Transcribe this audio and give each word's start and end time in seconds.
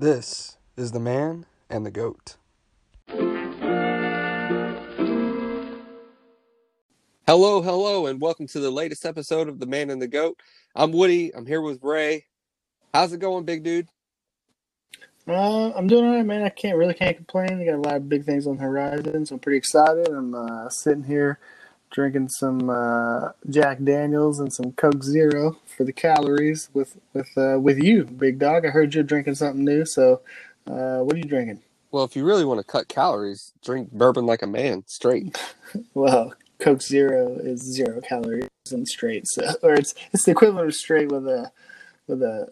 This 0.00 0.58
is 0.76 0.92
the 0.92 1.00
man 1.00 1.44
and 1.68 1.84
the 1.84 1.90
goat. 1.90 2.36
Hello, 7.26 7.60
hello, 7.60 8.06
and 8.06 8.20
welcome 8.20 8.46
to 8.46 8.60
the 8.60 8.70
latest 8.70 9.04
episode 9.04 9.48
of 9.48 9.58
The 9.58 9.66
Man 9.66 9.90
and 9.90 10.00
the 10.00 10.06
Goat. 10.06 10.40
I'm 10.76 10.92
Woody. 10.92 11.34
I'm 11.34 11.46
here 11.46 11.60
with 11.60 11.82
Ray. 11.82 12.26
How's 12.94 13.12
it 13.12 13.18
going, 13.18 13.44
big 13.44 13.64
dude? 13.64 13.88
Uh, 15.26 15.72
I'm 15.72 15.88
doing 15.88 16.04
all 16.04 16.14
right, 16.14 16.24
man. 16.24 16.44
I 16.44 16.50
can't 16.50 16.78
really 16.78 16.94
can't 16.94 17.16
complain. 17.16 17.60
I 17.60 17.64
got 17.64 17.74
a 17.74 17.78
lot 17.78 17.96
of 17.96 18.08
big 18.08 18.24
things 18.24 18.46
on 18.46 18.56
the 18.56 18.62
horizon, 18.62 19.26
so 19.26 19.34
I'm 19.34 19.40
pretty 19.40 19.58
excited. 19.58 20.06
I'm 20.06 20.32
uh, 20.32 20.68
sitting 20.68 21.02
here 21.02 21.40
drinking 21.90 22.28
some 22.28 22.68
uh, 22.70 23.30
Jack 23.48 23.78
Daniels 23.82 24.40
and 24.40 24.52
some 24.52 24.72
Coke 24.72 25.02
Zero 25.02 25.58
for 25.76 25.84
the 25.84 25.92
calories 25.92 26.68
with 26.74 26.96
with 27.12 27.28
uh, 27.36 27.58
with 27.60 27.78
you, 27.78 28.04
big 28.04 28.38
dog. 28.38 28.64
I 28.66 28.70
heard 28.70 28.94
you're 28.94 29.04
drinking 29.04 29.34
something 29.36 29.64
new. 29.64 29.84
So, 29.84 30.20
uh, 30.66 30.98
what 30.98 31.14
are 31.14 31.18
you 31.18 31.24
drinking? 31.24 31.62
Well, 31.90 32.04
if 32.04 32.14
you 32.16 32.24
really 32.24 32.44
want 32.44 32.58
to 32.60 32.64
cut 32.64 32.88
calories, 32.88 33.52
drink 33.64 33.90
bourbon 33.92 34.26
like 34.26 34.42
a 34.42 34.46
man, 34.46 34.84
straight. 34.86 35.38
Well, 35.94 36.32
Coke 36.58 36.80
Zero 36.82 37.36
is 37.38 37.60
zero 37.60 38.00
calories 38.00 38.48
and 38.72 38.88
straight, 38.88 39.26
so 39.28 39.42
or 39.62 39.74
it's 39.74 39.94
it's 40.12 40.24
the 40.24 40.30
equivalent 40.32 40.68
of 40.68 40.74
straight 40.74 41.10
with 41.12 41.26
a 41.28 41.50
with 42.06 42.22
a 42.22 42.48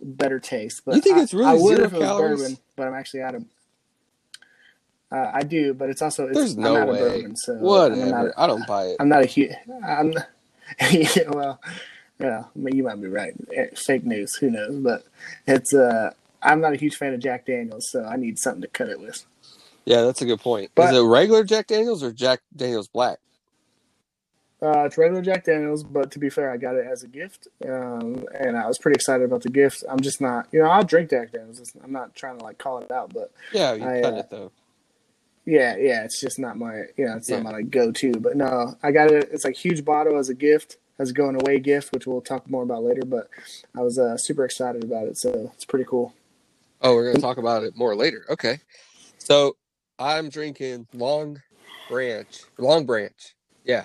better 0.00 0.38
taste. 0.38 0.82
But 0.86 0.94
You 0.96 1.00
think 1.02 1.18
I- 1.18 1.22
it's 1.22 1.34
really 1.34 1.50
I 1.50 1.54
would 1.54 1.76
zero 1.76 1.86
if 1.86 1.92
it 1.92 1.98
was 1.98 2.04
calories? 2.06 2.40
bourbon, 2.40 2.58
but 2.76 2.86
I'm 2.86 2.94
actually 2.94 3.22
out 3.22 3.34
of. 3.34 3.44
Uh, 5.12 5.30
I 5.34 5.42
do, 5.42 5.74
but 5.74 5.90
it's 5.90 6.02
also 6.02 6.28
it's, 6.28 6.36
There's 6.38 6.54
I'm 6.56 6.62
no 6.62 6.86
way. 6.86 6.98
bourbon, 7.00 7.36
so 7.36 7.54
Whatever. 7.54 8.32
I 8.36 8.46
don't 8.46 8.66
buy 8.66 8.84
it. 8.84 8.96
I'm 9.00 9.08
not 9.08 9.22
a 9.22 9.26
huge. 9.26 9.52
I'm. 9.84 10.14
yeah, 10.92 11.28
well, 11.28 11.60
yeah, 12.20 12.44
I 12.54 12.58
mean, 12.58 12.76
you 12.76 12.84
might 12.84 13.00
be 13.00 13.08
right. 13.08 13.34
Eh, 13.52 13.66
Fake 13.74 14.04
news, 14.04 14.36
who 14.36 14.50
knows? 14.50 14.76
But 14.76 15.04
it's. 15.46 15.74
uh 15.74 16.12
I'm 16.42 16.60
not 16.60 16.72
a 16.72 16.76
huge 16.76 16.96
fan 16.96 17.12
of 17.12 17.20
Jack 17.20 17.44
Daniels, 17.44 17.90
so 17.90 18.02
I 18.04 18.16
need 18.16 18.38
something 18.38 18.62
to 18.62 18.68
cut 18.68 18.88
it 18.88 18.98
with. 19.00 19.26
Yeah, 19.84 20.02
that's 20.02 20.22
a 20.22 20.26
good 20.26 20.40
point. 20.40 20.70
But- 20.74 20.94
is 20.94 21.00
it 21.00 21.04
regular 21.04 21.44
Jack 21.44 21.66
Daniels 21.66 22.02
or 22.02 22.12
Jack 22.12 22.40
Daniels 22.56 22.88
Black? 22.88 23.18
Uh, 24.62 24.84
it's 24.84 24.98
regular 24.98 25.22
Jack 25.22 25.44
Daniels, 25.44 25.82
but 25.82 26.10
to 26.12 26.18
be 26.18 26.28
fair, 26.28 26.50
I 26.50 26.58
got 26.58 26.74
it 26.74 26.86
as 26.86 27.02
a 27.02 27.08
gift, 27.08 27.48
um, 27.66 28.26
and 28.38 28.58
I 28.58 28.66
was 28.68 28.76
pretty 28.78 28.96
excited 28.96 29.24
about 29.24 29.42
the 29.42 29.48
gift. 29.48 29.82
I'm 29.88 30.00
just 30.00 30.20
not, 30.20 30.48
you 30.52 30.60
know, 30.62 30.68
I'll 30.68 30.84
drink 30.84 31.08
Jack 31.10 31.32
Daniels. 31.32 31.74
I'm 31.82 31.92
not 31.92 32.14
trying 32.14 32.38
to 32.38 32.44
like 32.44 32.58
call 32.58 32.78
it 32.80 32.90
out, 32.90 33.12
but 33.14 33.32
Yeah, 33.52 33.72
you 33.72 33.84
I, 33.84 34.00
cut 34.02 34.12
uh, 34.14 34.16
it 34.18 34.30
though. 34.30 34.52
Yeah, 35.46 35.76
yeah, 35.76 36.04
it's 36.04 36.20
just 36.20 36.38
not 36.38 36.58
my, 36.58 36.84
you 36.96 37.06
know, 37.06 37.16
it's 37.16 37.28
Yeah. 37.28 37.36
not 37.36 37.44
my 37.44 37.50
like, 37.52 37.70
go-to. 37.70 38.12
But 38.12 38.36
no, 38.36 38.76
I 38.82 38.92
got 38.92 39.10
it. 39.10 39.30
It's 39.32 39.44
like 39.44 39.56
huge 39.56 39.84
bottle 39.84 40.18
as 40.18 40.28
a 40.28 40.34
gift, 40.34 40.76
as 40.98 41.10
a 41.10 41.12
going 41.12 41.40
away 41.40 41.58
gift, 41.58 41.92
which 41.92 42.06
we'll 42.06 42.20
talk 42.20 42.48
more 42.48 42.62
about 42.62 42.84
later. 42.84 43.02
But 43.04 43.28
I 43.76 43.80
was 43.80 43.98
uh, 43.98 44.16
super 44.16 44.44
excited 44.44 44.84
about 44.84 45.06
it, 45.08 45.16
so 45.16 45.50
it's 45.54 45.64
pretty 45.64 45.86
cool. 45.86 46.14
Oh, 46.82 46.94
we're 46.94 47.10
gonna 47.10 47.20
talk 47.22 47.38
about 47.38 47.64
it 47.64 47.76
more 47.76 47.94
later. 47.96 48.24
Okay. 48.30 48.60
So 49.18 49.56
I'm 49.98 50.28
drinking 50.30 50.86
Long 50.94 51.42
Branch. 51.88 52.40
Longbranch. 52.58 53.34
Yeah. 53.64 53.84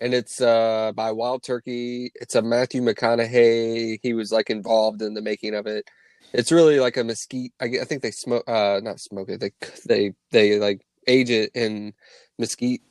And 0.00 0.12
it's 0.12 0.40
uh 0.40 0.92
by 0.94 1.12
Wild 1.12 1.42
Turkey. 1.44 2.10
It's 2.16 2.34
a 2.34 2.42
Matthew 2.42 2.82
McConaughey. 2.82 4.00
He 4.02 4.12
was 4.12 4.32
like 4.32 4.50
involved 4.50 5.02
in 5.02 5.14
the 5.14 5.22
making 5.22 5.54
of 5.54 5.66
it. 5.66 5.88
It's 6.34 6.50
really 6.52 6.80
like 6.80 6.96
a 6.96 7.04
mesquite. 7.04 7.52
I, 7.60 7.66
I 7.80 7.84
think 7.84 8.02
they 8.02 8.10
smoke 8.10 8.44
uh 8.48 8.80
not 8.82 9.00
smoke 9.00 9.28
it. 9.30 9.40
They 9.40 9.52
they 9.86 10.12
they 10.32 10.58
like 10.58 10.84
age 11.06 11.30
it 11.30 11.52
in 11.54 11.94
mesquite 12.38 12.82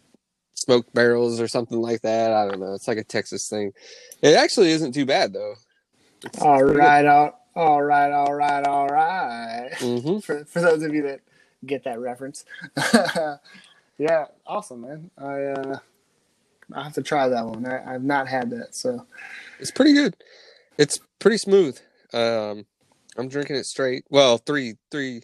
smoked 0.53 0.93
barrels 0.93 1.41
or 1.41 1.47
something 1.49 1.81
like 1.81 2.01
that. 2.01 2.31
I 2.31 2.47
don't 2.47 2.61
know. 2.61 2.73
It's 2.73 2.87
like 2.87 2.97
a 2.97 3.03
Texas 3.03 3.49
thing. 3.49 3.73
It 4.21 4.35
actually 4.35 4.71
isn't 4.71 4.93
too 4.93 5.05
bad 5.05 5.33
though. 5.33 5.55
It's 6.23 6.39
All 6.41 6.63
good. 6.63 6.77
right, 6.77 7.05
all, 7.05 7.37
all 7.53 7.83
right, 7.83 8.11
all 8.11 8.33
right, 8.33 8.65
all 8.65 8.87
right. 8.87 9.71
Mhm. 9.79 10.23
for 10.25 10.45
for 10.45 10.61
those 10.61 10.81
of 10.83 10.93
you 10.95 11.01
that 11.03 11.19
get 11.65 11.83
that 11.83 11.99
reference. 11.99 12.45
yeah, 13.97 14.27
awesome, 14.47 14.81
man. 14.81 15.11
I 15.17 15.41
uh, 15.43 15.79
I 16.73 16.83
have 16.83 16.93
to 16.93 17.03
try 17.03 17.27
that 17.27 17.45
one. 17.45 17.65
I, 17.65 17.93
I've 17.95 18.03
not 18.03 18.29
had 18.29 18.49
that, 18.51 18.73
so 18.73 19.05
It's 19.59 19.71
pretty 19.71 19.93
good. 19.93 20.15
It's 20.77 20.97
pretty 21.19 21.37
smooth. 21.37 21.77
Um, 22.13 22.65
I'm 23.17 23.29
drinking 23.29 23.57
it 23.57 23.65
straight. 23.65 24.05
Well, 24.09 24.37
three 24.37 24.75
three 24.91 25.23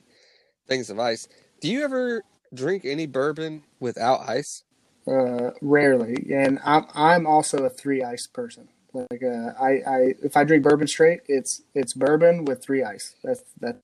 things 0.67 0.89
of 0.89 0.99
ice. 0.99 1.27
Do 1.61 1.69
you 1.69 1.83
ever 1.83 2.23
drink 2.53 2.85
any 2.85 3.07
bourbon 3.07 3.63
without 3.79 4.29
ice? 4.29 4.63
uh, 5.07 5.51
rarely. 5.61 6.27
And 6.33 6.59
I'm 6.63 6.85
I'm 6.93 7.27
also 7.27 7.65
a 7.65 7.69
three 7.69 8.03
ice 8.03 8.27
person. 8.27 8.69
Like 8.93 9.23
uh, 9.23 9.53
I 9.59 9.69
I 9.87 10.15
if 10.23 10.37
I 10.37 10.43
drink 10.43 10.63
bourbon 10.63 10.87
straight, 10.87 11.21
it's 11.27 11.61
it's 11.75 11.93
bourbon 11.93 12.45
with 12.45 12.63
three 12.63 12.83
ice. 12.83 13.15
That's 13.23 13.43
that. 13.61 13.79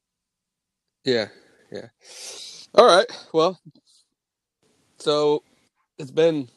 Yeah, 1.06 1.28
yeah. 1.72 1.88
All 2.76 2.86
right. 2.86 3.06
Well, 3.34 3.60
so 5.00 5.44
it's 6.00 6.12
been 6.12 6.50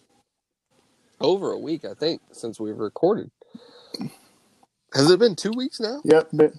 over 1.20 1.52
a 1.52 1.58
week, 1.58 1.84
I 1.84 1.94
think, 1.94 2.22
since 2.32 2.60
we've 2.60 2.78
recorded. 2.78 3.30
Has 4.94 5.10
it 5.10 5.18
been 5.20 5.36
two 5.36 5.52
weeks 5.52 5.80
now? 5.80 6.04
Yep, 6.04 6.28
but. 6.32 6.52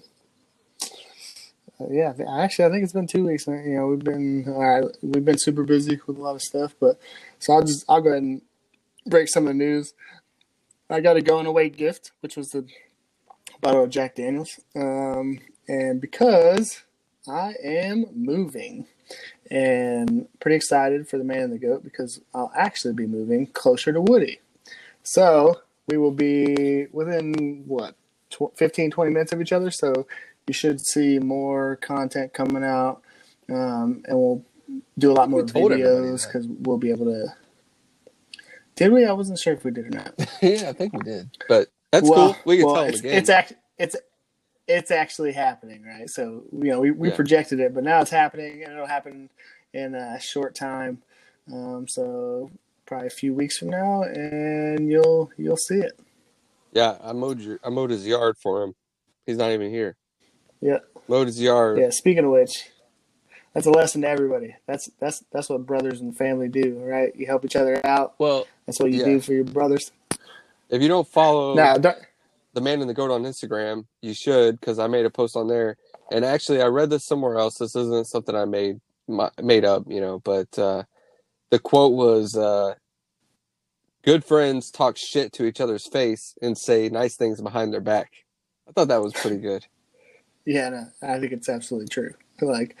Yeah, 1.88 2.12
actually, 2.28 2.64
I 2.66 2.70
think 2.70 2.84
it's 2.84 2.92
been 2.92 3.06
two 3.06 3.26
weeks. 3.26 3.46
You 3.46 3.76
know, 3.76 3.86
we've 3.88 4.04
been 4.04 4.44
we've 5.02 5.24
been 5.24 5.38
super 5.38 5.64
busy 5.64 6.00
with 6.06 6.18
a 6.18 6.20
lot 6.20 6.34
of 6.34 6.42
stuff, 6.42 6.74
but 6.78 7.00
so 7.38 7.54
I'll 7.54 7.62
just 7.62 7.84
I'll 7.88 8.00
go 8.00 8.10
ahead 8.10 8.22
and 8.22 8.42
break 9.06 9.28
some 9.28 9.44
of 9.44 9.48
the 9.48 9.54
news. 9.54 9.94
I 10.90 11.00
got 11.00 11.16
a 11.16 11.22
going 11.22 11.46
away 11.46 11.70
gift, 11.70 12.12
which 12.20 12.36
was 12.36 12.50
the 12.50 12.66
bottle 13.60 13.84
of 13.84 13.90
Jack 13.90 14.16
Daniels, 14.16 14.60
um, 14.74 15.38
and 15.68 16.00
because 16.00 16.82
I 17.28 17.54
am 17.62 18.06
moving, 18.14 18.86
and 19.50 20.28
pretty 20.40 20.56
excited 20.56 21.08
for 21.08 21.18
the 21.18 21.24
man 21.24 21.42
and 21.42 21.52
the 21.52 21.58
goat 21.58 21.82
because 21.82 22.20
I'll 22.34 22.52
actually 22.56 22.94
be 22.94 23.06
moving 23.06 23.46
closer 23.46 23.92
to 23.92 24.00
Woody. 24.00 24.40
So 25.02 25.60
we 25.86 25.96
will 25.96 26.12
be 26.12 26.86
within 26.92 27.64
what 27.66 27.94
tw- 28.30 28.56
15, 28.56 28.90
20 28.90 29.10
minutes 29.12 29.32
of 29.32 29.40
each 29.40 29.52
other. 29.52 29.70
So 29.70 30.06
you 30.46 30.54
should 30.54 30.80
see 30.80 31.18
more 31.18 31.76
content 31.76 32.32
coming 32.32 32.64
out, 32.64 33.02
um, 33.48 34.02
and 34.06 34.18
we'll 34.18 34.44
do 34.98 35.12
a 35.12 35.14
lot 35.14 35.30
more 35.30 35.42
We 35.42 35.50
told 35.52 35.72
everybody 35.72 35.92
videos 35.94 36.26
because 36.26 36.46
we'll 36.48 36.78
be 36.78 36.90
able 36.90 37.06
to. 37.06 37.34
Did 38.76 38.92
we? 38.92 39.04
I 39.04 39.12
wasn't 39.12 39.38
sure 39.38 39.52
if 39.52 39.64
we 39.64 39.70
did 39.70 39.86
or 39.86 39.90
not. 39.90 40.14
yeah, 40.42 40.70
I 40.70 40.72
think 40.72 40.92
we 40.94 41.00
did. 41.02 41.30
But 41.48 41.68
that's 41.92 42.08
Well- 42.08 42.34
cool. 42.34 42.42
We 42.44 42.56
can 42.58 42.66
well, 42.66 42.74
tell 42.76 42.84
it's, 42.84 43.00
again. 43.00 43.14
It's 43.18 43.28
act, 43.30 43.52
it's 43.78 43.96
it's 44.66 44.90
actually 44.90 45.32
happening, 45.32 45.82
right? 45.84 46.08
So 46.08 46.44
you 46.52 46.70
know, 46.70 46.80
we, 46.80 46.90
we 46.92 47.08
Yeah. 47.08 47.16
projected 47.16 47.60
it, 47.60 47.74
but 47.74 47.84
now 47.84 48.00
it's 48.00 48.10
happening, 48.10 48.62
and 48.62 48.72
it'll 48.72 48.86
happen 48.86 49.28
in 49.74 49.94
a 49.94 50.20
short 50.20 50.54
time. 50.54 51.02
Um, 51.52 51.86
so 51.88 52.50
probably 52.86 53.08
a 53.08 53.10
few 53.10 53.34
weeks 53.34 53.58
from 53.58 53.68
now, 53.70 54.02
and 54.02 54.88
you'll 54.88 55.30
you'll 55.36 55.56
see 55.56 55.78
it. 55.80 55.98
yeah, 56.72 56.96
I 57.02 57.12
mowed 57.12 57.40
your, 57.40 57.58
I 57.64 57.68
mowed 57.70 57.90
his 57.90 58.06
yard 58.06 58.36
for 58.38 58.62
him. 58.62 58.74
He's 59.26 59.36
not 59.36 59.50
even 59.50 59.70
here. 59.70 59.96
Yeah. 60.60 60.78
Mowed 61.08 61.26
his 61.28 61.40
yard. 61.40 61.78
Yeah. 61.78 61.90
Speaking 61.90 62.24
of 62.24 62.30
which, 62.30 62.70
that's 63.54 63.66
a 63.66 63.70
lesson 63.70 64.02
to 64.02 64.08
everybody. 64.08 64.54
That's 64.66 64.88
that's 65.00 65.24
that's 65.32 65.48
what 65.48 65.66
brothers 65.66 66.00
and 66.00 66.16
family 66.16 66.48
do, 66.48 66.78
right? 66.84 67.14
You 67.16 67.26
help 67.26 67.44
each 67.44 67.56
other 67.56 67.84
out. 67.84 68.14
Well, 68.18 68.46
That's 68.66 68.78
what 68.78 68.92
you 68.92 69.00
Yeah. 69.00 69.06
do 69.06 69.20
for 69.20 69.32
your 69.32 69.44
brothers. 69.44 69.90
if 70.68 70.80
you 70.80 70.88
don't 70.88 71.08
follow 71.08 71.54
Now, 71.54 71.76
don't, 71.76 71.98
the 72.52 72.60
man 72.60 72.80
and 72.80 72.88
the 72.88 72.94
goat 72.94 73.10
on 73.10 73.22
Instagram, 73.24 73.86
you 74.02 74.14
should 74.14 74.60
because 74.60 74.78
I 74.78 74.86
made 74.86 75.04
a 75.06 75.10
post 75.10 75.36
on 75.36 75.48
there. 75.48 75.76
And 76.12 76.24
actually, 76.24 76.60
I 76.62 76.66
read 76.66 76.90
this 76.90 77.04
somewhere 77.06 77.38
else. 77.38 77.58
This 77.58 77.74
isn't 77.76 78.06
something 78.08 78.34
I 78.34 78.44
made 78.44 78.80
my, 79.08 79.30
made 79.42 79.64
up, 79.64 79.84
you 79.88 80.00
know. 80.00 80.18
But 80.20 80.56
uh, 80.58 80.84
the 81.50 81.58
quote 81.58 81.92
was, 81.92 82.36
uh, 82.36 82.74
"Good 84.02 84.24
friends 84.24 84.70
talk 84.70 84.96
shit 84.96 85.32
to 85.34 85.44
each 85.44 85.60
other's 85.60 85.88
face 85.88 86.34
and 86.42 86.56
say 86.56 86.88
nice 86.88 87.16
things 87.16 87.40
behind 87.40 87.72
their 87.72 87.80
back." 87.80 88.10
I 88.68 88.72
thought 88.72 88.88
that 88.88 89.02
was 89.02 89.12
pretty 89.12 89.38
good. 89.38 89.66
Yeah, 90.44 90.68
no, 90.70 90.86
I 91.02 91.18
think 91.18 91.32
it's 91.32 91.48
absolutely 91.48 91.88
true. 91.88 92.14
Like, 92.40 92.76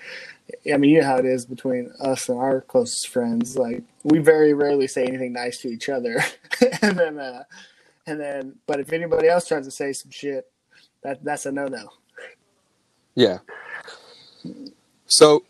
I 0.72 0.76
mean, 0.78 0.90
you 0.90 1.00
know 1.00 1.06
how 1.06 1.18
it 1.18 1.26
is 1.26 1.44
between 1.44 1.92
us 2.00 2.28
and 2.28 2.38
our 2.38 2.62
closest 2.62 3.08
friends. 3.08 3.56
Like, 3.56 3.82
we 4.04 4.18
very 4.18 4.54
rarely 4.54 4.86
say 4.86 5.04
anything 5.04 5.32
nice 5.32 5.58
to 5.58 5.68
each 5.68 5.88
other, 5.88 6.22
and 6.82 6.98
then, 6.98 7.18
uh, 7.18 7.44
and 8.06 8.18
then, 8.18 8.56
but 8.66 8.80
if 8.80 8.92
anybody 8.92 9.28
else 9.28 9.46
tries 9.46 9.66
to 9.66 9.70
say 9.70 9.92
some 9.92 10.10
shit, 10.10 10.50
that 11.02 11.22
that's 11.24 11.46
a 11.46 11.52
no 11.52 11.66
no. 11.66 11.90
Yeah. 13.14 13.38
So 15.06 15.44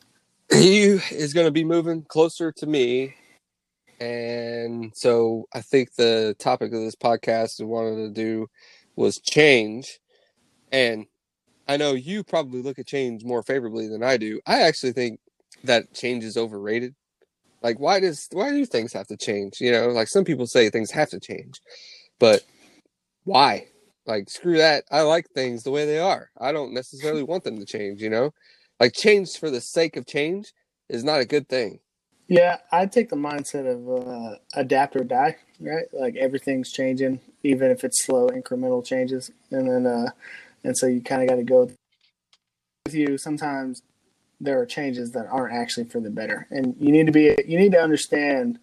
he 0.50 0.82
is 1.10 1.32
going 1.32 1.46
to 1.46 1.52
be 1.52 1.64
moving 1.64 2.02
closer 2.02 2.52
to 2.52 2.66
me. 2.66 3.14
And 4.00 4.92
so 4.96 5.46
I 5.52 5.60
think 5.60 5.94
the 5.94 6.34
topic 6.38 6.72
of 6.72 6.80
this 6.80 6.96
podcast 6.96 7.60
we 7.60 7.66
wanted 7.66 7.96
to 7.96 8.10
do 8.10 8.48
was 8.96 9.20
change. 9.20 10.00
And 10.72 11.06
I 11.68 11.76
know 11.76 11.94
you 11.94 12.24
probably 12.24 12.62
look 12.62 12.78
at 12.78 12.86
change 12.86 13.24
more 13.24 13.42
favorably 13.42 13.88
than 13.88 14.02
I 14.02 14.16
do. 14.16 14.40
I 14.46 14.62
actually 14.62 14.92
think 14.92 15.20
that 15.64 15.92
change 15.94 16.24
is 16.24 16.36
overrated. 16.36 16.94
Like 17.62 17.78
why 17.78 18.00
does 18.00 18.26
why 18.32 18.50
do 18.50 18.64
things 18.64 18.92
have 18.92 19.06
to 19.08 19.16
change? 19.16 19.60
You 19.60 19.72
know, 19.72 19.88
like 19.88 20.08
some 20.08 20.24
people 20.24 20.46
say 20.46 20.70
things 20.70 20.90
have 20.92 21.10
to 21.10 21.20
change. 21.20 21.60
But 22.18 22.42
why? 23.24 23.66
Like 24.06 24.30
screw 24.30 24.56
that. 24.58 24.84
I 24.90 25.02
like 25.02 25.28
things 25.30 25.62
the 25.62 25.70
way 25.70 25.84
they 25.84 25.98
are. 25.98 26.30
I 26.38 26.52
don't 26.52 26.72
necessarily 26.72 27.22
want 27.22 27.44
them 27.44 27.58
to 27.58 27.66
change, 27.66 28.00
you 28.02 28.10
know? 28.10 28.32
Like 28.78 28.94
change 28.94 29.38
for 29.38 29.50
the 29.50 29.60
sake 29.60 29.96
of 29.96 30.06
change 30.06 30.52
is 30.88 31.04
not 31.04 31.20
a 31.20 31.26
good 31.26 31.48
thing. 31.48 31.80
Yeah, 32.28 32.58
I 32.70 32.86
take 32.86 33.10
the 33.10 33.16
mindset 33.16 33.66
of 33.66 34.06
uh, 34.06 34.36
adapt 34.54 34.94
or 34.94 35.02
die, 35.02 35.36
right? 35.60 35.86
Like 35.92 36.16
everything's 36.16 36.70
changing, 36.70 37.20
even 37.42 37.70
if 37.72 37.82
it's 37.82 38.04
slow, 38.04 38.28
incremental 38.28 38.84
changes, 38.84 39.32
and 39.50 39.68
then 39.68 39.86
uh, 39.86 40.10
and 40.64 40.76
so 40.76 40.86
you 40.86 41.00
kind 41.00 41.22
of 41.22 41.28
got 41.28 41.36
to 41.36 41.42
go 41.42 41.70
with 42.84 42.94
you. 42.94 43.18
Sometimes 43.18 43.82
there 44.40 44.60
are 44.60 44.66
changes 44.66 45.12
that 45.12 45.26
aren't 45.26 45.54
actually 45.54 45.84
for 45.84 46.00
the 46.00 46.10
better, 46.10 46.46
and 46.50 46.74
you 46.78 46.92
need 46.92 47.06
to 47.06 47.12
be 47.12 47.36
you 47.46 47.58
need 47.58 47.72
to 47.72 47.82
understand 47.82 48.58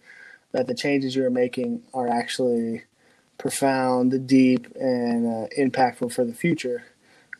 that 0.52 0.66
the 0.66 0.74
changes 0.74 1.14
you 1.14 1.24
are 1.24 1.30
making 1.30 1.82
are 1.92 2.08
actually 2.08 2.82
profound, 3.38 4.26
deep, 4.26 4.66
and 4.74 5.26
uh, 5.26 5.46
impactful 5.56 6.12
for 6.12 6.24
the 6.24 6.34
future. 6.34 6.84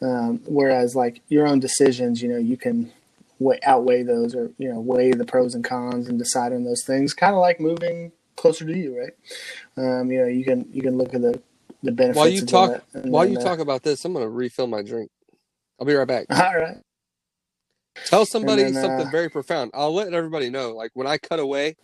Um, 0.01 0.41
whereas, 0.47 0.95
like 0.95 1.21
your 1.29 1.47
own 1.47 1.59
decisions, 1.59 2.23
you 2.23 2.29
know, 2.29 2.39
you 2.39 2.57
can 2.57 2.93
weigh, 3.41 3.59
outweigh 3.65 4.05
those, 4.05 4.35
or 4.35 4.53
you 4.59 4.73
know, 4.73 4.81
weigh 4.81 5.11
the 5.11 5.25
pros 5.25 5.55
and 5.55 5.65
cons 5.65 6.09
and 6.09 6.19
decide 6.19 6.53
on 6.53 6.65
those 6.65 6.85
things. 6.85 7.15
Kind 7.15 7.35
of 7.35 7.41
like 7.41 7.61
moving 7.61 8.13
closer 8.37 8.65
to 8.65 8.77
you, 8.77 8.97
right? 8.97 9.13
Um, 9.77 10.11
you 10.11 10.21
know, 10.21 10.29
you 10.29 10.45
can 10.45 10.69
you 10.73 10.83
can 10.83 10.97
look 10.97 11.15
at 11.15 11.23
the 11.23 11.43
the 11.83 11.93
benefits. 11.93 12.17
While 12.17 12.29
you 12.29 12.43
talk, 12.43 12.73
while 13.09 13.27
you 13.27 13.37
uh, 13.37 13.43
talk 13.45 13.59
about 13.61 13.83
this, 13.83 14.05
I'm 14.05 14.13
gonna 14.13 14.29
refill 14.29 14.67
my 14.69 14.83
drink. 14.83 15.11
I'll 15.81 15.87
be 15.87 15.95
right 15.95 16.09
back. 16.09 16.27
All 16.31 16.57
right. 16.57 16.79
Tell 18.05 18.27
somebody 18.27 18.63
then, 18.65 18.77
uh, 18.77 18.81
something 18.81 19.11
very 19.11 19.31
profound. 19.31 19.71
I'll 19.75 19.95
let 19.95 20.15
everybody 20.15 20.51
know. 20.51 20.73
Like 20.73 20.91
when 20.95 21.07
I 21.07 21.19
cut 21.19 21.41
away 21.41 21.77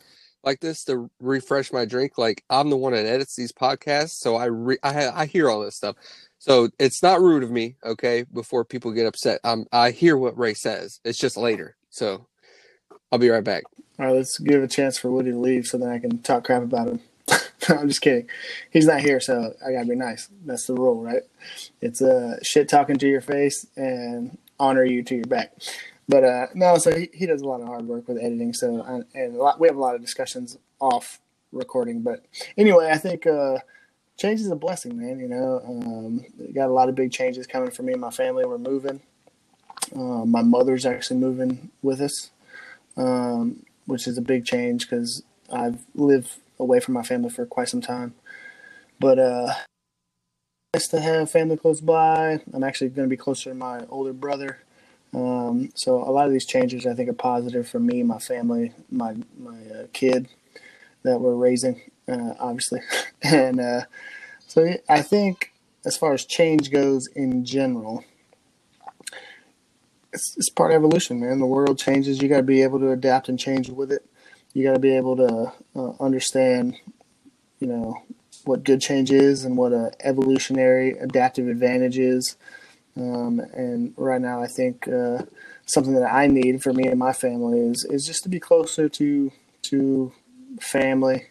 like 0.44 0.60
this 0.60 0.84
to 0.84 1.10
refresh 1.20 1.72
my 1.72 1.84
drink, 1.84 2.18
like 2.18 2.44
I'm 2.50 2.70
the 2.70 2.76
one 2.76 2.94
that 2.94 3.06
edits 3.06 3.36
these 3.36 3.52
podcasts, 3.52 4.12
so 4.18 4.36
I 4.36 4.46
re- 4.46 4.78
I 4.82 4.92
ha- 4.92 5.12
I 5.14 5.26
hear 5.26 5.50
all 5.50 5.60
this 5.62 5.76
stuff. 5.76 5.96
So 6.38 6.70
it's 6.78 7.02
not 7.02 7.20
rude 7.20 7.42
of 7.42 7.50
me, 7.50 7.76
okay? 7.84 8.24
Before 8.32 8.64
people 8.64 8.92
get 8.92 9.06
upset, 9.06 9.40
um, 9.44 9.66
I 9.72 9.90
hear 9.92 10.16
what 10.16 10.38
Ray 10.38 10.54
says. 10.54 11.00
It's 11.04 11.18
just 11.18 11.36
later. 11.36 11.76
So 11.90 12.28
I'll 13.12 13.18
be 13.20 13.30
right 13.30 13.44
back. 13.44 13.64
All 13.98 14.06
right, 14.06 14.16
let's 14.16 14.38
give 14.38 14.62
a 14.62 14.68
chance 14.68 14.98
for 14.98 15.10
Woody 15.10 15.32
to 15.32 15.38
leave 15.38 15.66
so 15.66 15.78
then 15.78 15.88
I 15.90 15.98
can 16.00 16.18
talk 16.22 16.44
crap 16.44 16.62
about 16.62 16.88
him. 16.88 17.00
I'm 17.68 17.88
just 17.88 18.00
kidding. 18.00 18.28
He's 18.70 18.86
not 18.86 19.00
here, 19.00 19.20
so 19.20 19.54
I 19.66 19.72
gotta 19.72 19.86
be 19.86 19.96
nice. 19.96 20.28
That's 20.44 20.66
the 20.66 20.74
rule, 20.74 21.02
right? 21.02 21.22
It's 21.80 22.02
uh, 22.02 22.38
shit 22.42 22.68
talking 22.68 22.96
to 22.96 23.08
your 23.08 23.20
face 23.20 23.66
and 23.76 24.38
honor 24.58 24.84
you 24.84 25.02
to 25.04 25.14
your 25.14 25.24
back. 25.24 25.52
But 26.08 26.24
uh, 26.24 26.46
no, 26.54 26.76
so 26.76 26.94
he, 26.94 27.08
he 27.14 27.26
does 27.26 27.40
a 27.40 27.46
lot 27.46 27.60
of 27.60 27.66
hard 27.66 27.86
work 27.86 28.08
with 28.08 28.18
editing. 28.18 28.52
So 28.52 28.82
and, 28.82 29.04
and 29.14 29.36
a 29.36 29.42
lot, 29.42 29.58
we 29.58 29.68
have 29.68 29.76
a 29.76 29.80
lot 29.80 29.94
of 29.94 30.00
discussions 30.00 30.58
off 30.80 31.20
recording. 31.52 32.02
But 32.02 32.24
anyway, 32.56 32.90
I 32.90 32.98
think 32.98 33.26
uh, 33.26 33.58
change 34.18 34.40
is 34.40 34.50
a 34.50 34.56
blessing, 34.56 34.98
man. 34.98 35.18
You 35.18 35.28
know, 35.28 35.62
um, 35.66 36.24
got 36.52 36.68
a 36.68 36.72
lot 36.72 36.88
of 36.88 36.94
big 36.94 37.12
changes 37.12 37.46
coming 37.46 37.70
for 37.70 37.82
me 37.82 37.92
and 37.92 38.00
my 38.00 38.10
family. 38.10 38.44
We're 38.44 38.58
moving. 38.58 39.00
Uh, 39.94 40.24
my 40.24 40.42
mother's 40.42 40.86
actually 40.86 41.20
moving 41.20 41.70
with 41.82 42.00
us, 42.00 42.30
um, 42.96 43.64
which 43.86 44.06
is 44.06 44.18
a 44.18 44.22
big 44.22 44.44
change 44.44 44.88
because 44.88 45.22
I've 45.52 45.84
lived 45.94 46.36
away 46.58 46.80
from 46.80 46.94
my 46.94 47.02
family 47.02 47.30
for 47.30 47.46
quite 47.46 47.68
some 47.68 47.80
time. 47.80 48.14
But 49.00 49.18
uh, 49.18 49.54
nice 50.74 50.88
to 50.88 51.00
have 51.00 51.30
family 51.30 51.56
close 51.56 51.80
by. 51.80 52.40
I'm 52.52 52.64
actually 52.64 52.90
going 52.90 53.08
to 53.08 53.10
be 53.10 53.16
closer 53.16 53.50
to 53.50 53.54
my 53.54 53.86
older 53.88 54.12
brother. 54.12 54.58
Um, 55.14 55.70
so 55.74 55.98
a 55.98 56.10
lot 56.10 56.26
of 56.26 56.32
these 56.32 56.46
changes 56.46 56.86
I 56.86 56.94
think 56.94 57.08
are 57.08 57.14
positive 57.14 57.68
for 57.68 57.78
me, 57.78 58.02
my 58.02 58.18
family, 58.18 58.72
my 58.90 59.14
my 59.38 59.56
uh, 59.72 59.86
kid 59.92 60.28
that 61.04 61.20
we're 61.20 61.36
raising, 61.36 61.80
uh, 62.08 62.34
obviously, 62.40 62.80
and 63.22 63.60
uh, 63.60 63.82
so 64.48 64.74
I 64.88 65.02
think 65.02 65.52
as 65.84 65.96
far 65.96 66.14
as 66.14 66.24
change 66.24 66.70
goes 66.70 67.06
in 67.14 67.44
general, 67.44 68.04
it's, 70.12 70.34
it's 70.36 70.50
part 70.50 70.72
of 70.72 70.76
evolution, 70.76 71.20
man. 71.20 71.38
The 71.40 71.46
world 71.46 71.78
changes. 71.78 72.22
You 72.22 72.28
got 72.28 72.38
to 72.38 72.42
be 72.42 72.62
able 72.62 72.80
to 72.80 72.92
adapt 72.92 73.28
and 73.28 73.38
change 73.38 73.68
with 73.68 73.92
it. 73.92 74.04
You 74.54 74.64
got 74.64 74.74
to 74.74 74.80
be 74.80 74.96
able 74.96 75.16
to 75.16 75.52
uh, 75.76 75.92
understand, 76.00 76.76
you 77.60 77.66
know, 77.66 78.02
what 78.44 78.64
good 78.64 78.80
change 78.80 79.10
is 79.10 79.44
and 79.44 79.56
what 79.56 79.72
a 79.72 79.92
evolutionary 80.00 80.92
adaptive 80.92 81.48
advantage 81.48 81.98
is. 81.98 82.36
Um, 82.96 83.40
and 83.52 83.92
right 83.96 84.20
now, 84.20 84.42
I 84.42 84.46
think 84.46 84.86
uh, 84.88 85.22
something 85.66 85.94
that 85.94 86.12
I 86.12 86.26
need 86.26 86.62
for 86.62 86.72
me 86.72 86.86
and 86.86 86.98
my 86.98 87.12
family 87.12 87.58
is 87.58 87.84
is 87.90 88.06
just 88.06 88.22
to 88.22 88.28
be 88.28 88.38
closer 88.38 88.88
to 88.88 89.32
to 89.62 90.12
family 90.60 91.26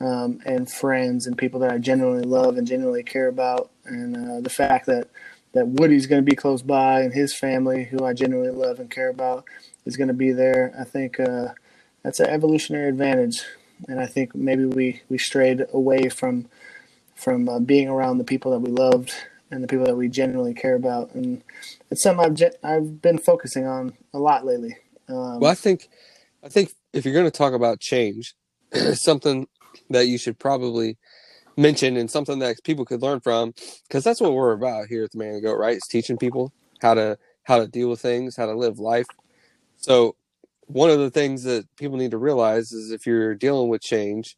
um, 0.00 0.40
and 0.44 0.70
friends 0.70 1.26
and 1.26 1.36
people 1.36 1.60
that 1.60 1.72
I 1.72 1.78
genuinely 1.78 2.24
love 2.24 2.56
and 2.56 2.66
genuinely 2.66 3.02
care 3.02 3.28
about. 3.28 3.70
And 3.84 4.16
uh, 4.16 4.40
the 4.40 4.50
fact 4.50 4.86
that 4.86 5.08
that 5.52 5.68
Woody's 5.68 6.06
going 6.06 6.24
to 6.24 6.30
be 6.30 6.36
close 6.36 6.62
by 6.62 7.02
and 7.02 7.12
his 7.12 7.34
family, 7.34 7.84
who 7.84 8.04
I 8.04 8.14
genuinely 8.14 8.56
love 8.56 8.80
and 8.80 8.90
care 8.90 9.10
about, 9.10 9.44
is 9.84 9.96
going 9.96 10.08
to 10.08 10.14
be 10.14 10.32
there. 10.32 10.74
I 10.78 10.84
think 10.84 11.20
uh, 11.20 11.48
that's 12.02 12.20
an 12.20 12.26
evolutionary 12.26 12.88
advantage. 12.88 13.44
And 13.88 14.00
I 14.00 14.06
think 14.06 14.34
maybe 14.34 14.64
we, 14.64 15.02
we 15.08 15.18
strayed 15.18 15.66
away 15.72 16.08
from 16.08 16.48
from 17.14 17.48
uh, 17.48 17.60
being 17.60 17.88
around 17.88 18.18
the 18.18 18.24
people 18.24 18.50
that 18.50 18.58
we 18.58 18.70
loved 18.70 19.12
and 19.50 19.62
the 19.62 19.68
people 19.68 19.84
that 19.86 19.96
we 19.96 20.08
genuinely 20.08 20.54
care 20.54 20.74
about. 20.74 21.14
And 21.14 21.42
it's 21.90 22.02
something 22.02 22.24
I've 22.24 22.54
I've 22.64 23.02
been 23.02 23.18
focusing 23.18 23.66
on 23.66 23.92
a 24.12 24.18
lot 24.18 24.44
lately. 24.44 24.76
Um, 25.08 25.40
Well, 25.40 25.50
I 25.50 25.54
think, 25.54 25.88
I 26.42 26.48
think 26.48 26.72
if 26.92 27.04
you're 27.04 27.14
going 27.14 27.26
to 27.26 27.30
talk 27.30 27.52
about 27.52 27.80
change, 27.80 28.34
something 28.94 29.46
that 29.90 30.06
you 30.06 30.18
should 30.18 30.38
probably 30.38 30.96
mention 31.56 31.96
and 31.96 32.10
something 32.10 32.38
that 32.38 32.56
people 32.64 32.84
could 32.84 33.02
learn 33.02 33.20
from, 33.20 33.54
because 33.86 34.02
that's 34.02 34.20
what 34.20 34.32
we're 34.32 34.52
about 34.52 34.86
here 34.88 35.04
at 35.04 35.12
the 35.12 35.18
Man 35.18 35.34
and 35.34 35.42
Goat, 35.42 35.58
right? 35.58 35.76
It's 35.76 35.88
teaching 35.88 36.16
people 36.16 36.52
how 36.80 36.94
to 36.94 37.18
how 37.44 37.58
to 37.58 37.68
deal 37.68 37.90
with 37.90 38.00
things, 38.00 38.36
how 38.36 38.46
to 38.46 38.54
live 38.54 38.78
life. 38.78 39.06
So, 39.76 40.16
one 40.72 40.90
of 40.90 40.98
the 40.98 41.10
things 41.10 41.42
that 41.44 41.66
people 41.76 41.96
need 41.96 42.12
to 42.12 42.18
realize 42.18 42.72
is 42.72 42.90
if 42.90 43.06
you're 43.06 43.34
dealing 43.34 43.68
with 43.68 43.82
change, 43.82 44.36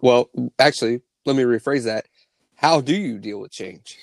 well, 0.00 0.30
actually, 0.58 1.02
let 1.24 1.36
me 1.36 1.42
rephrase 1.42 1.84
that. 1.84 2.06
How 2.56 2.80
do 2.80 2.96
you 2.96 3.18
deal 3.18 3.40
with 3.40 3.52
change? 3.52 3.98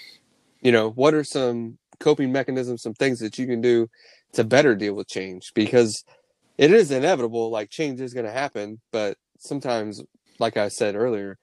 You 0.62 0.72
know, 0.72 0.92
what 0.92 1.14
are 1.14 1.24
some 1.24 1.78
coping 2.00 2.32
mechanisms, 2.32 2.84
some 2.84 2.94
things 2.94 3.20
that 3.20 3.38
you 3.38 3.48
can 3.48 3.62
do 3.62 3.90
to 4.34 4.44
better 4.44 4.76
deal 4.76 4.94
with 4.94 5.08
change? 5.08 5.52
Because 5.56 6.04
it 6.58 6.72
is 6.72 6.92
inevitable, 6.92 7.50
like 7.50 7.70
change 7.70 8.00
is 8.00 8.14
going 8.14 8.26
to 8.26 8.32
happen, 8.32 8.80
but 8.92 9.18
sometimes, 9.40 10.02
like 10.40 10.58
I 10.58 10.68
said 10.68 10.96
earlier, 10.96 11.38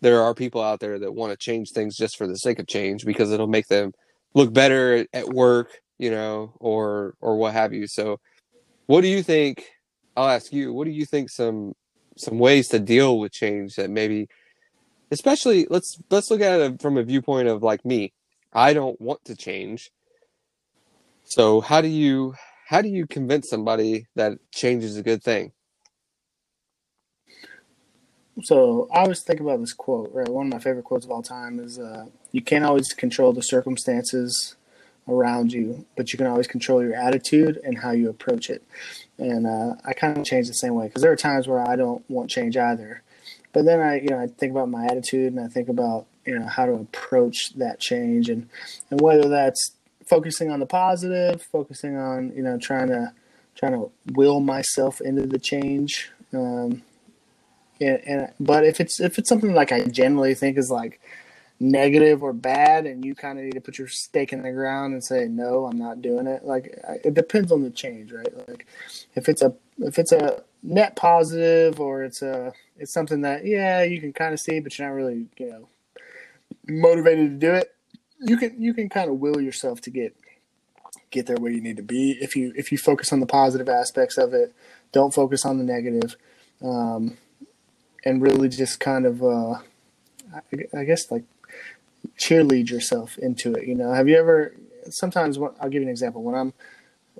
there 0.00 0.20
are 0.20 0.34
people 0.34 0.60
out 0.60 0.80
there 0.80 0.98
that 0.98 1.14
want 1.14 1.30
to 1.30 1.36
change 1.36 1.70
things 1.70 1.96
just 1.96 2.16
for 2.16 2.26
the 2.26 2.36
sake 2.36 2.58
of 2.58 2.66
change 2.66 3.04
because 3.06 3.30
it'll 3.30 3.46
make 3.46 3.68
them 3.68 3.92
look 4.34 4.52
better 4.52 5.06
at 5.12 5.28
work, 5.28 5.70
you 5.98 6.10
know, 6.10 6.54
or 6.58 7.14
or 7.20 7.36
what 7.36 7.52
have 7.52 7.72
you. 7.72 7.86
So, 7.86 8.18
what 8.86 9.02
do 9.02 9.08
you 9.08 9.22
think? 9.22 9.64
I'll 10.16 10.28
ask 10.28 10.52
you. 10.52 10.72
What 10.72 10.84
do 10.84 10.90
you 10.90 11.06
think 11.06 11.30
some 11.30 11.74
some 12.16 12.38
ways 12.38 12.68
to 12.68 12.78
deal 12.78 13.18
with 13.18 13.32
change 13.32 13.76
that 13.76 13.90
maybe, 13.90 14.28
especially 15.10 15.66
let's 15.70 15.98
let's 16.10 16.30
look 16.30 16.40
at 16.40 16.60
it 16.60 16.82
from 16.82 16.98
a 16.98 17.02
viewpoint 17.02 17.48
of 17.48 17.62
like 17.62 17.84
me. 17.84 18.12
I 18.52 18.74
don't 18.74 19.00
want 19.00 19.24
to 19.26 19.36
change. 19.36 19.90
So 21.24 21.60
how 21.60 21.80
do 21.80 21.88
you 21.88 22.34
how 22.66 22.82
do 22.82 22.88
you 22.88 23.06
convince 23.06 23.48
somebody 23.48 24.06
that 24.14 24.38
change 24.52 24.84
is 24.84 24.96
a 24.96 25.02
good 25.02 25.22
thing? 25.22 25.52
So 28.44 28.88
I 28.92 29.00
always 29.00 29.22
think 29.22 29.40
about 29.40 29.60
this 29.60 29.72
quote, 29.74 30.10
right? 30.12 30.28
One 30.28 30.46
of 30.46 30.52
my 30.52 30.58
favorite 30.58 30.84
quotes 30.84 31.04
of 31.04 31.10
all 31.10 31.22
time 31.22 31.60
is 31.60 31.78
uh, 31.78 32.06
You 32.32 32.42
can't 32.42 32.64
always 32.64 32.92
control 32.92 33.32
the 33.32 33.42
circumstances 33.42 34.56
around 35.08 35.52
you, 35.52 35.84
but 35.96 36.12
you 36.12 36.16
can 36.16 36.26
always 36.26 36.46
control 36.46 36.82
your 36.82 36.94
attitude 36.94 37.60
and 37.64 37.78
how 37.78 37.90
you 37.90 38.08
approach 38.08 38.50
it. 38.50 38.62
And 39.18 39.46
uh, 39.46 39.74
I 39.84 39.92
kind 39.92 40.16
of 40.16 40.24
change 40.24 40.48
the 40.48 40.54
same 40.54 40.74
way 40.74 40.86
because 40.86 41.02
there 41.02 41.12
are 41.12 41.16
times 41.16 41.48
where 41.48 41.60
I 41.60 41.76
don't 41.76 42.08
want 42.08 42.30
change 42.30 42.56
either. 42.56 43.02
But 43.52 43.64
then 43.64 43.80
I, 43.80 44.00
you 44.00 44.08
know, 44.08 44.18
I 44.18 44.28
think 44.28 44.52
about 44.52 44.70
my 44.70 44.86
attitude 44.86 45.32
and 45.32 45.44
I 45.44 45.48
think 45.48 45.68
about, 45.68 46.06
you 46.24 46.38
know, 46.38 46.46
how 46.46 46.66
to 46.66 46.72
approach 46.72 47.52
that 47.56 47.80
change 47.80 48.28
and, 48.28 48.48
and 48.90 49.00
whether 49.00 49.28
that's 49.28 49.72
focusing 50.06 50.50
on 50.50 50.60
the 50.60 50.66
positive, 50.66 51.42
focusing 51.42 51.96
on, 51.96 52.32
you 52.34 52.42
know, 52.42 52.58
trying 52.58 52.88
to, 52.88 53.12
trying 53.54 53.72
to 53.72 53.90
will 54.12 54.40
myself 54.40 55.00
into 55.00 55.26
the 55.26 55.38
change. 55.38 56.10
Um, 56.32 56.82
and, 57.80 58.00
and 58.06 58.32
but 58.40 58.64
if 58.64 58.80
it's 58.80 59.00
if 59.00 59.18
it's 59.18 59.28
something 59.28 59.54
like 59.54 59.72
I 59.72 59.84
generally 59.84 60.34
think 60.34 60.56
is 60.56 60.70
like 60.70 61.00
negative 61.60 62.22
or 62.22 62.32
bad, 62.32 62.86
and 62.86 63.04
you 63.04 63.14
kind 63.14 63.38
of 63.38 63.44
need 63.44 63.54
to 63.54 63.60
put 63.60 63.78
your 63.78 63.88
stake 63.88 64.32
in 64.32 64.42
the 64.42 64.52
ground 64.52 64.92
and 64.92 65.04
say 65.04 65.26
no, 65.28 65.66
I'm 65.66 65.78
not 65.78 66.02
doing 66.02 66.26
it. 66.26 66.44
Like 66.44 66.78
it 67.04 67.14
depends 67.14 67.52
on 67.52 67.62
the 67.62 67.70
change, 67.70 68.12
right? 68.12 68.48
Like 68.48 68.66
if 69.14 69.28
it's 69.28 69.42
a 69.42 69.54
if 69.78 69.98
it's 69.98 70.12
a 70.12 70.42
net 70.62 70.96
positive 70.96 71.80
or 71.80 72.04
it's 72.04 72.22
a 72.22 72.52
it's 72.78 72.92
something 72.92 73.22
that 73.22 73.44
yeah 73.44 73.82
you 73.82 74.00
can 74.00 74.12
kind 74.12 74.32
of 74.32 74.40
see, 74.40 74.60
but 74.60 74.78
you're 74.78 74.88
not 74.88 74.94
really 74.94 75.26
you 75.38 75.50
know 75.50 75.68
motivated 76.68 77.40
to 77.40 77.46
do 77.46 77.54
it. 77.54 77.74
You 78.20 78.36
can 78.36 78.60
you 78.60 78.74
can 78.74 78.88
kind 78.88 79.10
of 79.10 79.18
will 79.18 79.40
yourself 79.40 79.80
to 79.82 79.90
get 79.90 80.16
get 81.10 81.26
there 81.26 81.36
where 81.36 81.52
you 81.52 81.60
need 81.60 81.76
to 81.76 81.82
be 81.82 82.12
if 82.20 82.34
you 82.36 82.52
if 82.56 82.72
you 82.72 82.78
focus 82.78 83.12
on 83.12 83.20
the 83.20 83.26
positive 83.26 83.68
aspects 83.68 84.18
of 84.18 84.34
it. 84.34 84.54
Don't 84.92 85.14
focus 85.14 85.44
on 85.44 85.58
the 85.58 85.64
negative. 85.64 86.16
Um, 86.62 87.16
and 88.04 88.22
really 88.22 88.48
just 88.48 88.80
kind 88.80 89.06
of 89.06 89.22
uh, 89.22 89.58
I, 90.34 90.78
I 90.78 90.84
guess 90.84 91.10
like 91.10 91.24
cheerlead 92.18 92.70
yourself 92.70 93.18
into 93.18 93.54
it 93.54 93.66
you 93.66 93.74
know 93.74 93.92
have 93.92 94.08
you 94.08 94.16
ever 94.16 94.54
sometimes 94.90 95.38
when, 95.38 95.50
i'll 95.60 95.68
give 95.68 95.82
you 95.82 95.88
an 95.88 95.90
example 95.90 96.22
when 96.22 96.34
i'm 96.34 96.52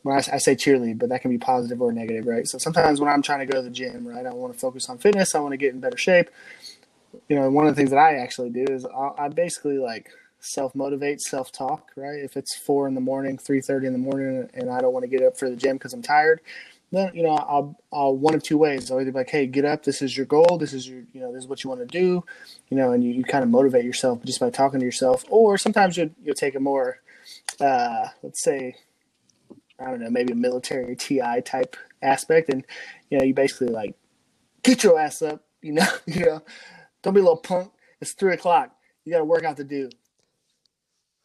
when 0.03 0.17
I, 0.17 0.19
I, 0.19 0.39
say 0.39 0.55
cheerlead, 0.57 0.99
but 0.99 1.11
that 1.11 1.21
can 1.23 1.31
be 1.31 1.39
positive 1.39 1.81
or 1.81 1.93
negative, 1.93 2.27
right? 2.27 2.47
So 2.47 2.59
sometimes 2.59 3.01
when 3.01 3.11
I'm 3.11 3.23
trying 3.23 3.41
to 3.41 3.47
go 3.47 3.59
to 3.59 3.63
the 3.63 3.71
gym, 3.71 4.07
right, 4.07 4.25
I 4.25 4.33
want 4.33 4.53
to 4.53 4.59
focus 4.59 4.89
on 4.89 4.99
fitness, 4.99 5.35
I 5.35 5.41
want 5.41 5.53
to 5.53 5.57
get 5.57 5.75
in 5.75 5.81
better 5.81 5.99
shape. 5.99 6.31
You 7.29 7.37
know, 7.37 7.51
one 7.51 7.67
of 7.67 7.75
the 7.75 7.79
things 7.79 7.91
that 7.91 7.99
I 7.99 8.17
actually 8.17 8.51
do 8.51 8.65
is 8.69 8.87
I, 8.87 9.25
I 9.25 9.29
basically 9.29 9.79
like 9.79 10.11
self 10.41 10.75
motivate, 10.75 11.21
self 11.21 11.53
talk, 11.53 11.91
right? 11.97 12.19
If 12.19 12.37
it's 12.37 12.57
four 12.57 12.89
in 12.89 12.95
the 12.95 13.01
morning, 13.01 13.39
three 13.39 13.61
thirty 13.61 13.87
in 13.87 13.93
the 13.93 13.99
morning, 13.99 14.49
and 14.55 14.71
I 14.71 14.81
don't 14.81 14.93
want 14.93 15.05
to 15.05 15.09
get 15.09 15.23
up 15.23 15.39
for 15.39 15.49
the 15.49 15.57
gym 15.57 15.77
because 15.77 15.93
I'm 15.93 16.03
tired, 16.03 16.41
then 16.93 17.11
you 17.15 17.23
know 17.23 17.31
I'll 17.31 17.77
I'll 17.93 18.17
one 18.17 18.35
of 18.35 18.43
two 18.43 18.59
ways. 18.59 18.91
I'll 18.91 19.01
either 19.01 19.11
be 19.11 19.19
like, 19.19 19.31
hey, 19.31 19.47
get 19.47 19.65
up. 19.65 19.83
This 19.83 20.03
is 20.03 20.17
your 20.17 20.27
goal. 20.27 20.59
This 20.59 20.73
is 20.73 20.89
your 20.89 21.03
you 21.13 21.21
know 21.21 21.33
this 21.33 21.45
is 21.45 21.49
what 21.49 21.65
you 21.65 21.71
want 21.71 21.81
to 21.81 21.87
do, 21.87 22.23
you 22.69 22.77
know, 22.77 22.93
and 22.93 23.03
you, 23.03 23.11
you 23.13 23.25
kind 23.25 23.43
of 23.43 23.51
motivate 23.51 23.85
yourself 23.85 24.23
just 24.25 24.39
by 24.39 24.51
talking 24.51 24.79
to 24.79 24.85
yourself. 24.87 25.25
Or 25.29 25.57
sometimes 25.57 25.97
you 25.97 26.11
you'll 26.23 26.35
take 26.35 26.55
a 26.55 26.61
more, 26.61 27.01
uh, 27.61 28.09
let's 28.23 28.43
say, 28.43 28.77
I 29.81 29.87
don't 29.87 30.01
know, 30.01 30.11
maybe 30.11 30.33
a 30.33 30.37
military 30.37 30.95
TI 30.95 31.41
type 31.43 31.77
aspect, 32.03 32.51
and 32.51 32.65
you 33.11 33.19
know 33.19 33.25
you 33.25 33.33
basically 33.33 33.69
like 33.69 33.95
get 34.63 34.85
your 34.85 35.01
ass 35.01 35.23
up. 35.23 35.43
You 35.63 35.73
know, 35.73 35.87
you 36.07 36.27
know, 36.27 36.43
don't 37.03 37.15
be 37.15 37.21
a 37.21 37.25
little 37.25 37.39
punk. 37.39 37.73
It's 38.01 38.13
three 38.13 38.35
o'clock. 38.35 38.71
You 39.05 39.13
got 39.13 39.23
a 39.23 39.25
workout 39.25 39.57
to 39.57 39.65
do. 39.65 39.89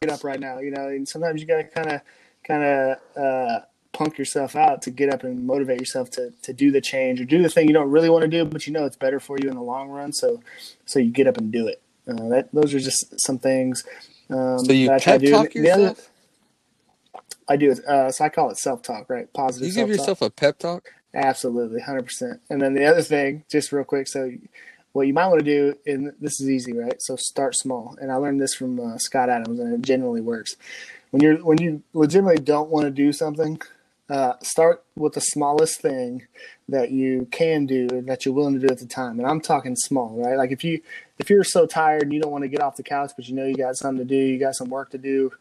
Get 0.00 0.10
up 0.10 0.24
right 0.24 0.40
now. 0.40 0.60
You 0.60 0.70
know, 0.70 0.88
and 0.88 1.06
sometimes 1.06 1.42
you 1.42 1.46
got 1.46 1.58
to 1.58 1.64
kind 1.64 1.92
of 1.92 2.00
kind 2.42 2.62
of 2.62 2.98
uh, 3.16 3.60
punk 3.92 4.18
yourself 4.18 4.54
out 4.54 4.82
to 4.82 4.90
get 4.90 5.12
up 5.12 5.24
and 5.24 5.46
motivate 5.46 5.80
yourself 5.80 6.10
to 6.10 6.32
to 6.42 6.52
do 6.52 6.70
the 6.70 6.80
change 6.80 7.20
or 7.20 7.24
do 7.24 7.42
the 7.42 7.48
thing 7.48 7.66
you 7.66 7.74
don't 7.74 7.90
really 7.90 8.10
want 8.10 8.22
to 8.22 8.28
do, 8.28 8.44
but 8.44 8.66
you 8.66 8.72
know 8.72 8.84
it's 8.84 8.96
better 8.96 9.20
for 9.20 9.38
you 9.38 9.48
in 9.48 9.56
the 9.56 9.62
long 9.62 9.88
run. 9.88 10.12
So 10.12 10.42
so 10.84 10.98
you 10.98 11.10
get 11.10 11.26
up 11.26 11.36
and 11.36 11.50
do 11.52 11.66
it. 11.66 11.82
Uh, 12.08 12.28
that 12.28 12.48
those 12.52 12.74
are 12.74 12.80
just 12.80 13.20
some 13.20 13.38
things. 13.38 13.84
Um, 14.30 14.58
so 14.58 14.72
you 14.72 14.88
pep 14.88 15.22
talk 15.22 15.54
yourself. 15.54 15.98
Other, 17.14 17.22
I 17.48 17.56
do. 17.56 17.72
Uh, 17.72 18.10
so 18.10 18.24
I 18.24 18.28
call 18.28 18.50
it 18.50 18.58
self 18.58 18.82
talk, 18.82 19.08
right? 19.08 19.32
Positive. 19.32 19.68
You 19.68 19.74
give 19.74 19.88
yourself 19.88 20.22
a 20.22 20.30
pep 20.30 20.58
talk. 20.58 20.92
Absolutely, 21.14 21.80
hundred 21.80 22.04
percent. 22.04 22.40
And 22.50 22.60
then 22.60 22.74
the 22.74 22.84
other 22.84 23.02
thing, 23.02 23.44
just 23.50 23.72
real 23.72 23.84
quick, 23.84 24.08
so 24.08 24.30
what 24.92 25.06
you 25.06 25.14
might 25.14 25.28
want 25.28 25.40
to 25.40 25.44
do, 25.44 25.74
and 25.86 26.12
this 26.20 26.40
is 26.40 26.50
easy, 26.50 26.72
right? 26.72 27.00
So 27.00 27.16
start 27.16 27.54
small. 27.54 27.96
And 28.00 28.12
I 28.12 28.16
learned 28.16 28.40
this 28.40 28.54
from 28.54 28.78
uh, 28.78 28.98
Scott 28.98 29.30
Adams, 29.30 29.58
and 29.58 29.72
it 29.72 29.82
generally 29.82 30.20
works. 30.20 30.56
When 31.10 31.22
you're 31.22 31.36
when 31.36 31.58
you 31.58 31.82
legitimately 31.94 32.42
don't 32.42 32.68
want 32.68 32.84
to 32.84 32.90
do 32.90 33.12
something, 33.12 33.60
uh, 34.08 34.34
start 34.42 34.84
with 34.96 35.12
the 35.12 35.20
smallest 35.20 35.80
thing 35.80 36.26
that 36.68 36.90
you 36.90 37.26
can 37.30 37.66
do 37.66 37.88
that 38.02 38.24
you're 38.24 38.34
willing 38.34 38.58
to 38.58 38.66
do 38.66 38.72
at 38.72 38.78
the 38.78 38.86
time. 38.86 39.18
And 39.18 39.28
I'm 39.28 39.40
talking 39.40 39.76
small, 39.76 40.10
right? 40.10 40.36
Like 40.36 40.50
if 40.50 40.64
you 40.64 40.80
if 41.18 41.28
you're 41.28 41.44
so 41.44 41.66
tired 41.66 42.02
and 42.02 42.12
you 42.12 42.20
don't 42.20 42.32
want 42.32 42.44
to 42.44 42.48
get 42.48 42.60
off 42.60 42.76
the 42.76 42.82
couch, 42.82 43.12
but 43.16 43.28
you 43.28 43.34
know 43.34 43.44
you 43.44 43.56
got 43.56 43.76
something 43.76 43.98
to 43.98 44.04
do, 44.04 44.16
you 44.16 44.38
got 44.38 44.54
some 44.54 44.68
work 44.68 44.90
to 44.90 44.98
do, 44.98 45.32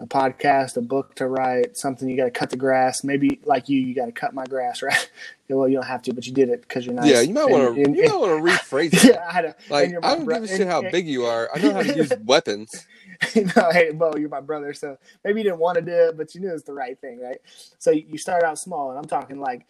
a 0.00 0.06
podcast, 0.06 0.76
a 0.76 0.80
book 0.80 1.14
to 1.16 1.26
write, 1.26 1.76
something 1.76 2.08
you 2.08 2.16
got 2.16 2.24
to 2.24 2.30
cut 2.30 2.50
the 2.50 2.56
grass. 2.56 3.04
Maybe 3.04 3.40
like 3.44 3.68
you, 3.68 3.80
you 3.80 3.94
got 3.94 4.06
to 4.06 4.12
cut 4.12 4.34
my 4.34 4.44
grass, 4.44 4.82
right? 4.82 5.10
well, 5.48 5.68
you 5.68 5.76
don't 5.76 5.86
have 5.86 6.02
to, 6.02 6.14
but 6.14 6.26
you 6.26 6.32
did 6.32 6.48
it 6.48 6.62
because 6.62 6.86
you're 6.86 6.94
nice. 6.94 7.10
Yeah, 7.10 7.20
you 7.20 7.34
might 7.34 7.50
want 7.50 7.74
to. 7.74 7.80
You 7.80 8.08
might 8.08 8.18
want 8.18 8.44
to 8.44 8.52
rephrase 8.52 8.94
it. 8.94 9.14
yeah, 9.14 9.24
I, 9.26 9.72
like 9.72 9.94
I 10.02 10.14
don't 10.16 10.24
bro- 10.24 10.36
give 10.36 10.44
a 10.44 10.48
shit 10.48 10.66
how 10.66 10.80
and, 10.80 10.92
big 10.92 11.06
you 11.06 11.24
are. 11.24 11.48
I 11.54 11.58
know 11.58 11.72
how 11.72 11.82
to 11.82 11.96
use 11.96 12.12
weapons. 12.24 12.86
no, 13.56 13.70
hey, 13.70 13.92
Bo, 13.92 14.12
you're 14.16 14.28
my 14.28 14.40
brother, 14.40 14.72
so 14.72 14.96
maybe 15.24 15.40
you 15.40 15.44
didn't 15.44 15.58
want 15.58 15.76
to 15.76 15.82
do 15.82 15.92
it, 15.92 16.16
but 16.16 16.34
you 16.34 16.40
knew 16.40 16.52
it's 16.52 16.64
the 16.64 16.72
right 16.72 16.98
thing, 17.00 17.20
right? 17.20 17.38
So 17.78 17.90
you 17.90 18.18
start 18.18 18.42
out 18.42 18.58
small, 18.58 18.90
and 18.90 18.98
I'm 18.98 19.04
talking 19.06 19.40
like, 19.40 19.66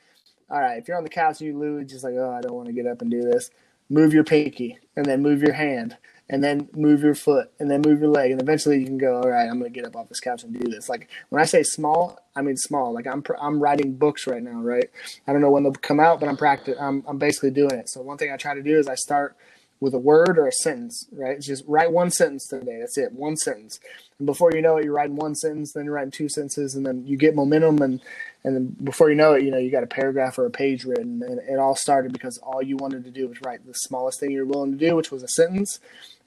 all 0.51 0.61
right, 0.61 0.79
if 0.79 0.89
you're 0.89 0.97
on 0.97 1.05
the 1.05 1.11
couch 1.11 1.41
and 1.41 1.49
you 1.49 1.59
lose, 1.59 1.91
just 1.91 2.05
like, 2.05 2.15
oh, 2.15 2.31
I 2.31 2.41
don't 2.41 2.55
want 2.55 2.69
to 2.69 2.73
get 2.73 2.87
up 2.87 3.03
and 3.03 3.11
do 3.11 3.23
this. 3.23 3.51
Move 3.89 4.13
your 4.13 4.25
pinky, 4.25 4.79
and 4.97 5.05
then 5.05 5.23
move 5.23 5.43
your 5.43 5.55
hand, 5.55 5.97
and 6.31 6.45
then 6.45 6.69
move 6.75 7.03
your 7.03 7.15
foot 7.15 7.51
and 7.59 7.71
then 7.71 7.83
move 7.83 8.01
your 8.01 8.09
leg 8.09 8.31
and 8.31 8.41
eventually 8.41 8.79
you 8.79 8.87
can 8.87 8.97
go 8.97 9.17
all 9.17 9.29
right 9.29 9.49
i'm 9.49 9.59
going 9.59 9.71
to 9.71 9.77
get 9.77 9.85
up 9.85 9.97
off 9.97 10.09
this 10.09 10.21
couch 10.21 10.45
and 10.45 10.59
do 10.59 10.71
this 10.71 10.89
like 10.89 11.11
when 11.29 11.43
i 11.43 11.45
say 11.45 11.63
small 11.63 12.19
i 12.37 12.41
mean 12.41 12.57
small 12.57 12.95
like 12.95 13.07
i'm 13.07 13.23
i'm 13.41 13.61
writing 13.61 13.95
books 13.95 14.27
right 14.27 14.43
now 14.43 14.61
right 14.61 14.89
i 15.27 15.33
don't 15.33 15.43
know 15.43 15.51
when 15.51 15.65
they'll 15.65 15.73
come 15.73 16.01
out 16.01 16.21
but 16.21 16.29
i'm 16.29 16.37
practice 16.37 16.77
i'm, 16.81 17.05
I'm 17.07 17.19
basically 17.19 17.51
doing 17.51 17.75
it 17.75 17.89
so 17.89 18.01
one 18.01 18.17
thing 18.17 18.31
i 18.33 18.37
try 18.37 18.55
to 18.55 18.63
do 18.63 18.79
is 18.79 18.89
i 18.89 18.95
start 18.95 19.37
with 19.81 19.95
a 19.95 19.99
word 19.99 20.39
or 20.39 20.47
a 20.47 20.53
sentence 20.53 21.09
right 21.13 21.41
just 21.41 21.65
write 21.67 21.91
one 21.91 22.11
sentence 22.11 22.47
today 22.47 22.79
that's 22.81 22.99
it 22.99 23.13
one 23.13 23.37
sentence 23.37 23.81
and 24.19 24.27
before 24.27 24.53
you 24.55 24.61
know 24.61 24.77
it 24.77 24.85
you're 24.85 24.95
writing 24.95 25.17
one 25.17 25.35
sentence 25.35 25.73
then 25.73 25.85
you're 25.85 25.95
writing 25.95 26.11
two 26.11 26.29
sentences 26.29 26.75
and 26.75 26.85
then 26.85 27.05
you 27.07 27.17
get 27.17 27.35
momentum 27.35 27.81
and 27.81 28.01
and 28.45 28.57
then 28.57 28.77
before 28.83 29.11
you 29.11 29.17
know 29.17 29.35
it, 29.35 29.43
you 29.43 29.51
know, 29.51 29.59
you 29.59 29.71
got 29.71 29.83
a 29.83 29.89
paragraph 29.89 30.39
or 30.39 30.47
a 30.47 30.51
page 30.51 30.85
written, 30.85 31.23
and 31.23 31.41
it 31.41 31.59
all 31.59 31.77
started 31.77 32.13
because 32.13 32.39
all 32.39 32.63
you 32.63 32.77
wanted 32.77 33.05
to 33.05 33.11
do 33.11 33.29
was 33.29 33.41
write 33.43 33.67
the 33.67 33.75
smallest 33.75 34.19
thing 34.19 34.31
you're 34.31 34.47
willing 34.47 34.73
to 34.73 34.89
do, 34.89 34.97
which 34.97 35.11
was 35.11 35.23
a 35.23 35.29
sentence, 35.29 35.79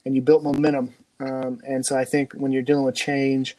and 0.04 0.14
you 0.14 0.22
built 0.22 0.42
momentum. 0.42 0.94
Um, 1.18 1.60
and 1.66 1.84
so 1.84 1.98
I 1.98 2.04
think 2.04 2.32
when 2.34 2.52
you're 2.52 2.62
dealing 2.62 2.84
with 2.84 2.94
change 2.94 3.56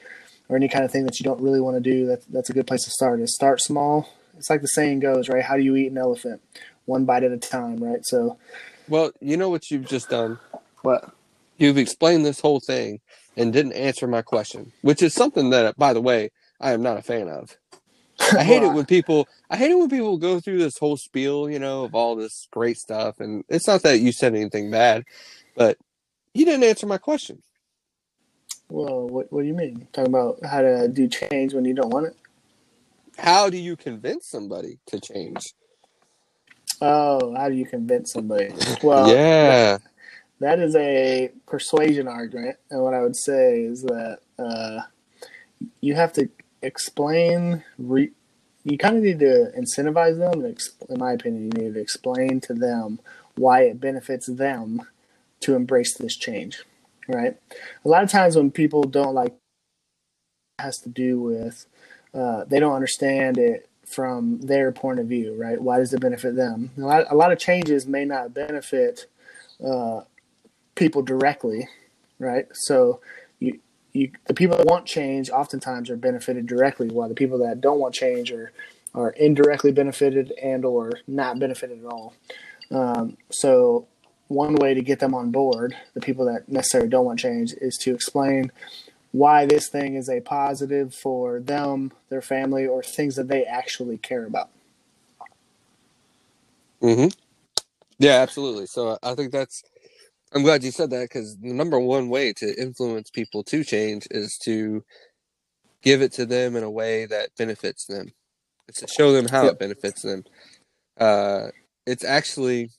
or 0.47 0.55
any 0.55 0.69
kind 0.69 0.85
of 0.85 0.91
thing 0.91 1.05
that 1.05 1.19
you 1.19 1.25
don't 1.25 1.41
really 1.41 1.59
want 1.59 1.75
to 1.75 1.81
do, 1.81 2.05
that, 2.07 2.23
that's 2.31 2.49
a 2.49 2.53
good 2.53 2.67
place 2.67 2.85
to 2.85 2.91
start. 2.91 3.19
Is 3.19 3.35
start 3.35 3.59
small. 3.59 4.09
It's 4.37 4.49
like 4.49 4.61
the 4.61 4.67
saying 4.67 5.01
goes, 5.01 5.27
right? 5.27 5.43
How 5.43 5.57
do 5.57 5.63
you 5.63 5.75
eat 5.75 5.91
an 5.91 5.97
elephant? 5.97 6.41
One 6.85 7.03
bite 7.03 7.23
at 7.23 7.31
a 7.31 7.37
time, 7.37 7.83
right? 7.83 8.05
So, 8.05 8.37
well, 8.87 9.11
you 9.19 9.37
know 9.37 9.49
what 9.49 9.71
you've 9.71 9.87
just 9.87 10.09
done. 10.09 10.39
What? 10.81 11.11
You've 11.57 11.77
explained 11.77 12.25
this 12.25 12.39
whole 12.39 12.59
thing 12.59 12.99
and 13.37 13.53
didn't 13.53 13.73
answer 13.73 14.07
my 14.07 14.21
question, 14.21 14.71
which 14.81 15.01
is 15.01 15.13
something 15.13 15.49
that, 15.51 15.77
by 15.77 15.93
the 15.93 16.01
way, 16.01 16.31
I 16.59 16.71
am 16.71 16.81
not 16.81 16.97
a 16.97 17.01
fan 17.01 17.29
of. 17.29 17.57
I 18.19 18.43
hate 18.43 18.63
it 18.63 18.71
when 18.71 18.85
people. 18.85 19.27
I 19.49 19.57
hate 19.57 19.71
it 19.71 19.77
when 19.77 19.89
people 19.89 20.17
go 20.17 20.39
through 20.39 20.59
this 20.59 20.77
whole 20.77 20.97
spiel, 20.97 21.49
you 21.49 21.59
know, 21.59 21.83
of 21.83 21.93
all 21.93 22.15
this 22.15 22.47
great 22.51 22.77
stuff, 22.77 23.19
and 23.19 23.43
it's 23.49 23.67
not 23.67 23.83
that 23.83 23.99
you 23.99 24.11
said 24.11 24.35
anything 24.35 24.71
bad, 24.71 25.03
but 25.55 25.77
you 26.33 26.45
didn't 26.45 26.63
answer 26.63 26.87
my 26.87 26.97
question. 26.97 27.41
Well, 28.69 29.07
what, 29.07 29.31
what 29.31 29.41
do 29.41 29.47
you 29.47 29.53
mean? 29.53 29.87
Talking 29.93 30.13
about 30.13 30.39
how 30.43 30.61
to 30.61 30.87
do 30.87 31.07
change 31.07 31.53
when 31.53 31.65
you 31.65 31.73
don't 31.73 31.89
want 31.89 32.07
it? 32.07 32.15
How 33.17 33.49
do 33.49 33.57
you 33.57 33.75
convince 33.75 34.27
somebody 34.27 34.79
to 34.87 34.99
change? 34.99 35.53
Oh, 36.81 37.35
how 37.35 37.49
do 37.49 37.55
you 37.55 37.65
convince 37.65 38.13
somebody? 38.13 38.53
Well, 38.83 39.23
yeah, 39.41 39.79
that 40.39 40.59
is 40.59 40.75
a 40.75 41.31
persuasion 41.47 42.07
argument, 42.07 42.57
and 42.71 42.81
what 42.81 42.93
I 42.93 43.01
would 43.01 43.15
say 43.17 43.61
is 43.63 43.83
that 43.83 44.19
uh, 44.39 44.81
you 45.81 45.95
have 45.95 46.13
to 46.13 46.29
explain. 46.61 47.63
Re- 47.77 48.11
you 48.63 48.77
kind 48.77 48.97
of 48.97 49.03
need 49.03 49.19
to 49.19 49.51
incentivize 49.57 50.17
them, 50.19 50.45
and 50.45 50.59
in 50.89 50.99
my 50.99 51.13
opinion, 51.13 51.51
you 51.55 51.63
need 51.63 51.73
to 51.75 51.81
explain 51.81 52.41
to 52.41 52.53
them 52.53 52.99
why 53.35 53.61
it 53.63 53.79
benefits 53.81 54.27
them 54.27 54.81
to 55.41 55.55
embrace 55.55 55.95
this 55.95 56.15
change, 56.15 56.63
right? 57.07 57.37
A 57.85 57.89
lot 57.89 58.03
of 58.03 58.11
times 58.11 58.35
when 58.35 58.51
people 58.51 58.83
don't 58.83 59.15
like, 59.15 59.35
has 60.59 60.79
to 60.79 60.89
do 60.89 61.19
with 61.21 61.67
uh, 62.13 62.45
they 62.45 62.59
don't 62.59 62.75
understand 62.75 63.37
it 63.37 63.69
from 63.85 64.41
their 64.41 64.71
point 64.71 64.99
of 64.99 65.07
view, 65.07 65.35
right? 65.35 65.61
Why 65.61 65.77
does 65.77 65.93
it 65.93 66.01
benefit 66.01 66.35
them? 66.35 66.71
A 66.77 66.81
lot, 66.81 67.05
a 67.09 67.15
lot 67.15 67.31
of 67.31 67.39
changes 67.39 67.85
may 67.85 68.05
not 68.05 68.33
benefit 68.33 69.05
uh, 69.65 70.01
people 70.75 71.01
directly, 71.01 71.67
right? 72.19 72.47
So 72.53 73.01
you, 73.39 73.59
you, 73.93 74.11
the 74.25 74.33
people 74.33 74.57
that 74.57 74.65
want 74.65 74.85
change 74.85 75.29
oftentimes 75.29 75.89
are 75.89 75.97
benefited 75.97 76.47
directly, 76.47 76.89
while 76.89 77.09
the 77.09 77.15
people 77.15 77.39
that 77.39 77.61
don't 77.61 77.79
want 77.79 77.93
change 77.93 78.31
are 78.31 78.51
are 78.93 79.09
indirectly 79.11 79.73
benefited 79.73 80.31
and 80.41 80.63
or 80.63 80.93
not 81.05 81.37
benefited 81.37 81.79
at 81.79 81.85
all. 81.85 82.13
Um, 82.71 83.17
so 83.29 83.87
one 84.27 84.55
way 84.55 84.73
to 84.73 84.81
get 84.81 84.99
them 84.99 85.13
on 85.13 85.31
board, 85.31 85.75
the 85.93 85.99
people 86.01 86.25
that 86.25 86.47
necessarily 86.49 86.89
don't 86.89 87.05
want 87.05 87.19
change, 87.19 87.53
is 87.59 87.77
to 87.81 87.93
explain 87.93 88.51
why 89.15 89.45
this 89.45 89.69
thing 89.69 89.95
is 89.95 90.09
a 90.09 90.19
positive 90.19 90.93
for 90.93 91.39
them, 91.39 91.93
their 92.09 92.21
family, 92.21 92.67
or 92.67 92.83
things 92.83 93.15
that 93.15 93.29
they 93.29 93.45
actually 93.45 93.97
care 93.97 94.25
about. 94.25 94.49
Hmm. 96.81 97.07
Yeah, 97.97 98.15
absolutely. 98.15 98.65
So 98.65 98.97
I 99.01 99.15
think 99.15 99.31
that's. 99.31 99.63
I'm 100.33 100.43
glad 100.43 100.65
you 100.65 100.71
said 100.71 100.89
that 100.89 101.03
because 101.03 101.37
the 101.37 101.53
number 101.53 101.79
one 101.79 102.09
way 102.09 102.33
to 102.33 102.61
influence 102.61 103.09
people 103.09 103.41
to 103.43 103.63
change 103.63 104.05
is 104.11 104.37
to 104.39 104.83
give 105.81 106.01
it 106.01 106.11
to 106.13 106.25
them 106.25 106.57
in 106.57 106.63
a 106.63 106.69
way 106.69 107.05
that 107.05 107.29
benefits 107.37 107.85
them. 107.85 108.11
It's 108.67 108.81
to 108.81 108.87
show 108.87 109.13
them 109.13 109.27
how 109.29 109.43
yep. 109.43 109.53
it 109.53 109.59
benefits 109.59 110.01
them. 110.01 110.25
Uh, 110.99 111.47
it's 111.85 112.03
actually 112.03 112.69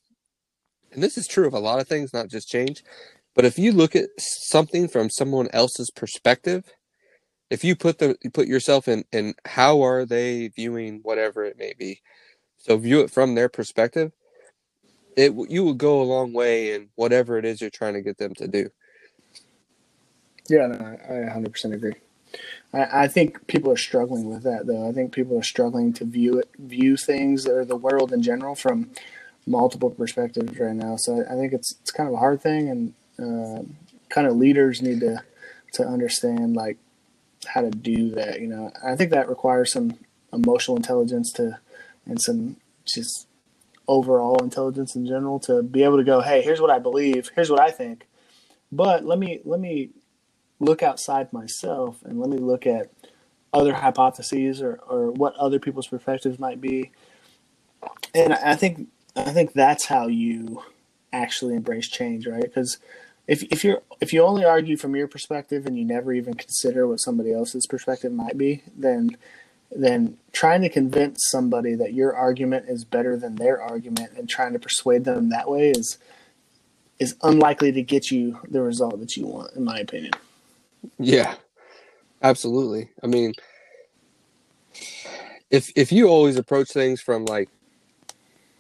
and 0.93 1.03
this 1.03 1.17
is 1.17 1.27
true 1.27 1.47
of 1.47 1.55
a 1.55 1.59
lot 1.59 1.81
of 1.81 1.89
things, 1.89 2.13
not 2.13 2.29
just 2.29 2.49
change. 2.49 2.83
But 3.37 3.47
if 3.47 3.59
you 3.61 3.73
look 3.73 3.97
at 3.97 4.11
something 4.19 4.89
from 4.89 5.11
someone 5.11 5.49
else's 5.55 5.93
perspective, 5.93 6.65
if 7.51 7.65
you 7.65 7.77
put 7.77 7.99
the 7.99 8.17
you 8.23 8.31
put 8.31 8.49
yourself 8.49 8.89
in 8.89 9.05
in 9.13 9.35
how 9.47 9.83
are 9.83 10.07
they 10.07 10.49
viewing 10.49 11.01
whatever 11.05 11.45
it 11.45 11.59
may 11.59 11.75
be, 11.79 12.03
so 12.59 12.77
view 12.79 13.01
it 13.03 13.11
from 13.13 13.37
their 13.37 13.49
perspective, 13.51 14.13
it 15.17 15.35
you 15.51 15.65
will 15.65 15.75
go 15.75 16.03
a 16.03 16.05
long 16.05 16.33
way 16.33 16.75
in 16.75 16.91
whatever 16.97 17.39
it 17.39 17.47
is 17.47 17.61
you're 17.61 17.71
trying 17.71 17.95
to 17.95 18.03
get 18.03 18.19
them 18.19 18.35
to 18.37 18.49
do. 18.49 18.71
Yeah, 20.49 20.69
no, 20.69 20.77
I, 21.09 21.15
I 21.15 21.39
100% 21.39 21.75
agree. 21.75 21.95
I, 22.73 23.05
I 23.05 23.09
think 23.09 23.47
people 23.47 23.73
are 23.73 23.77
struggling 23.79 24.29
with 24.29 24.45
that, 24.45 24.67
though. 24.67 24.89
I 24.89 24.93
think 24.93 25.13
people 25.13 25.39
are 25.39 25.43
struggling 25.45 25.93
to 25.95 26.05
view 26.05 26.39
it, 26.39 26.51
view 26.59 26.97
things 26.97 27.47
or 27.47 27.65
the 27.65 27.77
world 27.77 28.13
in 28.13 28.23
general 28.23 28.55
from 28.55 28.91
multiple 29.47 29.91
perspectives 29.91 30.59
right 30.59 30.75
now. 30.77 30.97
So 30.97 31.25
I 31.31 31.35
think 31.35 31.53
it's 31.53 31.77
it's 31.81 31.93
kind 31.93 32.09
of 32.09 32.15
a 32.15 32.19
hard 32.19 32.43
thing, 32.43 32.69
and 32.69 32.95
uh, 33.19 33.63
kind 34.09 34.27
of 34.27 34.37
leaders 34.37 34.83
need 34.83 35.01
to 35.01 35.23
to 35.75 35.87
understand 35.87 36.55
like 36.55 36.79
how 37.47 37.61
to 37.61 37.71
do 37.71 38.11
that. 38.11 38.41
You 38.41 38.49
know, 38.49 38.73
I 38.85 38.97
think 38.97 39.11
that 39.11 39.29
requires 39.29 39.73
some 39.73 39.99
emotional 40.33 40.77
intelligence 40.77 41.33
to 41.35 41.59
and 42.07 42.21
some 42.21 42.57
just 42.85 43.27
overall 43.89 44.43
intelligence 44.43 44.97
in 44.97 45.07
general 45.07 45.39
to 45.41 45.63
be 45.63 45.85
able 45.85 45.97
to 45.97 46.05
go, 46.05 46.21
hey, 46.21 46.43
here's 46.43 46.61
what 46.61 46.71
I 46.71 46.79
believe, 46.79 47.31
here's 47.35 47.51
what 47.51 47.61
I 47.61 47.71
think, 47.71 48.07
but 48.73 49.05
let 49.05 49.19
me 49.19 49.41
let 49.45 49.61
me 49.61 49.91
look 50.59 50.83
outside 50.83 51.33
myself 51.33 52.03
and 52.05 52.19
let 52.21 52.31
me 52.31 52.39
look 52.39 52.67
at 52.67 52.91
other 53.53 53.75
hypotheses 53.75 54.61
or, 54.63 54.81
or 54.89 55.11
what 55.11 55.35
other 55.37 55.59
people's 55.59 55.87
perspectives 55.87 56.39
might 56.39 56.61
be. 56.61 56.91
And 58.15 58.33
I 58.35 58.55
think 58.55 58.89
I 59.15 59.31
think 59.31 59.53
that's 59.53 59.87
how 59.87 60.09
you 60.09 60.63
actually 61.13 61.55
embrace 61.55 61.89
change, 61.89 62.27
right? 62.27 62.43
Because 62.43 62.79
if 63.27 63.43
if 63.45 63.65
you're 63.65 63.83
if 64.01 64.13
you 64.13 64.23
only 64.23 64.45
argue 64.45 64.77
from 64.77 64.95
your 64.95 65.09
perspective 65.09 65.67
and 65.67 65.79
you 65.79 65.85
never 65.85 66.13
even 66.13 66.35
consider 66.35 66.87
what 66.87 66.99
somebody 66.99 67.33
else's 67.33 67.67
perspective 67.67 68.13
might 68.13 68.39
be, 68.39 68.63
then 68.77 69.17
then 69.75 70.17
trying 70.33 70.63
to 70.63 70.69
convince 70.69 71.21
somebody 71.31 71.75
that 71.75 71.93
your 71.93 72.15
argument 72.15 72.67
is 72.69 72.85
better 72.85 73.17
than 73.17 73.35
their 73.37 73.61
argument 73.61 74.13
and 74.17 74.29
trying 74.29 74.53
to 74.53 74.59
persuade 74.59 75.05
them 75.05 75.31
that 75.31 75.51
way 75.51 75.71
is 75.71 75.99
is 76.99 77.17
unlikely 77.23 77.73
to 77.73 77.83
get 77.83 78.11
you 78.11 78.39
the 78.49 78.63
result 78.63 78.99
that 79.01 79.17
you 79.17 79.27
want, 79.27 79.53
in 79.55 79.65
my 79.65 79.79
opinion. 79.79 80.13
Yeah, 80.99 81.35
absolutely. 82.23 82.91
I 83.03 83.07
mean, 83.07 83.35
if 85.51 85.71
if 85.75 85.93
you 85.93 86.09
always 86.09 86.37
approach 86.37 86.71
things 86.71 87.01
from 87.01 87.25
like 87.25 87.49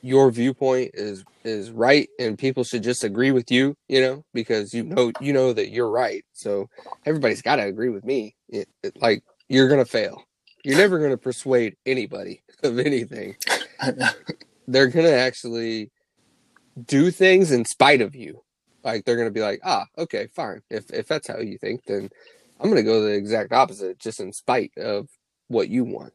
your 0.02 0.30
viewpoint 0.30 0.90
is 0.94 1.24
is 1.46 1.70
right 1.70 2.08
and 2.18 2.38
people 2.38 2.64
should 2.64 2.82
just 2.82 3.04
agree 3.04 3.30
with 3.30 3.50
you 3.50 3.74
you 3.88 4.00
know 4.00 4.24
because 4.34 4.74
you 4.74 4.82
know 4.82 5.12
you 5.20 5.32
know 5.32 5.52
that 5.52 5.70
you're 5.70 5.90
right. 5.90 6.24
So 6.32 6.68
everybody's 7.04 7.42
got 7.42 7.56
to 7.56 7.64
agree 7.66 7.88
with 7.88 8.04
me. 8.04 8.34
It, 8.48 8.68
it, 8.82 9.00
like 9.00 9.22
you're 9.48 9.68
gonna 9.68 9.84
fail. 9.84 10.22
You're 10.64 10.78
never 10.78 10.98
gonna 10.98 11.16
persuade 11.16 11.76
anybody 11.86 12.42
of 12.62 12.78
anything. 12.78 13.36
They're 14.68 14.88
gonna 14.88 15.08
actually 15.10 15.90
do 16.84 17.10
things 17.10 17.52
in 17.52 17.64
spite 17.64 18.00
of 18.00 18.14
you. 18.14 18.42
Like 18.82 19.04
they're 19.04 19.16
gonna 19.16 19.30
be 19.30 19.40
like 19.40 19.60
ah 19.64 19.86
okay 19.98 20.28
fine. 20.34 20.62
If 20.70 20.92
if 20.92 21.06
that's 21.08 21.28
how 21.28 21.38
you 21.38 21.58
think 21.58 21.84
then 21.86 22.10
i'm 22.60 22.68
gonna 22.68 22.82
go 22.82 23.02
the 23.02 23.12
exact 23.12 23.52
opposite 23.52 23.98
just 23.98 24.20
in 24.20 24.32
spite 24.32 24.72
of 24.76 25.08
what 25.48 25.68
you 25.68 25.84
want 25.84 26.12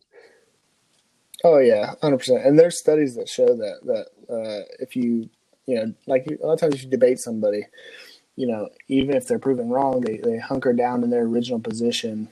Oh 1.43 1.57
yeah, 1.57 1.93
hundred 2.01 2.19
percent. 2.19 2.45
And 2.45 2.57
there's 2.57 2.77
studies 2.77 3.15
that 3.15 3.29
show 3.29 3.47
that 3.47 3.79
that 3.85 4.33
uh, 4.33 4.65
if 4.79 4.95
you 4.95 5.29
you 5.65 5.75
know 5.75 5.93
like 6.07 6.27
a 6.27 6.45
lot 6.45 6.53
of 6.53 6.59
times 6.59 6.75
if 6.75 6.83
you 6.83 6.89
debate 6.89 7.19
somebody, 7.19 7.65
you 8.35 8.47
know 8.47 8.69
even 8.87 9.15
if 9.15 9.27
they're 9.27 9.39
proven 9.39 9.69
wrong, 9.69 10.01
they 10.01 10.17
they 10.17 10.37
hunker 10.37 10.73
down 10.73 11.03
in 11.03 11.09
their 11.09 11.23
original 11.23 11.59
position 11.59 12.29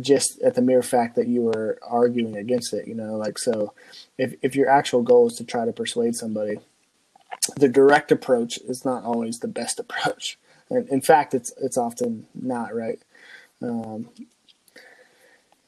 just 0.00 0.40
at 0.42 0.54
the 0.54 0.62
mere 0.62 0.82
fact 0.82 1.16
that 1.16 1.26
you 1.26 1.42
were 1.42 1.78
arguing 1.82 2.36
against 2.36 2.72
it. 2.72 2.86
You 2.86 2.94
know, 2.94 3.16
like 3.16 3.38
so 3.38 3.72
if 4.18 4.34
if 4.42 4.54
your 4.54 4.68
actual 4.68 5.02
goal 5.02 5.26
is 5.26 5.36
to 5.36 5.44
try 5.44 5.64
to 5.64 5.72
persuade 5.72 6.14
somebody, 6.14 6.58
the 7.56 7.68
direct 7.68 8.12
approach 8.12 8.58
is 8.58 8.84
not 8.84 9.04
always 9.04 9.40
the 9.40 9.48
best 9.48 9.80
approach. 9.80 10.38
And 10.70 10.88
in 10.88 11.00
fact, 11.00 11.34
it's 11.34 11.52
it's 11.60 11.76
often 11.76 12.26
not 12.34 12.74
right. 12.74 13.00
Um, 13.60 14.08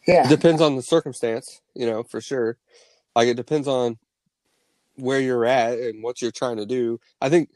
yeah. 0.07 0.27
It 0.27 0.31
depends 0.31 0.61
on 0.61 0.77
the 0.77 0.83
circumstance, 0.83 1.61
you 1.75 1.87
know, 1.87 2.03
for 2.03 2.21
sure. 2.21 2.59
Like 3.15 3.29
it 3.29 3.37
depends 3.37 3.69
on 3.69 3.99
where 4.97 5.21
you're 5.21 5.45
at 5.45 5.79
and 5.79 6.03
what 6.03 6.23
you're 6.23 6.33
trying 6.33 6.57
to 6.59 6.67
do. 6.67 7.01
I 7.21 7.29
think 7.29 7.51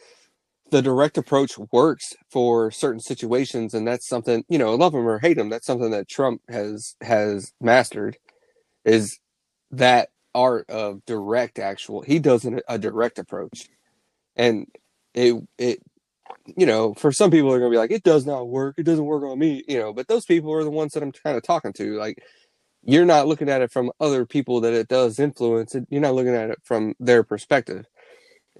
the 0.71 0.83
direct 0.83 1.19
approach 1.19 1.59
works 1.73 2.15
for 2.31 2.71
certain 2.71 3.01
situations 3.01 3.75
and 3.75 3.87
that's 3.87 4.07
something, 4.07 4.45
you 4.49 4.59
know, 4.59 4.75
love 4.75 4.93
them 4.93 5.09
or 5.09 5.19
hate 5.19 5.37
them, 5.37 5.49
that's 5.49 5.67
something 5.67 5.91
that 5.93 6.09
Trump 6.09 6.43
has 6.49 6.97
has 7.01 7.53
mastered 7.61 8.19
is 8.85 9.19
that 9.71 10.11
art 10.35 10.69
of 10.71 11.05
direct 11.07 11.59
actual. 11.59 12.03
He 12.03 12.19
does 12.19 12.45
an, 12.45 12.61
a 12.69 12.79
direct 12.79 13.19
approach. 13.19 13.69
And 14.37 14.67
it 15.15 15.37
it 15.59 15.81
you 16.57 16.67
know, 16.67 16.95
for 16.95 17.13
some 17.13 17.31
people 17.31 17.53
are 17.53 17.59
going 17.59 17.71
to 17.71 17.75
be 17.75 17.79
like, 17.79 17.91
it 17.91 18.03
does 18.03 18.27
not 18.27 18.49
work. 18.49 18.77
It 18.79 18.85
doesn't 18.85 19.05
work 19.05 19.23
on 19.25 19.39
me, 19.39 19.65
you 19.69 19.79
know, 19.79 19.93
but 19.93 20.09
those 20.09 20.25
people 20.25 20.53
are 20.53 20.65
the 20.65 20.71
ones 20.71 20.93
that 20.93 21.03
I'm 21.03 21.13
kind 21.13 21.37
of 21.37 21.43
talking 21.43 21.73
to. 21.75 21.99
Like, 21.99 22.23
you're 22.83 23.05
not 23.05 23.27
looking 23.27 23.49
at 23.49 23.61
it 23.61 23.73
from 23.73 23.91
other 24.01 24.25
people 24.25 24.61
that 24.63 24.73
it 24.73 24.89
does 24.89 25.19
influence. 25.19 25.75
It. 25.75 25.87
You're 25.91 26.01
not 26.01 26.15
looking 26.15 26.35
at 26.35 26.51
it 26.51 26.59
from 26.65 26.95
their 26.99 27.23
perspective. 27.23 27.87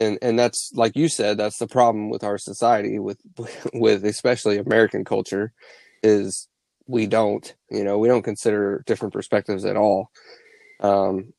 And, 0.01 0.19
and 0.23 0.39
that's 0.39 0.71
like 0.75 0.97
you 0.97 1.09
said, 1.09 1.39
that's 1.39 1.59
the 1.59 1.67
problem 1.67 2.11
with 2.11 2.23
our 2.23 2.39
society, 2.39 2.99
with, 2.99 3.21
with 3.75 4.05
especially 4.05 4.59
American 4.59 5.05
culture, 5.05 5.53
is 6.03 6.49
we 6.87 7.07
don't, 7.07 7.55
you 7.71 7.85
know, 7.85 7.99
we 7.99 8.09
don't 8.09 8.23
consider 8.23 8.83
different 8.87 9.15
perspectives 9.15 9.65
at 9.65 9.77
all. 9.77 10.11
Um, 10.81 11.33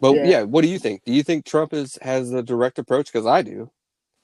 but 0.00 0.14
yeah. 0.14 0.24
yeah, 0.24 0.42
what 0.42 0.62
do 0.62 0.68
you 0.68 0.78
think? 0.78 1.04
Do 1.04 1.12
you 1.12 1.22
think 1.22 1.44
Trump 1.44 1.72
is 1.72 1.98
has 2.02 2.32
a 2.32 2.42
direct 2.42 2.78
approach? 2.78 3.12
Because 3.12 3.26
I 3.26 3.42
do. 3.42 3.70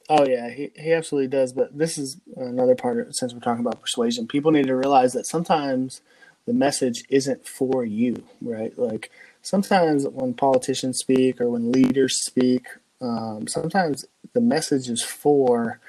Oh 0.08 0.26
yeah, 0.26 0.50
he 0.50 0.70
he 0.76 0.92
absolutely 0.92 1.28
does. 1.28 1.52
But 1.52 1.76
this 1.76 1.98
is 1.98 2.20
another 2.36 2.74
part. 2.74 2.98
Of, 2.98 3.14
since 3.14 3.32
we're 3.32 3.40
talking 3.40 3.64
about 3.64 3.80
persuasion, 3.80 4.26
people 4.26 4.50
need 4.50 4.66
to 4.66 4.76
realize 4.76 5.12
that 5.12 5.26
sometimes 5.26 6.00
the 6.46 6.52
message 6.52 7.04
isn't 7.08 7.46
for 7.46 7.84
you, 7.84 8.22
right? 8.40 8.76
Like 8.78 9.10
sometimes 9.42 10.06
when 10.06 10.34
politicians 10.34 10.98
speak 10.98 11.40
or 11.40 11.50
when 11.50 11.72
leaders 11.72 12.24
speak, 12.24 12.66
um, 13.00 13.46
sometimes 13.46 14.04
the 14.32 14.40
message 14.40 14.88
is 14.88 15.02
for 15.02 15.80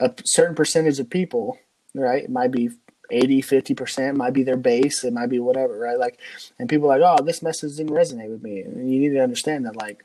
a 0.00 0.12
certain 0.24 0.54
percentage 0.54 1.00
of 1.00 1.10
people, 1.10 1.58
right? 1.94 2.24
It 2.24 2.30
might 2.30 2.50
be 2.50 2.70
80, 3.10 3.42
50%, 3.42 4.16
might 4.16 4.32
be 4.32 4.42
their 4.42 4.56
base, 4.56 5.04
it 5.04 5.12
might 5.12 5.30
be 5.30 5.38
whatever, 5.38 5.78
right? 5.78 5.98
Like, 5.98 6.18
and 6.58 6.68
people 6.68 6.88
like, 6.88 7.00
oh, 7.02 7.22
this 7.22 7.42
message 7.42 7.76
didn't 7.76 7.94
resonate 7.94 8.30
with 8.30 8.42
me. 8.42 8.60
And 8.60 8.90
you 8.90 9.00
need 9.00 9.14
to 9.14 9.22
understand 9.22 9.66
that, 9.66 9.76
like, 9.76 10.04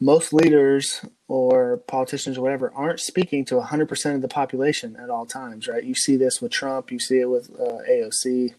most 0.00 0.32
leaders 0.32 1.04
or 1.28 1.76
politicians 1.86 2.38
or 2.38 2.42
whatever 2.42 2.72
aren't 2.74 3.00
speaking 3.00 3.44
to 3.44 3.56
100% 3.56 4.14
of 4.14 4.22
the 4.22 4.28
population 4.28 4.96
at 4.96 5.10
all 5.10 5.26
times, 5.26 5.68
right? 5.68 5.84
You 5.84 5.94
see 5.94 6.16
this 6.16 6.40
with 6.40 6.52
Trump, 6.52 6.90
you 6.90 6.98
see 6.98 7.20
it 7.20 7.26
with 7.26 7.50
uh, 7.50 7.78
AOC, 7.88 8.54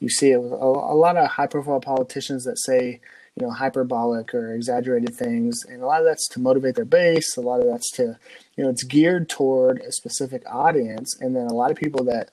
you 0.00 0.08
see 0.08 0.32
it 0.32 0.42
with 0.42 0.52
a, 0.52 0.56
a 0.56 0.96
lot 0.96 1.16
of 1.16 1.28
high 1.28 1.46
profile 1.46 1.80
politicians 1.80 2.44
that 2.44 2.58
say, 2.58 3.00
you 3.36 3.46
know, 3.46 3.52
hyperbolic 3.52 4.34
or 4.34 4.52
exaggerated 4.52 5.14
things. 5.14 5.64
And 5.64 5.80
a 5.80 5.86
lot 5.86 6.00
of 6.00 6.06
that's 6.06 6.28
to 6.30 6.40
motivate 6.40 6.74
their 6.74 6.84
base, 6.84 7.36
a 7.36 7.40
lot 7.40 7.60
of 7.60 7.66
that's 7.66 7.90
to, 7.92 8.18
you 8.56 8.64
know, 8.64 8.70
it's 8.70 8.82
geared 8.82 9.28
toward 9.28 9.78
a 9.80 9.92
specific 9.92 10.42
audience. 10.46 11.16
And 11.20 11.36
then 11.36 11.46
a 11.46 11.54
lot 11.54 11.70
of 11.70 11.76
people 11.76 12.04
that, 12.06 12.30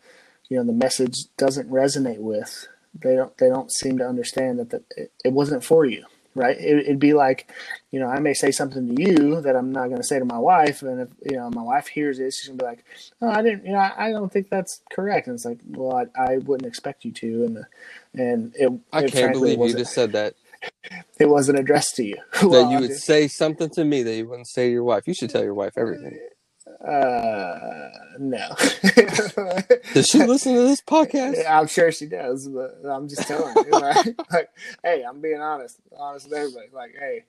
you 0.49 0.57
know, 0.57 0.63
the 0.63 0.73
message 0.73 1.25
doesn't 1.37 1.69
resonate 1.69 2.19
with, 2.19 2.67
they 2.99 3.15
don't, 3.15 3.37
they 3.37 3.49
don't 3.49 3.71
seem 3.71 3.99
to 3.99 4.07
understand 4.07 4.57
that 4.57 4.71
the, 4.71 4.83
it, 4.95 5.11
it 5.23 5.33
wasn't 5.33 5.63
for 5.63 5.85
you 5.85 6.05
right? 6.37 6.57
It, 6.59 6.87
would 6.87 6.99
be 6.99 7.13
like, 7.13 7.51
you 7.91 7.99
know, 7.99 8.07
I 8.07 8.19
may 8.19 8.33
say 8.33 8.51
something 8.51 8.95
to 8.95 9.01
you 9.01 9.41
that 9.41 9.55
I'm 9.55 9.71
not 9.71 9.85
going 9.85 9.97
to 9.97 10.03
say 10.03 10.19
to 10.19 10.25
my 10.25 10.37
wife, 10.37 10.81
and 10.81 11.01
if 11.01 11.09
you 11.29 11.37
know 11.37 11.49
my 11.49 11.63
wife 11.63 11.87
hears 11.87 12.19
it, 12.19 12.33
she's 12.33 12.47
going 12.47 12.59
to 12.59 12.63
be 12.63 12.67
like, 12.69 12.85
"Oh, 13.21 13.29
I 13.29 13.41
didn't, 13.41 13.65
you 13.65 13.73
know, 13.73 13.91
I 13.97 14.11
don't 14.11 14.31
think 14.31 14.49
that's 14.49 14.81
correct." 14.91 15.27
And 15.27 15.35
it's 15.35 15.45
like, 15.45 15.59
well, 15.65 16.07
I, 16.17 16.33
I 16.33 16.37
wouldn't 16.37 16.67
expect 16.67 17.05
you 17.05 17.11
to, 17.11 17.45
and 17.45 17.65
and 18.13 18.55
it. 18.55 18.71
I 18.93 19.03
it 19.03 19.11
can't 19.11 19.33
believe 19.33 19.59
you 19.59 19.73
just 19.73 19.93
said 19.93 20.13
that. 20.13 20.35
It 21.19 21.29
wasn't 21.29 21.59
addressed 21.59 21.95
to 21.95 22.03
you. 22.03 22.15
that 22.41 22.47
well, 22.47 22.71
you 22.71 22.79
would 22.79 22.95
say 22.95 23.27
something 23.27 23.69
to 23.71 23.83
me 23.83 24.03
that 24.03 24.15
you 24.15 24.27
wouldn't 24.27 24.47
say 24.47 24.67
to 24.67 24.71
your 24.71 24.83
wife. 24.83 25.07
You 25.07 25.13
should 25.13 25.29
tell 25.29 25.43
your 25.43 25.53
wife 25.53 25.73
everything. 25.77 26.17
Uh, 26.85 27.89
no. 28.19 28.49
does 29.93 30.07
she 30.07 30.19
listen 30.23 30.53
to 30.53 30.61
this 30.61 30.81
podcast? 30.81 31.43
I'm 31.49 31.67
sure 31.67 31.91
she 31.91 32.05
does, 32.05 32.47
but 32.47 32.81
I'm 32.87 33.07
just 33.07 33.27
telling 33.27 33.55
you, 33.65 33.71
like, 33.71 34.15
like, 34.31 34.49
hey, 34.83 35.03
I'm 35.07 35.19
being 35.19 35.41
honest, 35.41 35.79
honest 35.97 36.29
with 36.29 36.37
everybody. 36.37 36.67
Like, 36.71 36.95
hey, 36.97 37.23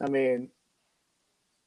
I 0.00 0.08
mean, 0.08 0.48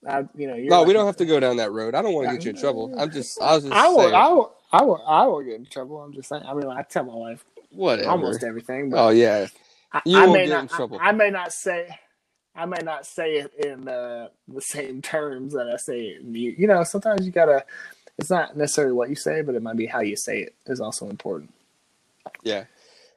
I, 0.08 0.26
you 0.36 0.47
know, 0.47 0.56
no, 0.56 0.80
like, 0.80 0.88
we 0.88 0.93
don't 0.93 1.06
have 1.06 1.17
to 1.17 1.26
go 1.26 1.39
down 1.39 1.58
that 1.58 1.71
road. 1.71 1.93
I 1.93 2.02
don't 2.02 2.13
want 2.13 2.30
to 2.30 2.34
get 2.34 2.45
you 2.45 2.52
in 2.52 2.58
trouble. 2.58 2.93
I'm 2.97 3.12
just, 3.12 3.39
I 3.41 3.56
was 3.56 3.63
just, 3.63 3.76
I 3.76 3.88
will, 3.89 4.15
I 4.15 4.28
will, 4.30 4.56
I 4.71 4.82
will, 4.84 5.04
I 5.06 5.26
will 5.28 5.43
get 5.43 5.56
in 5.56 5.65
trouble. 5.65 6.02
I'm 6.02 6.13
just 6.13 6.30
saying. 6.30 6.43
I 6.47 6.54
mean, 6.54 6.67
I 6.67 6.82
tell 6.82 7.04
my 7.04 7.13
wife 7.13 7.45
whatever, 7.69 8.10
almost 8.10 8.43
everything. 8.43 8.91
oh 8.95 9.10
yeah, 9.10 9.47
you 10.06 10.17
I, 10.17 10.23
I 10.23 10.34
may 10.34 10.47
not, 10.47 10.71
I, 10.73 11.10
I 11.10 11.12
may 11.12 11.30
not 11.30 11.54
say. 11.54 11.88
I 12.55 12.65
might 12.65 12.85
not 12.85 13.05
say 13.05 13.35
it 13.35 13.53
in 13.55 13.87
uh, 13.87 14.27
the 14.47 14.61
same 14.61 15.01
terms 15.01 15.53
that 15.53 15.67
I 15.67 15.77
say 15.77 16.01
it. 16.01 16.21
In 16.21 16.35
you, 16.35 16.55
you 16.57 16.67
know, 16.67 16.83
sometimes 16.83 17.25
you 17.25 17.31
gotta. 17.31 17.65
It's 18.19 18.29
not 18.29 18.55
necessarily 18.55 18.93
what 18.93 19.09
you 19.09 19.15
say, 19.15 19.41
but 19.41 19.55
it 19.55 19.63
might 19.63 19.75
be 19.75 19.87
how 19.87 20.01
you 20.01 20.15
say 20.15 20.39
it 20.41 20.55
is 20.67 20.79
also 20.79 21.09
important. 21.09 21.51
Yeah, 22.43 22.65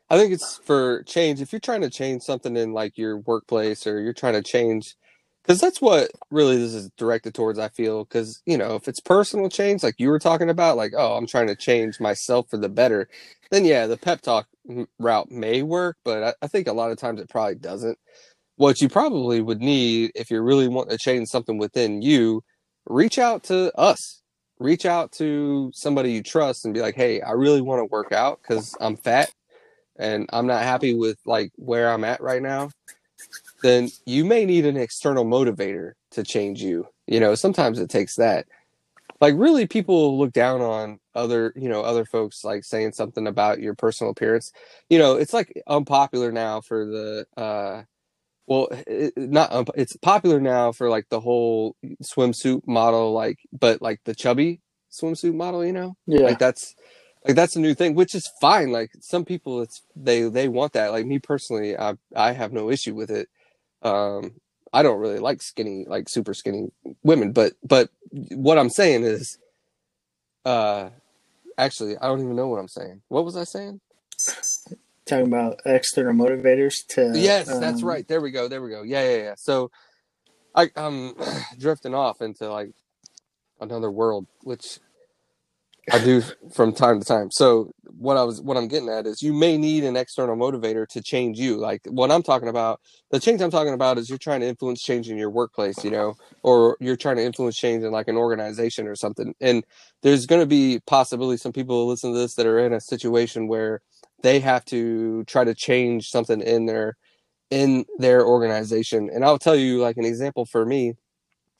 I 0.09 0.17
think 0.17 0.33
it's 0.33 0.57
for 0.65 1.03
change. 1.03 1.43
If 1.43 1.53
you're 1.53 1.61
trying 1.61 1.83
to 1.83 1.91
change 1.91 2.23
something 2.23 2.57
in 2.57 2.73
like 2.73 2.97
your 2.97 3.19
workplace, 3.19 3.87
or 3.87 4.01
you're 4.01 4.15
trying 4.15 4.35
to 4.35 4.43
change, 4.43 4.97
because 5.43 5.61
that's 5.61 5.83
what 5.83 6.11
really 6.31 6.57
this 6.57 6.73
is 6.73 6.91
directed 6.97 7.35
towards. 7.35 7.59
I 7.59 7.69
feel 7.69 8.05
because 8.05 8.43
you 8.47 8.57
know 8.57 8.75
if 8.75 8.89
it's 8.89 9.01
personal 9.01 9.51
change, 9.51 9.83
like 9.83 9.97
you 9.99 10.09
were 10.09 10.19
talking 10.19 10.49
about, 10.49 10.79
like 10.79 10.95
oh 10.97 11.15
I'm 11.15 11.27
trying 11.27 11.49
to 11.49 11.57
change 11.57 12.01
myself 12.01 12.49
for 12.49 12.57
the 12.57 12.71
better, 12.71 13.07
then 13.51 13.67
yeah, 13.67 13.87
the 13.87 13.99
pep 13.99 14.23
talk 14.23 14.49
route 14.99 15.31
may 15.31 15.63
work, 15.63 15.99
but 16.05 16.23
I, 16.23 16.35
I 16.43 16.47
think 16.47 16.69
a 16.69 16.73
lot 16.73 16.91
of 16.91 16.97
times 16.97 17.21
it 17.21 17.29
probably 17.29 17.57
doesn't 17.57 17.99
what 18.57 18.81
you 18.81 18.89
probably 18.89 19.41
would 19.41 19.61
need 19.61 20.13
if 20.15 20.31
you're 20.31 20.43
really 20.43 20.69
want 20.69 20.91
to 20.91 20.99
change 20.99 21.29
something 21.29 21.59
within 21.59 22.03
you, 22.03 22.43
reach 22.87 23.19
out 23.19 23.45
to 23.45 23.77
us. 23.79 24.23
Reach 24.59 24.87
out 24.87 25.13
to 25.13 25.71
somebody 25.75 26.13
you 26.13 26.23
trust 26.23 26.65
and 26.65 26.73
be 26.73 26.81
like, 26.81 26.95
hey, 26.95 27.21
I 27.21 27.33
really 27.33 27.61
want 27.61 27.81
to 27.81 27.85
work 27.85 28.13
out 28.13 28.41
because 28.41 28.75
I'm 28.81 28.97
fat 28.97 29.31
and 29.99 30.29
I'm 30.33 30.47
not 30.47 30.63
happy 30.63 30.95
with 30.95 31.19
like 31.27 31.53
where 31.57 31.91
I'm 31.91 32.05
at 32.05 32.23
right 32.23 32.43
now, 32.43 32.71
then 33.63 33.91
you 34.07 34.25
may 34.25 34.45
need 34.45 34.65
an 34.65 34.77
external 34.77 35.25
motivator 35.25 35.93
to 36.13 36.23
change 36.23 36.63
you. 36.63 36.89
You 37.07 37.21
know, 37.21 37.35
sometimes 37.35 37.79
it 37.79 37.91
takes 37.91 38.17
that. 38.17 38.47
Like 39.21 39.35
really 39.37 39.67
people 39.67 40.19
look 40.19 40.33
down 40.33 40.61
on 40.61 41.01
other, 41.15 41.53
you 41.57 41.69
know, 41.69 41.83
other 41.83 42.05
folks 42.05 42.45
like 42.45 42.65
saying 42.65 42.93
something 42.93 43.27
about 43.27 43.61
your 43.61 43.75
personal 43.75 44.11
appearance. 44.11 44.53
You 44.91 44.99
know, 44.99 45.17
it's 45.17 45.33
like 45.33 45.63
unpopular 45.67 46.33
now 46.33 46.61
for 46.61 46.85
the 46.87 47.27
uh 47.37 47.83
well, 48.47 48.69
it, 48.87 49.13
not 49.17 49.69
it's 49.75 49.97
popular 49.97 50.41
now 50.41 50.73
for 50.73 50.89
like 50.89 51.09
the 51.09 51.21
whole 51.21 51.77
swimsuit 52.03 52.67
model 52.67 53.13
like 53.13 53.39
but 53.53 53.83
like 53.83 54.01
the 54.05 54.15
chubby 54.15 54.61
swimsuit 54.91 55.35
model, 55.35 55.65
you 55.65 55.73
know? 55.73 55.97
Yeah. 56.07 56.21
Like 56.23 56.39
that's 56.39 56.75
like 57.25 57.37
that's 57.37 57.57
a 57.57 57.61
new 57.61 57.75
thing, 57.75 57.95
which 57.95 58.15
is 58.15 58.31
fine. 58.41 58.71
Like 58.71 58.91
some 59.01 59.25
people 59.25 59.63
it's 59.63 59.83
they 59.95 60.23
they 60.23 60.49
want 60.49 60.75
that. 60.75 60.93
Like 60.93 61.07
me 61.07 61.19
personally, 61.19 61.77
I 61.77 61.95
I 62.15 62.33
have 62.33 62.53
no 62.53 62.71
issue 62.71 62.95
with 62.95 63.11
it. 63.11 63.29
Um 63.83 64.35
I 64.73 64.83
don't 64.83 65.01
really 65.01 65.19
like 65.19 65.43
skinny 65.43 65.85
like 65.89 66.09
super 66.09 66.35
skinny 66.35 66.71
women, 67.03 67.33
but 67.33 67.55
but 67.65 67.91
what 68.31 68.59
I'm 68.59 68.71
saying 68.71 69.05
is 69.05 69.39
uh 70.45 70.91
actually 71.59 71.97
I 71.99 72.07
don't 72.07 72.21
even 72.21 72.37
know 72.37 72.49
what 72.49 72.59
I'm 72.61 72.69
saying. 72.69 73.03
What 73.09 73.25
was 73.25 73.37
I 73.37 73.45
saying? 73.45 73.81
Talking 75.07 75.27
about 75.27 75.61
external 75.65 76.15
motivators 76.15 76.85
to 76.89 77.13
Yes, 77.15 77.47
that's 77.47 77.83
um, 77.83 77.89
right. 77.89 78.07
There 78.09 78.21
we 78.21 78.33
go. 78.33 78.49
There 78.49 78.61
we 78.61 78.71
go. 78.71 78.83
Yeah, 78.83 79.09
yeah, 79.09 79.17
yeah. 79.17 79.35
So 79.37 79.71
I 80.55 80.71
I'm 80.75 81.15
drifting 81.59 81.95
off 81.95 82.21
into 82.21 82.51
like 82.51 82.71
another 83.61 83.91
world, 83.91 84.27
which 84.43 84.81
I 85.93 86.03
do 86.03 86.23
from 86.53 86.73
time 86.73 86.99
to 86.99 87.07
time. 87.07 87.31
So 87.31 87.71
what 87.85 88.17
I 88.17 88.25
was 88.25 88.41
what 88.41 88.57
I'm 88.57 88.67
getting 88.67 88.89
at 88.89 89.07
is 89.07 89.23
you 89.23 89.33
may 89.33 89.57
need 89.57 89.85
an 89.85 89.97
external 89.97 90.37
motivator 90.37 90.87
to 90.89 91.01
change 91.01 91.39
you. 91.39 91.57
Like 91.57 91.83
what 91.87 92.11
I'm 92.11 92.25
talking 92.25 92.49
about, 92.49 92.81
the 93.11 93.21
change 93.21 93.41
I'm 93.41 93.53
talking 93.53 93.75
about 93.75 93.97
is 93.97 94.09
you're 94.09 94.19
trying 94.19 94.41
to 94.41 94.49
influence 94.49 94.83
change 94.83 95.09
in 95.09 95.17
your 95.17 95.31
workplace, 95.31 95.85
you 95.85 95.91
know, 95.91 96.17
or 96.43 96.77
you're 96.81 96.97
trying 96.97 97.17
to 97.17 97.25
influence 97.25 97.57
change 97.57 97.85
in 97.85 97.93
like 97.93 98.09
an 98.09 98.17
organization 98.17 98.89
or 98.89 98.97
something. 98.97 99.35
And 99.41 99.65
there's 100.03 100.27
going 100.27 100.43
to 100.43 100.47
be 100.47 100.81
possibly 100.87 101.37
some 101.37 101.53
people 101.53 101.85
who 101.85 101.91
listen 101.91 102.13
to 102.13 102.19
this 102.19 102.35
that 102.35 102.47
are 102.47 102.59
in 102.59 102.73
a 102.73 102.81
situation 102.81 103.47
where 103.47 103.81
they 104.23 104.41
have 104.41 104.65
to 104.67 105.25
try 105.25 105.45
to 105.45 105.55
change 105.55 106.11
something 106.11 106.41
in 106.41 106.67
their 106.67 106.97
in 107.51 107.85
their 107.99 108.27
organization. 108.27 109.11
And 109.13 109.25
I'll 109.25 109.39
tell 109.39 109.57
you 109.57 109.79
like 109.79 109.97
an 109.97 110.05
example 110.05 110.47
for 110.47 110.67
me 110.67 110.95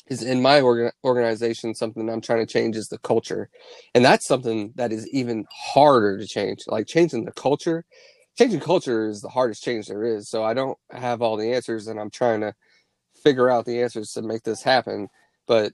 is 0.09 0.23
in 0.23 0.41
my 0.41 0.61
organ- 0.61 0.93
organization 1.05 1.75
something 1.75 2.09
i'm 2.09 2.21
trying 2.21 2.45
to 2.45 2.53
change 2.53 2.77
is 2.77 2.89
the 2.89 2.99
culture. 2.99 3.49
And 3.95 4.05
that's 4.05 4.27
something 4.27 4.73
that 4.77 4.93
is 4.93 5.09
even 5.09 5.45
harder 5.51 6.19
to 6.19 6.27
change. 6.27 6.65
Like 6.67 6.87
changing 6.87 7.25
the 7.25 7.33
culture 7.33 7.85
changing 8.39 8.61
culture 8.61 9.09
is 9.09 9.23
the 9.23 9.29
hardest 9.31 9.63
change 9.63 9.87
there 9.87 10.05
is. 10.05 10.29
So 10.29 10.45
i 10.45 10.55
don't 10.55 10.79
have 10.91 11.23
all 11.23 11.37
the 11.37 11.53
answers 11.53 11.89
and 11.89 11.99
i'm 12.01 12.11
trying 12.11 12.41
to 12.41 12.55
figure 13.23 13.51
out 13.51 13.65
the 13.65 13.83
answers 13.83 14.13
to 14.13 14.23
make 14.23 14.43
this 14.43 14.63
happen. 14.63 15.09
But 15.47 15.73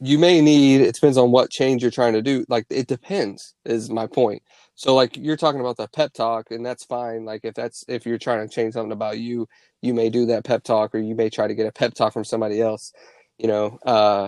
you 0.00 0.18
may 0.18 0.40
need 0.40 0.80
it 0.80 0.94
depends 0.94 1.18
on 1.18 1.30
what 1.30 1.50
change 1.50 1.82
you're 1.82 1.90
trying 1.90 2.14
to 2.14 2.22
do. 2.22 2.44
Like 2.48 2.66
it 2.70 2.86
depends 2.86 3.54
is 3.64 3.90
my 3.90 4.06
point 4.06 4.42
so 4.80 4.94
like 4.94 5.14
you're 5.18 5.36
talking 5.36 5.60
about 5.60 5.76
the 5.76 5.86
pep 5.88 6.10
talk 6.14 6.50
and 6.50 6.64
that's 6.64 6.84
fine 6.84 7.26
like 7.26 7.42
if 7.44 7.52
that's 7.52 7.84
if 7.86 8.06
you're 8.06 8.16
trying 8.16 8.48
to 8.48 8.54
change 8.54 8.72
something 8.72 8.92
about 8.92 9.18
you 9.18 9.46
you 9.82 9.92
may 9.92 10.08
do 10.08 10.24
that 10.24 10.42
pep 10.42 10.62
talk 10.62 10.94
or 10.94 10.98
you 10.98 11.14
may 11.14 11.28
try 11.28 11.46
to 11.46 11.54
get 11.54 11.66
a 11.66 11.72
pep 11.72 11.92
talk 11.92 12.14
from 12.14 12.24
somebody 12.24 12.62
else 12.62 12.92
you 13.38 13.46
know 13.46 13.78
uh 13.84 14.26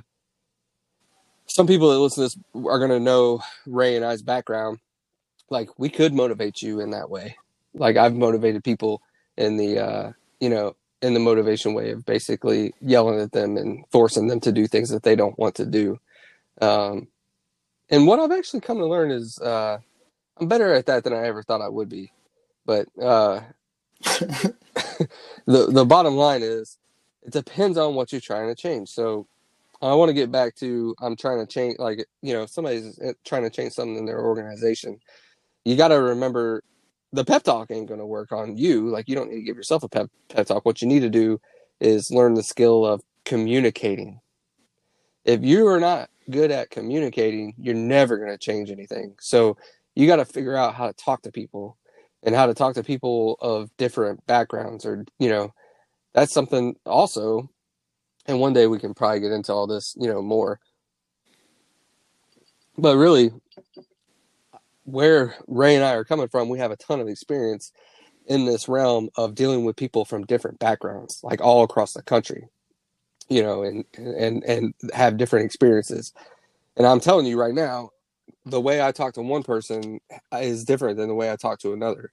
some 1.46 1.66
people 1.66 1.90
that 1.90 1.98
listen 1.98 2.28
to 2.28 2.34
this 2.34 2.66
are 2.66 2.86
to 2.86 3.00
know 3.00 3.42
ray 3.66 3.96
and 3.96 4.04
i's 4.04 4.22
background. 4.22 4.78
Like 5.50 5.68
we 5.78 5.90
could 5.90 6.14
motivate 6.14 6.62
you 6.62 6.80
in 6.80 6.90
that 6.90 7.10
way. 7.10 7.36
Like 7.74 7.96
i've 7.96 8.14
motivated 8.14 8.64
people 8.64 9.02
in 9.36 9.56
the 9.56 9.78
uh 9.78 10.12
you 10.40 10.50
know 10.50 10.76
in 11.00 11.14
the 11.14 11.20
motivation 11.20 11.74
way 11.74 11.90
of 11.90 12.04
basically 12.04 12.74
yelling 12.80 13.20
at 13.20 13.32
them 13.32 13.56
and 13.56 13.84
forcing 13.90 14.28
them 14.28 14.40
to 14.40 14.52
do 14.52 14.66
things 14.66 14.90
that 14.90 15.02
they 15.02 15.16
don't 15.16 15.38
want 15.38 15.54
to 15.56 15.66
do. 15.66 15.98
Um 16.60 17.08
and 17.90 18.06
what 18.06 18.20
i've 18.20 18.32
actually 18.32 18.60
come 18.60 18.78
to 18.78 18.86
learn 18.86 19.10
is 19.10 19.38
uh 19.38 19.78
i'm 20.38 20.48
better 20.48 20.72
at 20.72 20.86
that 20.86 21.04
than 21.04 21.12
i 21.12 21.26
ever 21.26 21.42
thought 21.42 21.60
i 21.60 21.68
would 21.68 21.88
be 21.88 22.12
but 22.66 22.88
uh 23.00 23.40
the 25.46 25.66
the 25.66 25.84
bottom 25.84 26.14
line 26.16 26.42
is 26.42 26.78
it 27.22 27.32
depends 27.32 27.78
on 27.78 27.94
what 27.94 28.12
you're 28.12 28.20
trying 28.20 28.48
to 28.48 28.54
change. 28.54 28.88
So 28.88 29.26
I 29.80 29.94
want 29.94 30.08
to 30.08 30.14
get 30.14 30.30
back 30.30 30.54
to 30.56 30.94
I'm 31.00 31.16
trying 31.16 31.38
to 31.38 31.46
change 31.46 31.78
like 31.78 32.04
you 32.22 32.32
know 32.32 32.46
somebody's 32.46 32.98
uh, 33.00 33.12
trying 33.24 33.42
to 33.42 33.50
change 33.50 33.72
something 33.72 33.96
in 33.96 34.06
their 34.06 34.20
organization. 34.20 34.98
You 35.64 35.76
got 35.76 35.88
to 35.88 36.00
remember 36.00 36.62
the 37.12 37.24
pep 37.24 37.42
talk 37.42 37.70
ain't 37.70 37.88
going 37.88 38.00
to 38.00 38.06
work 38.06 38.32
on 38.32 38.56
you. 38.56 38.88
Like 38.88 39.08
you 39.08 39.14
don't 39.14 39.30
need 39.30 39.36
to 39.36 39.42
give 39.42 39.56
yourself 39.56 39.82
a 39.82 39.88
pep 39.88 40.10
pep 40.28 40.46
talk. 40.46 40.64
What 40.64 40.82
you 40.82 40.88
need 40.88 41.00
to 41.00 41.10
do 41.10 41.40
is 41.80 42.10
learn 42.10 42.34
the 42.34 42.42
skill 42.42 42.86
of 42.86 43.02
communicating. 43.24 44.20
If 45.24 45.44
you 45.44 45.66
are 45.68 45.80
not 45.80 46.10
good 46.30 46.50
at 46.50 46.70
communicating, 46.70 47.54
you're 47.58 47.74
never 47.74 48.16
going 48.16 48.30
to 48.30 48.38
change 48.38 48.70
anything. 48.70 49.14
So 49.20 49.56
you 49.94 50.06
got 50.06 50.16
to 50.16 50.24
figure 50.24 50.56
out 50.56 50.74
how 50.74 50.86
to 50.86 50.92
talk 50.92 51.22
to 51.22 51.32
people 51.32 51.76
and 52.22 52.34
how 52.34 52.46
to 52.46 52.54
talk 52.54 52.74
to 52.74 52.82
people 52.82 53.36
of 53.40 53.70
different 53.76 54.24
backgrounds 54.26 54.86
or 54.86 55.04
you 55.18 55.28
know 55.28 55.52
that's 56.14 56.32
something 56.32 56.76
also 56.86 57.48
and 58.26 58.40
one 58.40 58.52
day 58.52 58.66
we 58.66 58.78
can 58.78 58.94
probably 58.94 59.20
get 59.20 59.32
into 59.32 59.52
all 59.52 59.66
this 59.66 59.94
you 59.98 60.08
know 60.08 60.22
more. 60.22 60.60
But 62.78 62.96
really 62.96 63.30
where 64.84 65.36
ray 65.46 65.76
and 65.76 65.84
i 65.84 65.92
are 65.94 66.04
coming 66.04 66.26
from 66.26 66.48
we 66.48 66.58
have 66.58 66.72
a 66.72 66.76
ton 66.76 66.98
of 66.98 67.06
experience 67.06 67.70
in 68.26 68.44
this 68.44 68.68
realm 68.68 69.08
of 69.16 69.34
dealing 69.34 69.64
with 69.64 69.76
people 69.76 70.04
from 70.04 70.24
different 70.24 70.58
backgrounds 70.58 71.20
like 71.22 71.40
all 71.40 71.62
across 71.62 71.92
the 71.92 72.02
country 72.02 72.48
you 73.28 73.42
know 73.42 73.62
and 73.62 73.84
and 73.94 74.42
and 74.44 74.74
have 74.92 75.16
different 75.16 75.46
experiences. 75.46 76.12
And 76.76 76.86
i'm 76.86 77.00
telling 77.00 77.26
you 77.26 77.38
right 77.38 77.54
now 77.54 77.90
the 78.44 78.60
way 78.60 78.82
I 78.82 78.92
talk 78.92 79.14
to 79.14 79.22
one 79.22 79.42
person 79.42 80.00
uh, 80.32 80.38
is 80.38 80.64
different 80.64 80.96
than 80.96 81.08
the 81.08 81.14
way 81.14 81.30
I 81.30 81.36
talk 81.36 81.60
to 81.60 81.72
another. 81.72 82.12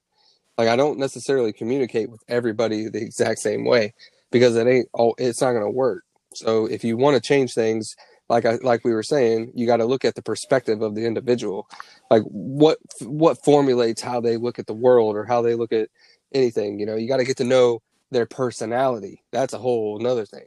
Like 0.58 0.68
I 0.68 0.76
don't 0.76 1.00
necessarily 1.00 1.54
communicate 1.54 2.10
with 2.10 2.22
everybody 2.28 2.90
the 2.90 3.02
exact 3.02 3.40
same 3.40 3.66
way 3.66 3.94
because 4.32 4.56
it 4.56 4.68
ain't 4.68 4.90
oh 4.94 5.16
it's 5.18 5.42
not 5.42 5.54
going 5.54 5.64
to 5.64 5.70
work. 5.70 6.04
So 6.34 6.66
if 6.66 6.84
you 6.84 6.98
want 6.98 7.16
to 7.16 7.22
change 7.22 7.54
things 7.54 7.96
like 8.28 8.46
I 8.46 8.56
like 8.62 8.84
we 8.84 8.94
were 8.94 9.04
saying, 9.04 9.52
you 9.56 9.66
got 9.66 9.78
to 9.78 9.86
look 9.86 10.06
at 10.06 10.16
the 10.16 10.22
perspective 10.22 10.82
of 10.82 10.96
the 10.96 11.06
individual. 11.06 11.68
Like 12.12 12.24
what 12.24 12.78
what 13.02 13.44
formulates 13.44 14.02
how 14.02 14.22
they 14.22 14.38
look 14.38 14.60
at 14.60 14.68
the 14.68 14.74
world 14.74 15.16
or 15.16 15.26
how 15.26 15.42
they 15.42 15.56
look 15.56 15.74
at 15.74 15.90
anything, 16.34 16.80
you 16.80 16.86
know. 16.86 16.96
You 16.96 17.08
got 17.08 17.18
to 17.18 17.24
get 17.26 17.38
to 17.38 17.44
know 17.44 17.82
their 18.12 18.26
personality. 18.26 19.24
That's 19.32 19.54
a 19.54 19.58
whole 19.58 20.00
another 20.00 20.26
thing. 20.26 20.46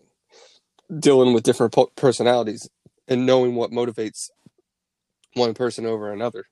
Dealing 0.96 1.32
with 1.32 1.42
different 1.42 1.74
personalities 1.96 2.68
and 3.08 3.26
knowing 3.26 3.54
what 3.56 3.70
motivates 3.70 4.30
one 5.34 5.54
person 5.54 5.86
over 5.86 6.12
another. 6.12 6.44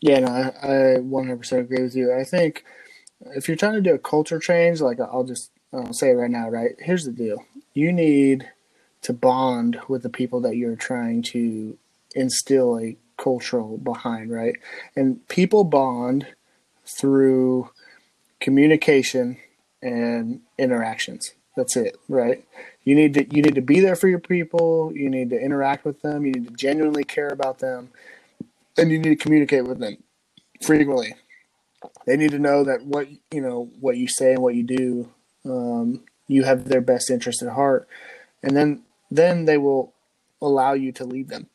Yeah, 0.00 0.20
no, 0.20 0.28
I, 0.28 0.48
I 0.62 0.72
100% 0.98 1.58
agree 1.58 1.82
with 1.82 1.96
you. 1.96 2.12
I 2.12 2.24
think 2.24 2.64
if 3.34 3.48
you're 3.48 3.56
trying 3.56 3.74
to 3.74 3.80
do 3.80 3.94
a 3.94 3.98
culture 3.98 4.38
change, 4.38 4.80
like 4.80 5.00
I'll 5.00 5.24
just 5.24 5.50
I'll 5.72 5.92
say 5.92 6.10
it 6.10 6.14
right 6.14 6.30
now, 6.30 6.48
right? 6.48 6.72
Here's 6.78 7.04
the 7.04 7.12
deal: 7.12 7.44
you 7.74 7.92
need 7.92 8.50
to 9.02 9.12
bond 9.12 9.78
with 9.88 10.02
the 10.02 10.10
people 10.10 10.40
that 10.40 10.56
you're 10.56 10.76
trying 10.76 11.22
to 11.22 11.78
instill 12.14 12.78
a 12.78 12.96
cultural 13.16 13.78
behind, 13.78 14.30
right? 14.30 14.56
And 14.94 15.26
people 15.28 15.64
bond 15.64 16.26
through 16.84 17.70
communication 18.40 19.38
and 19.82 20.40
interactions. 20.58 21.34
That's 21.56 21.74
it, 21.74 21.98
right? 22.08 22.44
You 22.84 22.94
need 22.94 23.14
to 23.14 23.34
you 23.34 23.42
need 23.42 23.54
to 23.54 23.62
be 23.62 23.80
there 23.80 23.96
for 23.96 24.08
your 24.08 24.20
people. 24.20 24.92
You 24.94 25.08
need 25.08 25.30
to 25.30 25.40
interact 25.40 25.84
with 25.86 26.02
them. 26.02 26.26
You 26.26 26.32
need 26.32 26.48
to 26.48 26.54
genuinely 26.54 27.02
care 27.02 27.28
about 27.28 27.58
them, 27.58 27.88
and 28.76 28.90
you 28.90 28.98
need 28.98 29.08
to 29.08 29.16
communicate 29.16 29.64
with 29.64 29.78
them 29.78 29.96
frequently. 30.62 31.14
They 32.06 32.16
need 32.16 32.30
to 32.32 32.38
know 32.38 32.62
that 32.64 32.84
what 32.84 33.08
you 33.32 33.40
know, 33.40 33.70
what 33.80 33.96
you 33.96 34.06
say 34.06 34.34
and 34.34 34.42
what 34.42 34.54
you 34.54 34.64
do, 34.64 35.08
um, 35.46 36.04
you 36.28 36.44
have 36.44 36.68
their 36.68 36.82
best 36.82 37.10
interest 37.10 37.42
at 37.42 37.52
heart, 37.52 37.88
and 38.42 38.54
then 38.54 38.82
then 39.10 39.46
they 39.46 39.56
will 39.56 39.94
allow 40.42 40.74
you 40.74 40.92
to 40.92 41.04
lead 41.04 41.28
them, 41.28 41.48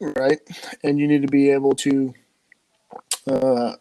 right? 0.00 0.38
And 0.82 0.98
you 0.98 1.06
need 1.06 1.22
to 1.22 1.28
be 1.28 1.50
able 1.50 1.74
to, 1.76 2.14
uh, 3.26 3.74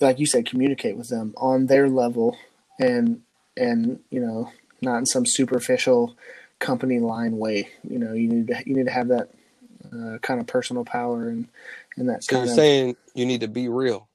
like 0.00 0.18
you 0.18 0.26
said, 0.26 0.46
communicate 0.46 0.96
with 0.96 1.08
them 1.08 1.34
on 1.36 1.66
their 1.66 1.88
level, 1.88 2.36
and 2.80 3.22
and 3.58 4.00
you 4.10 4.20
know 4.20 4.52
not 4.82 4.98
in 4.98 5.06
some 5.06 5.24
superficial 5.26 6.16
company 6.60 7.00
line 7.00 7.38
way. 7.38 7.68
You 7.88 7.98
know, 7.98 8.14
you 8.14 8.28
need 8.28 8.48
to 8.48 8.62
you 8.66 8.76
need 8.76 8.86
to 8.86 8.92
have 8.92 9.08
that 9.08 9.30
uh, 9.92 10.18
kind 10.18 10.40
of 10.40 10.46
personal 10.46 10.84
power 10.84 11.28
and 11.28 11.48
and 11.96 12.08
that 12.08 12.24
So 12.24 12.34
kind 12.34 12.44
you're 12.44 12.48
of 12.48 12.56
saying 12.56 12.96
you 13.14 13.26
need 13.26 13.40
to 13.42 13.48
be 13.48 13.68
real. 13.68 14.08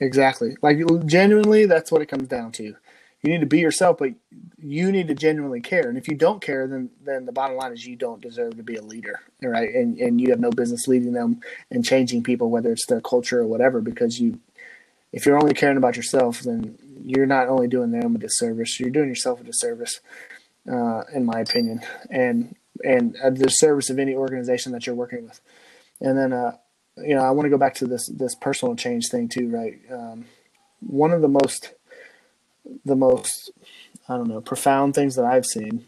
exactly 0.00 0.56
like 0.62 0.78
genuinely. 1.06 1.66
That's 1.66 1.92
what 1.92 2.02
it 2.02 2.06
comes 2.06 2.28
down 2.28 2.52
to. 2.52 2.64
you 2.64 3.30
need 3.30 3.40
to 3.40 3.46
be 3.46 3.60
yourself, 3.60 3.98
but 3.98 4.10
you 4.62 4.92
need 4.92 5.08
to 5.08 5.14
genuinely 5.14 5.60
care. 5.60 5.88
And 5.88 5.98
if 5.98 6.08
you 6.08 6.16
don't 6.16 6.42
care, 6.42 6.66
then 6.66 6.90
then 7.04 7.26
the 7.26 7.32
bottom 7.32 7.56
line 7.56 7.72
is 7.72 7.86
you 7.86 7.96
don't 7.96 8.20
deserve 8.20 8.56
to 8.56 8.62
be 8.62 8.76
a 8.76 8.82
leader, 8.82 9.20
right? 9.42 9.74
And 9.74 9.98
and 9.98 10.20
you 10.20 10.30
have 10.30 10.40
no 10.40 10.50
business 10.50 10.88
leading 10.88 11.12
them 11.12 11.40
and 11.70 11.84
changing 11.84 12.22
people, 12.22 12.50
whether 12.50 12.72
it's 12.72 12.86
their 12.86 13.00
culture 13.00 13.40
or 13.40 13.46
whatever, 13.46 13.80
because 13.80 14.20
you, 14.20 14.40
if 15.12 15.26
you're 15.26 15.38
only 15.40 15.54
caring 15.54 15.76
about 15.78 15.96
yourself, 15.96 16.40
then 16.40 16.78
you're 17.04 17.26
not 17.26 17.48
only 17.48 17.68
doing 17.68 17.90
them 17.90 18.16
a 18.16 18.18
disservice, 18.18 18.80
you're 18.80 18.90
doing 18.90 19.08
yourself 19.08 19.40
a 19.40 19.44
disservice, 19.44 20.00
uh, 20.70 21.02
in 21.12 21.24
my 21.24 21.40
opinion, 21.40 21.82
and 22.10 22.56
and 22.82 23.16
a 23.22 23.30
disservice 23.30 23.90
of 23.90 23.98
any 23.98 24.14
organization 24.14 24.72
that 24.72 24.86
you're 24.86 24.96
working 24.96 25.24
with. 25.24 25.40
And 26.00 26.18
then, 26.18 26.32
uh, 26.32 26.56
you 26.96 27.14
know, 27.14 27.22
I 27.22 27.30
want 27.30 27.46
to 27.46 27.50
go 27.50 27.58
back 27.58 27.74
to 27.76 27.86
this 27.86 28.08
this 28.08 28.34
personal 28.34 28.74
change 28.74 29.08
thing 29.10 29.28
too, 29.28 29.48
right? 29.48 29.78
Um, 29.92 30.24
one 30.80 31.12
of 31.12 31.20
the 31.20 31.28
most 31.28 31.74
the 32.84 32.96
most 32.96 33.52
I 34.08 34.16
don't 34.16 34.28
know 34.28 34.40
profound 34.40 34.94
things 34.94 35.16
that 35.16 35.24
I've 35.24 35.46
seen 35.46 35.86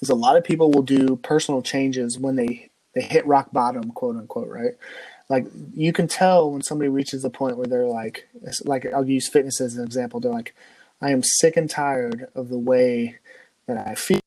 is 0.00 0.08
a 0.08 0.14
lot 0.14 0.36
of 0.36 0.44
people 0.44 0.70
will 0.70 0.82
do 0.82 1.16
personal 1.16 1.62
changes 1.62 2.18
when 2.18 2.36
they 2.36 2.70
they 2.94 3.02
hit 3.02 3.26
rock 3.26 3.52
bottom, 3.52 3.90
quote 3.90 4.16
unquote, 4.16 4.48
right? 4.48 4.74
Like 5.28 5.46
you 5.74 5.92
can 5.92 6.06
tell 6.06 6.50
when 6.50 6.62
somebody 6.62 6.88
reaches 6.88 7.22
the 7.22 7.30
point 7.30 7.56
where 7.56 7.66
they're 7.66 7.86
like, 7.86 8.28
like 8.64 8.86
I'll 8.86 9.08
use 9.08 9.28
fitness 9.28 9.60
as 9.60 9.76
an 9.76 9.84
example. 9.84 10.20
They're 10.20 10.32
like, 10.32 10.54
I 11.00 11.10
am 11.10 11.22
sick 11.22 11.56
and 11.56 11.68
tired 11.68 12.28
of 12.34 12.48
the 12.48 12.58
way 12.58 13.18
that 13.66 13.86
I 13.86 13.94
feel, 13.94 14.20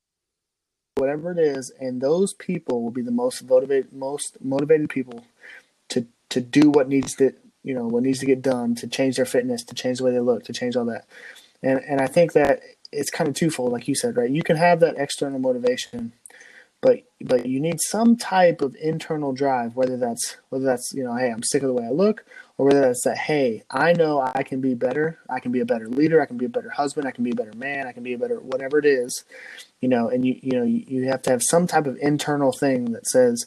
whatever 0.95 1.31
it 1.31 1.39
is, 1.39 1.71
and 1.79 2.01
those 2.01 2.33
people 2.33 2.83
will 2.83 2.91
be 2.91 3.01
the 3.01 3.11
most 3.11 3.41
motivated, 3.43 3.93
most 3.93 4.37
motivated 4.43 4.89
people 4.89 5.23
to 5.89 6.05
to 6.29 6.41
do 6.41 6.69
what 6.69 6.89
needs 6.89 7.15
to, 7.15 7.33
you 7.63 7.73
know, 7.73 7.87
what 7.87 8.03
needs 8.03 8.19
to 8.19 8.25
get 8.25 8.41
done 8.41 8.75
to 8.75 8.87
change 8.87 9.15
their 9.15 9.25
fitness, 9.25 9.63
to 9.63 9.75
change 9.75 9.97
the 9.97 10.03
way 10.03 10.11
they 10.11 10.19
look, 10.19 10.43
to 10.43 10.53
change 10.53 10.75
all 10.75 10.85
that. 10.85 11.05
And 11.63 11.79
and 11.87 12.01
I 12.01 12.07
think 12.07 12.33
that 12.33 12.61
it's 12.91 13.09
kind 13.09 13.27
of 13.27 13.35
twofold, 13.35 13.71
like 13.71 13.87
you 13.87 13.95
said, 13.95 14.17
right? 14.17 14.29
You 14.29 14.43
can 14.43 14.57
have 14.57 14.79
that 14.81 14.95
external 14.97 15.39
motivation, 15.39 16.13
but 16.81 17.03
but 17.21 17.45
you 17.45 17.59
need 17.59 17.79
some 17.81 18.15
type 18.15 18.61
of 18.61 18.75
internal 18.81 19.33
drive, 19.33 19.75
whether 19.75 19.97
that's 19.97 20.37
whether 20.49 20.65
that's 20.65 20.93
you 20.93 21.03
know, 21.03 21.15
hey, 21.15 21.31
I'm 21.31 21.43
sick 21.43 21.61
of 21.61 21.67
the 21.67 21.73
way 21.73 21.85
I 21.85 21.91
look, 21.91 22.25
or 22.57 22.65
whether 22.65 22.81
that's 22.81 23.03
that, 23.03 23.17
hey, 23.17 23.63
I 23.69 23.93
know 23.93 24.21
I 24.21 24.43
can 24.43 24.61
be 24.61 24.75
better, 24.75 25.19
I 25.29 25.39
can 25.39 25.51
be 25.51 25.59
a 25.59 25.65
better 25.65 25.87
leader, 25.87 26.21
I 26.21 26.25
can 26.25 26.37
be 26.37 26.45
a 26.45 26.49
better 26.49 26.69
husband, 26.69 27.07
I 27.07 27.11
can 27.11 27.23
be 27.23 27.31
a 27.31 27.35
better 27.35 27.55
man, 27.57 27.87
I 27.87 27.91
can 27.91 28.03
be 28.03 28.13
a 28.13 28.17
better 28.17 28.39
whatever 28.39 28.79
it 28.79 28.85
is, 28.85 29.25
you 29.81 29.89
know, 29.89 30.07
and 30.09 30.25
you 30.25 30.39
you 30.41 30.53
know 30.53 30.63
you 30.63 31.09
have 31.09 31.21
to 31.23 31.31
have 31.31 31.43
some 31.43 31.67
type 31.67 31.85
of 31.85 31.97
internal 31.97 32.53
thing 32.53 32.93
that 32.93 33.07
says, 33.07 33.45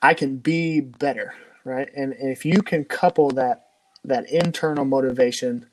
I 0.00 0.14
can 0.14 0.36
be 0.36 0.80
better, 0.80 1.34
right? 1.64 1.88
And, 1.96 2.12
and 2.12 2.30
if 2.30 2.44
you 2.44 2.62
can 2.62 2.84
couple 2.84 3.30
that 3.30 3.66
that 4.04 4.30
internal 4.30 4.84
motivation 4.84 5.66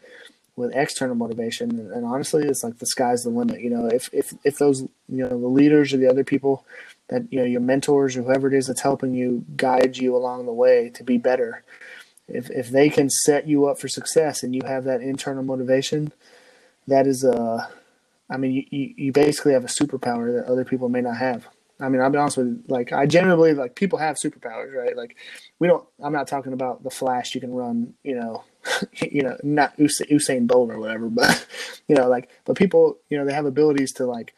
with 0.59 0.75
external 0.75 1.15
motivation. 1.15 1.71
And, 1.71 1.91
and, 1.91 2.05
honestly 2.05 2.43
it's 2.43 2.63
like 2.63 2.79
the 2.79 2.85
sky's 2.85 3.23
the 3.23 3.29
limit 3.29 3.61
you 3.61 3.69
know 3.69 3.85
if 3.85 4.09
if 4.11 4.33
if 4.43 4.57
those 4.57 4.81
you 4.81 5.23
know 5.23 5.29
the 5.29 5.47
leaders 5.47 5.93
or 5.93 5.97
the 5.97 6.09
other 6.09 6.23
people 6.23 6.65
that 7.07 7.31
you 7.31 7.39
know 7.39 7.45
your 7.45 7.61
mentors 7.61 8.17
or 8.17 8.23
whoever 8.23 8.47
it 8.47 8.53
is 8.53 8.67
that's 8.67 8.81
helping 8.81 9.13
you 9.13 9.45
guide 9.55 9.95
you 9.97 10.15
along 10.15 10.45
the 10.45 10.53
way 10.53 10.89
to 10.89 11.03
be 11.03 11.17
better 11.17 11.63
if 12.27 12.49
if 12.49 12.69
they 12.69 12.89
can 12.89 13.09
set 13.09 13.47
you 13.47 13.67
up 13.67 13.79
for 13.79 13.87
success 13.87 14.43
and 14.43 14.55
you 14.55 14.61
have 14.65 14.83
that 14.83 15.01
internal 15.01 15.43
motivation 15.43 16.11
that 16.87 17.05
is 17.05 17.23
a 17.23 17.69
i 18.29 18.35
mean 18.35 18.51
you, 18.51 18.65
you, 18.71 18.93
you 18.97 19.11
basically 19.11 19.53
have 19.53 19.63
a 19.63 19.67
superpower 19.67 20.35
that 20.35 20.51
other 20.51 20.65
people 20.65 20.89
may 20.89 21.01
not 21.01 21.17
have 21.17 21.47
I 21.79 21.89
mean, 21.89 22.01
I'll 22.01 22.09
be 22.09 22.17
honest 22.17 22.37
with 22.37 22.47
you. 22.47 22.63
Like, 22.67 22.91
I 22.91 23.05
generally 23.05 23.53
like 23.53 23.75
people 23.75 23.99
have 23.99 24.17
superpowers, 24.17 24.73
right? 24.73 24.97
Like, 24.97 25.15
we 25.59 25.67
don't. 25.67 25.85
I'm 26.03 26.13
not 26.13 26.27
talking 26.27 26.53
about 26.53 26.83
the 26.83 26.89
flash 26.89 27.33
you 27.33 27.41
can 27.41 27.53
run, 27.53 27.93
you 28.03 28.15
know, 28.15 28.43
you 29.01 29.23
know, 29.23 29.37
not 29.43 29.77
Usain 29.77 30.47
Bolt 30.47 30.71
or 30.71 30.79
whatever, 30.79 31.09
but 31.09 31.45
you 31.87 31.95
know, 31.95 32.09
like, 32.09 32.29
but 32.45 32.57
people, 32.57 32.97
you 33.09 33.17
know, 33.17 33.25
they 33.25 33.33
have 33.33 33.45
abilities 33.45 33.93
to 33.93 34.05
like 34.05 34.33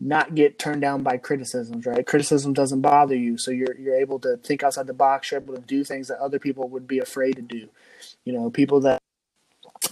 not 0.00 0.34
get 0.34 0.58
turned 0.58 0.80
down 0.80 1.02
by 1.02 1.16
criticisms, 1.16 1.86
right? 1.86 2.06
Criticism 2.06 2.52
doesn't 2.52 2.82
bother 2.82 3.16
you, 3.16 3.36
so 3.36 3.50
you're 3.50 3.76
you're 3.76 3.96
able 3.96 4.20
to 4.20 4.36
think 4.36 4.62
outside 4.62 4.86
the 4.86 4.94
box. 4.94 5.30
You're 5.30 5.40
able 5.40 5.54
to 5.54 5.60
do 5.60 5.82
things 5.82 6.08
that 6.08 6.18
other 6.18 6.38
people 6.38 6.68
would 6.68 6.86
be 6.86 7.00
afraid 7.00 7.36
to 7.36 7.42
do. 7.42 7.68
You 8.24 8.32
know, 8.32 8.50
people 8.50 8.80
that 8.80 9.02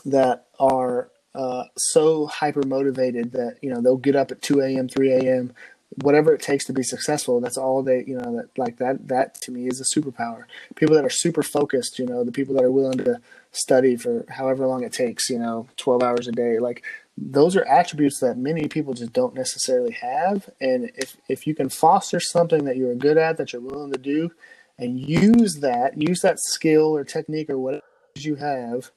that 0.05 0.47
are 0.61 1.11
uh, 1.35 1.65
so 1.77 2.27
hyper 2.27 2.63
motivated 2.67 3.33
that 3.33 3.57
you 3.63 3.71
know 3.71 3.81
they'll 3.81 3.97
get 3.97 4.17
up 4.17 4.31
at 4.31 4.43
2 4.43 4.61
a.m 4.61 4.89
3 4.89 5.13
a.m 5.13 5.53
whatever 6.01 6.33
it 6.33 6.41
takes 6.41 6.65
to 6.65 6.73
be 6.73 6.83
successful 6.83 7.41
that's 7.41 7.59
all 7.59 7.83
they 7.83 8.03
you 8.07 8.17
know 8.17 8.37
that 8.37 8.49
like 8.57 8.79
that 8.79 9.09
that 9.09 9.35
to 9.35 9.51
me 9.51 9.67
is 9.67 9.81
a 9.81 9.99
superpower. 9.99 10.45
People 10.75 10.97
that 10.97 11.05
are 11.05 11.11
super 11.11 11.43
focused 11.43 11.99
you 11.99 12.07
know 12.07 12.25
the 12.25 12.33
people 12.33 12.55
that 12.55 12.65
are 12.65 12.71
willing 12.71 12.99
to 12.99 13.21
study 13.51 13.97
for 13.97 14.25
however 14.29 14.67
long 14.67 14.83
it 14.83 14.93
takes 14.93 15.29
you 15.29 15.39
know 15.39 15.69
12 15.77 16.03
hours 16.03 16.27
a 16.27 16.33
day 16.33 16.59
like 16.59 16.83
those 17.17 17.57
are 17.57 17.65
attributes 17.67 18.21
that 18.21 18.39
many 18.39 18.69
people 18.69 18.95
just 18.95 19.13
don't 19.13 19.35
necessarily 19.35 19.93
have. 19.93 20.49
And 20.61 20.91
if 20.95 21.17
if 21.29 21.47
you 21.47 21.55
can 21.55 21.69
foster 21.69 22.21
something 22.21 22.65
that 22.65 22.77
you're 22.77 22.95
good 22.95 23.19
at 23.19 23.37
that 23.37 23.53
you're 23.53 23.63
willing 23.63 23.93
to 23.93 23.99
do 23.99 24.31
and 24.79 24.99
use 24.99 25.59
that 25.61 26.01
use 26.01 26.21
that 26.21 26.39
skill 26.41 26.97
or 26.97 27.05
technique 27.05 27.51
or 27.51 27.59
whatever 27.59 27.85
you 28.17 28.37
have 28.37 28.91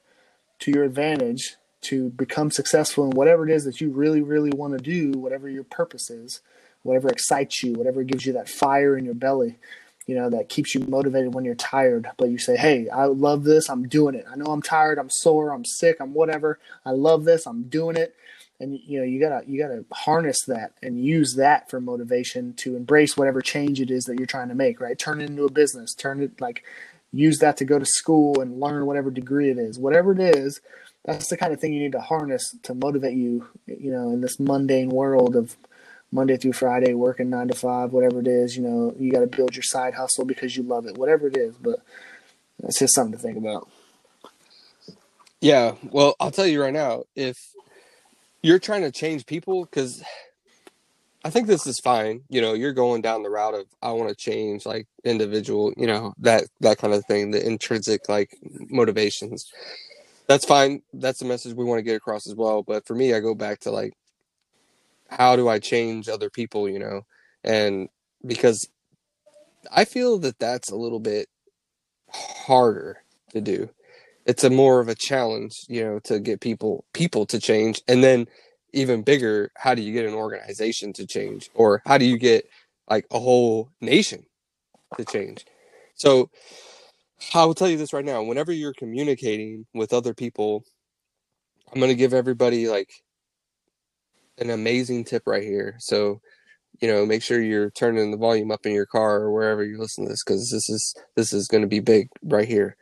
to 0.60 0.70
your 0.70 0.84
advantage 0.84 1.56
to 1.82 2.10
become 2.10 2.50
successful 2.50 3.04
in 3.04 3.10
whatever 3.10 3.48
it 3.48 3.54
is 3.54 3.64
that 3.64 3.80
you 3.80 3.90
really 3.90 4.22
really 4.22 4.50
want 4.50 4.76
to 4.76 4.82
do 4.82 5.18
whatever 5.18 5.48
your 5.48 5.64
purpose 5.64 6.10
is 6.10 6.40
whatever 6.86 7.08
excites 7.08 7.62
you, 7.62 7.74
whatever 7.74 8.02
gives 8.02 8.24
you 8.24 8.32
that 8.34 8.48
fire 8.48 8.96
in 8.96 9.04
your 9.04 9.14
belly, 9.14 9.58
you 10.06 10.14
know, 10.14 10.30
that 10.30 10.48
keeps 10.48 10.74
you 10.74 10.80
motivated 10.82 11.34
when 11.34 11.44
you're 11.44 11.54
tired. 11.56 12.08
But 12.16 12.30
you 12.30 12.38
say, 12.38 12.56
hey, 12.56 12.88
I 12.88 13.06
love 13.06 13.44
this. 13.44 13.68
I'm 13.68 13.88
doing 13.88 14.14
it. 14.14 14.24
I 14.30 14.36
know 14.36 14.46
I'm 14.46 14.62
tired. 14.62 14.98
I'm 14.98 15.10
sore. 15.10 15.52
I'm 15.52 15.64
sick. 15.64 15.96
I'm 16.00 16.14
whatever. 16.14 16.58
I 16.84 16.92
love 16.92 17.24
this. 17.24 17.46
I'm 17.46 17.64
doing 17.64 17.96
it. 17.96 18.14
And 18.58 18.78
you 18.86 18.98
know, 18.98 19.04
you 19.04 19.20
gotta 19.20 19.44
you 19.46 19.60
gotta 19.60 19.84
harness 19.92 20.38
that 20.46 20.72
and 20.82 21.04
use 21.04 21.34
that 21.34 21.68
for 21.68 21.78
motivation 21.78 22.54
to 22.54 22.74
embrace 22.74 23.16
whatever 23.16 23.42
change 23.42 23.82
it 23.82 23.90
is 23.90 24.04
that 24.04 24.16
you're 24.18 24.26
trying 24.26 24.48
to 24.48 24.54
make. 24.54 24.80
Right? 24.80 24.98
Turn 24.98 25.20
it 25.20 25.28
into 25.28 25.44
a 25.44 25.50
business. 25.50 25.94
Turn 25.94 26.22
it 26.22 26.40
like 26.40 26.64
use 27.12 27.38
that 27.38 27.58
to 27.58 27.64
go 27.66 27.78
to 27.78 27.84
school 27.84 28.40
and 28.40 28.58
learn 28.58 28.86
whatever 28.86 29.10
degree 29.10 29.50
it 29.50 29.58
is. 29.58 29.78
Whatever 29.78 30.12
it 30.12 30.20
is, 30.20 30.60
that's 31.04 31.28
the 31.28 31.36
kind 31.36 31.52
of 31.52 31.60
thing 31.60 31.74
you 31.74 31.82
need 31.82 31.92
to 31.92 32.00
harness 32.00 32.56
to 32.62 32.74
motivate 32.74 33.16
you. 33.16 33.46
You 33.66 33.92
know, 33.92 34.10
in 34.10 34.22
this 34.22 34.40
mundane 34.40 34.88
world 34.88 35.36
of 35.36 35.56
Monday 36.16 36.36
through 36.36 36.54
Friday, 36.54 36.94
working 36.94 37.30
nine 37.30 37.48
to 37.48 37.54
five, 37.54 37.92
whatever 37.92 38.18
it 38.18 38.26
is. 38.26 38.56
You 38.56 38.62
know, 38.64 38.94
you 38.98 39.12
got 39.12 39.20
to 39.20 39.26
build 39.28 39.54
your 39.54 39.62
side 39.62 39.94
hustle 39.94 40.24
because 40.24 40.56
you 40.56 40.64
love 40.64 40.86
it, 40.86 40.98
whatever 40.98 41.28
it 41.28 41.36
is. 41.36 41.54
But 41.56 41.80
it's 42.64 42.80
just 42.80 42.94
something 42.94 43.12
to 43.12 43.18
think 43.18 43.36
about. 43.36 43.68
Yeah, 45.40 45.74
well, 45.82 46.16
I'll 46.18 46.30
tell 46.30 46.46
you 46.46 46.62
right 46.62 46.72
now, 46.72 47.04
if 47.14 47.36
you're 48.42 48.58
trying 48.58 48.82
to 48.82 48.90
change 48.90 49.26
people, 49.26 49.64
because 49.64 50.02
I 51.22 51.30
think 51.30 51.46
this 51.46 51.66
is 51.66 51.78
fine. 51.78 52.22
You 52.30 52.40
know, 52.40 52.54
you're 52.54 52.72
going 52.72 53.02
down 53.02 53.22
the 53.22 53.30
route 53.30 53.54
of 53.54 53.66
I 53.82 53.92
want 53.92 54.08
to 54.08 54.14
change, 54.14 54.64
like 54.64 54.86
individual, 55.04 55.74
you 55.76 55.86
know, 55.86 56.14
that 56.18 56.44
that 56.60 56.78
kind 56.78 56.94
of 56.94 57.04
thing, 57.04 57.30
the 57.30 57.46
intrinsic 57.46 58.08
like 58.08 58.36
motivations. 58.70 59.52
That's 60.26 60.44
fine. 60.46 60.82
That's 60.92 61.18
the 61.18 61.26
message 61.26 61.54
we 61.54 61.64
want 61.64 61.78
to 61.78 61.82
get 61.82 61.96
across 61.96 62.26
as 62.26 62.34
well. 62.34 62.62
But 62.62 62.86
for 62.86 62.94
me, 62.94 63.12
I 63.12 63.20
go 63.20 63.34
back 63.34 63.60
to 63.60 63.70
like 63.70 63.92
how 65.08 65.36
do 65.36 65.48
I 65.48 65.58
change 65.58 66.08
other 66.08 66.30
people, 66.30 66.68
you 66.68 66.78
know? 66.78 67.02
And 67.44 67.88
because 68.26 68.68
I 69.70 69.84
feel 69.84 70.18
that 70.18 70.38
that's 70.38 70.70
a 70.70 70.76
little 70.76 71.00
bit 71.00 71.28
harder 72.10 73.02
to 73.32 73.40
do. 73.40 73.68
It's 74.24 74.44
a 74.44 74.50
more 74.50 74.80
of 74.80 74.88
a 74.88 74.94
challenge, 74.94 75.64
you 75.68 75.84
know, 75.84 75.98
to 76.00 76.18
get 76.18 76.40
people 76.40 76.84
people 76.92 77.26
to 77.26 77.38
change 77.38 77.82
and 77.86 78.02
then 78.02 78.26
even 78.72 79.02
bigger, 79.02 79.50
how 79.56 79.74
do 79.74 79.82
you 79.82 79.92
get 79.92 80.06
an 80.06 80.14
organization 80.14 80.92
to 80.94 81.06
change 81.06 81.50
or 81.54 81.82
how 81.86 81.96
do 81.96 82.04
you 82.04 82.18
get 82.18 82.48
like 82.90 83.06
a 83.10 83.18
whole 83.18 83.70
nation 83.80 84.26
to 84.96 85.04
change? 85.04 85.46
So 85.94 86.30
I 87.34 87.44
will 87.44 87.54
tell 87.54 87.68
you 87.68 87.78
this 87.78 87.92
right 87.92 88.04
now, 88.04 88.22
whenever 88.22 88.52
you're 88.52 88.74
communicating 88.74 89.66
with 89.72 89.92
other 89.92 90.12
people, 90.12 90.64
I'm 91.72 91.80
going 91.80 91.90
to 91.90 91.96
give 91.96 92.12
everybody 92.12 92.68
like 92.68 92.90
an 94.38 94.50
amazing 94.50 95.04
tip 95.04 95.22
right 95.26 95.42
here. 95.42 95.76
So, 95.78 96.20
you 96.80 96.88
know, 96.88 97.06
make 97.06 97.22
sure 97.22 97.40
you're 97.40 97.70
turning 97.70 98.10
the 98.10 98.16
volume 98.16 98.50
up 98.50 98.66
in 98.66 98.72
your 98.72 98.86
car 98.86 99.16
or 99.16 99.32
wherever 99.32 99.64
you 99.64 99.78
listen 99.78 100.04
to 100.04 100.10
this 100.10 100.22
because 100.24 100.50
this 100.50 100.68
is 100.68 100.94
this 101.14 101.32
is 101.32 101.48
going 101.48 101.62
to 101.62 101.68
be 101.68 101.80
big 101.80 102.08
right 102.22 102.48
here. 102.48 102.76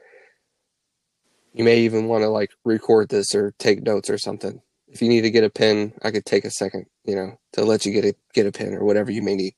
You 1.53 1.65
may 1.65 1.81
even 1.81 2.09
want 2.09 2.23
to 2.23 2.29
like 2.29 2.51
record 2.65 3.09
this 3.09 3.35
or 3.35 3.55
take 3.59 3.83
notes 3.83 4.11
or 4.11 4.19
something. 4.19 4.61
If 4.89 5.01
you 5.01 5.09
need 5.09 5.23
to 5.23 5.31
get 5.31 5.45
a 5.45 5.51
pen, 5.51 5.93
I 6.03 6.11
could 6.11 6.25
take 6.25 6.45
a 6.45 6.51
second, 6.51 6.87
you 7.05 7.15
know, 7.15 7.39
to 7.53 7.65
let 7.65 7.87
you 7.87 7.93
get 7.93 8.05
a 8.05 8.15
get 8.33 8.47
a 8.47 8.53
pen 8.53 8.75
or 8.75 8.85
whatever 8.85 9.11
you 9.11 9.23
may 9.23 9.37
need. 9.37 9.55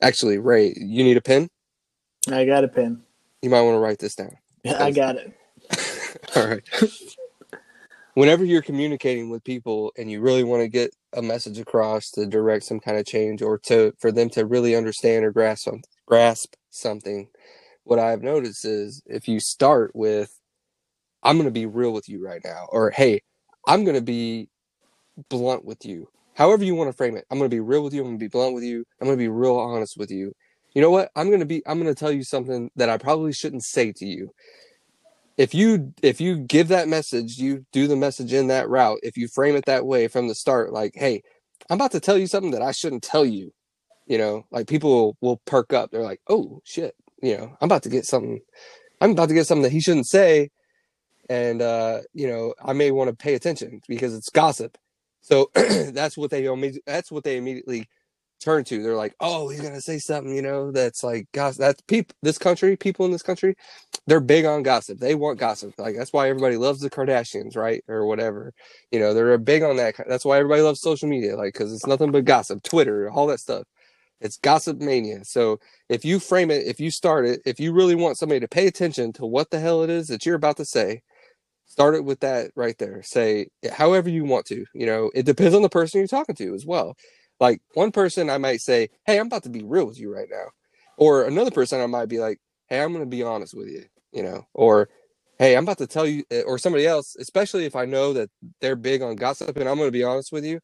Actually, 0.00 0.38
Ray, 0.38 0.74
you 0.76 1.04
need 1.04 1.16
a 1.16 1.22
pen? 1.22 1.48
I 2.30 2.44
got 2.44 2.64
a 2.64 2.68
pen. 2.68 3.02
You 3.42 3.50
might 3.50 3.62
want 3.62 3.74
to 3.74 3.80
write 3.80 3.98
this 3.98 4.14
down. 4.14 4.36
I 4.66 4.90
got 4.90 5.16
it. 5.16 5.32
All 6.36 6.46
right. 6.46 6.62
Whenever 8.18 8.44
you're 8.44 8.62
communicating 8.62 9.30
with 9.30 9.44
people 9.44 9.92
and 9.96 10.10
you 10.10 10.20
really 10.20 10.42
want 10.42 10.60
to 10.60 10.68
get 10.68 10.90
a 11.12 11.22
message 11.22 11.60
across 11.60 12.10
to 12.10 12.26
direct 12.26 12.64
some 12.64 12.80
kind 12.80 12.98
of 12.98 13.06
change 13.06 13.42
or 13.42 13.58
to 13.58 13.92
for 14.00 14.10
them 14.10 14.28
to 14.28 14.44
really 14.44 14.74
understand 14.74 15.24
or 15.24 15.30
grasp 15.30 15.68
grasp 16.04 16.54
something 16.70 17.28
what 17.84 18.00
i've 18.00 18.20
noticed 18.20 18.64
is 18.64 19.00
if 19.06 19.28
you 19.28 19.38
start 19.38 19.92
with 19.94 20.40
i'm 21.22 21.36
going 21.36 21.46
to 21.46 21.52
be 21.52 21.64
real 21.64 21.92
with 21.92 22.08
you 22.08 22.20
right 22.20 22.40
now 22.44 22.66
or 22.72 22.90
hey 22.90 23.20
i'm 23.68 23.84
going 23.84 23.94
to 23.94 24.02
be 24.02 24.48
blunt 25.28 25.64
with 25.64 25.84
you. 25.84 26.08
However 26.34 26.64
you 26.64 26.74
want 26.74 26.90
to 26.90 26.96
frame 26.96 27.16
it. 27.16 27.24
I'm 27.30 27.38
going 27.38 27.50
to 27.50 27.54
be 27.54 27.60
real 27.60 27.82
with 27.82 27.92
you. 27.92 28.00
I'm 28.00 28.08
going 28.08 28.18
to 28.18 28.24
be 28.24 28.28
blunt 28.28 28.54
with 28.54 28.64
you. 28.64 28.84
I'm 29.00 29.06
going 29.06 29.18
to 29.18 29.22
be 29.22 29.28
real 29.28 29.56
honest 29.56 29.96
with 29.96 30.10
you. 30.10 30.32
You 30.74 30.82
know 30.82 30.90
what? 30.90 31.10
I'm 31.16 31.28
going 31.28 31.40
to 31.40 31.46
be 31.46 31.62
I'm 31.66 31.80
going 31.80 31.92
to 31.92 31.98
tell 31.98 32.12
you 32.12 32.22
something 32.22 32.70
that 32.76 32.88
I 32.88 32.98
probably 32.98 33.32
shouldn't 33.32 33.64
say 33.64 33.92
to 33.96 34.06
you. 34.06 34.30
If 35.38 35.54
you 35.54 35.94
if 36.02 36.20
you 36.20 36.38
give 36.38 36.68
that 36.70 36.88
message, 36.88 37.38
you 37.38 37.66
do 37.72 37.88
the 37.88 37.96
message 37.96 38.34
in 38.34 38.48
that 38.48 38.68
route. 38.70 39.00
If 39.04 39.18
you 39.18 39.28
frame 39.28 39.56
it 39.56 39.66
that 39.66 39.86
way 39.86 40.08
from 40.08 40.28
the 40.28 40.36
start 40.36 40.74
like, 40.74 40.94
"Hey, 40.96 41.22
I'm 41.70 41.76
about 41.78 41.92
to 41.92 42.00
tell 42.00 42.18
you 42.18 42.28
something 42.28 42.52
that 42.52 42.62
I 42.62 42.72
shouldn't 42.72 43.04
tell 43.04 43.26
you." 43.26 43.52
You 44.08 44.18
know, 44.18 44.46
like 44.52 44.68
people 44.68 44.90
will, 44.92 45.18
will 45.22 45.42
perk 45.46 45.72
up. 45.74 45.92
They're 45.92 46.02
like, 46.04 46.22
"Oh, 46.28 46.62
shit." 46.64 46.96
You 47.22 47.38
know, 47.38 47.56
I'm 47.62 47.66
about 47.68 47.84
to 47.84 47.90
get 47.90 48.06
something 48.06 48.40
I'm 49.00 49.12
about 49.12 49.28
to 49.30 49.34
get 49.34 49.46
something 49.48 49.64
that 49.64 49.72
he 49.72 49.80
shouldn't 49.80 50.08
say 50.08 50.50
and 51.28 51.62
uh, 51.62 52.00
you 52.14 52.28
know 52.28 52.54
I 52.64 52.74
may 52.74 52.92
want 52.92 53.10
to 53.10 53.16
pay 53.16 53.34
attention 53.34 53.80
because 53.88 54.14
it's 54.14 54.30
gossip. 54.30 54.78
So 55.22 55.50
that's 55.54 56.16
what 56.16 56.30
they 56.30 56.48
that's 56.86 57.12
what 57.12 57.24
they 57.24 57.36
immediately 57.38 57.88
turn 58.38 58.64
to. 58.64 58.82
They're 58.82 58.96
like, 58.96 59.14
oh, 59.20 59.48
he's 59.48 59.60
gonna 59.60 59.80
say 59.80 59.98
something, 59.98 60.34
you 60.34 60.42
know, 60.42 60.70
that's 60.72 61.02
like 61.04 61.26
gossip. 61.32 61.60
That's 61.60 61.80
people. 61.82 62.14
This 62.22 62.38
country, 62.38 62.76
people 62.76 63.06
in 63.06 63.12
this 63.12 63.22
country, 63.22 63.54
they're 64.06 64.20
big 64.20 64.44
on 64.44 64.62
gossip. 64.62 64.98
They 64.98 65.14
want 65.14 65.38
gossip. 65.38 65.74
Like 65.78 65.96
that's 65.96 66.12
why 66.12 66.28
everybody 66.28 66.56
loves 66.56 66.80
the 66.80 66.90
Kardashians, 66.90 67.56
right, 67.56 67.82
or 67.88 68.06
whatever. 68.06 68.52
You 68.90 69.00
know, 69.00 69.14
they're 69.14 69.36
big 69.38 69.62
on 69.62 69.76
that. 69.76 69.96
That's 70.08 70.24
why 70.24 70.38
everybody 70.38 70.62
loves 70.62 70.80
social 70.80 71.08
media, 71.08 71.36
like 71.36 71.54
because 71.54 71.72
it's 71.72 71.86
nothing 71.86 72.12
but 72.12 72.24
gossip, 72.24 72.62
Twitter, 72.62 73.10
all 73.10 73.26
that 73.28 73.40
stuff. 73.40 73.64
It's 74.20 74.36
gossip 74.38 74.78
mania. 74.80 75.24
So 75.24 75.58
if 75.88 76.04
you 76.04 76.18
frame 76.18 76.50
it, 76.50 76.66
if 76.66 76.80
you 76.80 76.90
start 76.90 77.26
it, 77.26 77.40
if 77.46 77.60
you 77.60 77.72
really 77.72 77.94
want 77.94 78.18
somebody 78.18 78.40
to 78.40 78.48
pay 78.48 78.66
attention 78.66 79.12
to 79.14 79.26
what 79.26 79.50
the 79.50 79.60
hell 79.60 79.82
it 79.82 79.90
is 79.90 80.08
that 80.08 80.26
you're 80.26 80.36
about 80.36 80.56
to 80.58 80.64
say, 80.64 81.02
start 81.66 81.94
it 81.94 82.04
with 82.04 82.18
that 82.20 82.50
right 82.56 82.78
there 82.78 83.02
say 83.02 83.46
however 83.72 84.08
you 84.08 84.24
want 84.24 84.46
to 84.46 84.64
you 84.74 84.86
know 84.86 85.10
it 85.14 85.26
depends 85.26 85.54
on 85.54 85.62
the 85.62 85.68
person 85.68 85.98
you're 85.98 86.08
talking 86.08 86.34
to 86.34 86.54
as 86.54 86.64
well 86.66 86.96
like 87.40 87.60
one 87.74 87.92
person 87.92 88.30
i 88.30 88.38
might 88.38 88.60
say 88.60 88.88
hey 89.06 89.18
i'm 89.18 89.26
about 89.26 89.42
to 89.44 89.50
be 89.50 89.62
real 89.64 89.86
with 89.86 89.98
you 89.98 90.14
right 90.14 90.28
now. 90.30 90.46
Or 90.96 91.24
another 91.24 91.50
person 91.50 91.80
i 91.80 91.86
might 91.86 92.08
be 92.08 92.18
like 92.18 92.38
hey 92.68 92.82
i'm 92.82 92.92
going 92.92 93.04
to 93.04 93.10
be 93.10 93.22
honest 93.22 93.54
with 93.56 93.68
you 93.68 93.84
you 94.12 94.22
know? 94.22 94.46
Or 94.54 94.88
hey 95.38 95.56
i'm 95.56 95.64
about 95.64 95.78
to 95.78 95.86
tell 95.86 96.06
you 96.06 96.24
eh, 96.30 96.42
or 96.46 96.58
somebody 96.58 96.86
else 96.86 97.16
especially 97.16 97.66
if 97.66 97.76
i 97.76 97.84
know 97.84 98.12
that 98.14 98.30
they're 98.60 98.76
big 98.76 99.02
on 99.02 99.16
gossip 99.16 99.56
and 99.56 99.68
i'm 99.68 99.76
going 99.78 99.88
to 99.88 99.92
be 99.92 100.04
honest 100.04 100.32
with 100.32 100.44
you 100.44 100.60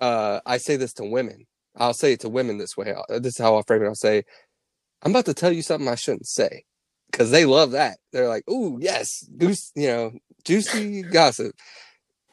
uh, 0.00 0.40
i 0.46 0.58
say 0.58 0.76
this 0.76 0.94
to 0.94 1.04
women. 1.06 1.46
I'll 1.76 1.94
say 1.94 2.14
it 2.14 2.20
to 2.22 2.30
women 2.30 2.58
this 2.58 2.76
way. 2.76 2.94
This 3.10 3.34
is 3.34 3.38
how 3.38 3.56
i'll 3.56 3.64
frame 3.64 3.84
it. 3.84 3.88
I'll 3.88 3.96
say 3.96 4.24
i'm 5.04 5.12
about 5.12 5.26
to 5.26 5.34
tell 5.34 5.52
you 5.52 5.62
something 5.62 5.88
i 5.88 5.96
shouldn't 5.96 6.28
say. 6.28 6.64
Because 7.12 7.30
they 7.32 7.46
love 7.46 7.72
that. 7.72 7.98
They're 8.12 8.28
like, 8.28 8.48
"Ooh, 8.50 8.78
yes, 8.82 9.26
goose," 9.38 9.72
you 9.76 9.88
know, 9.88 10.12
juicy 10.44 11.02
gossip. 11.02 11.54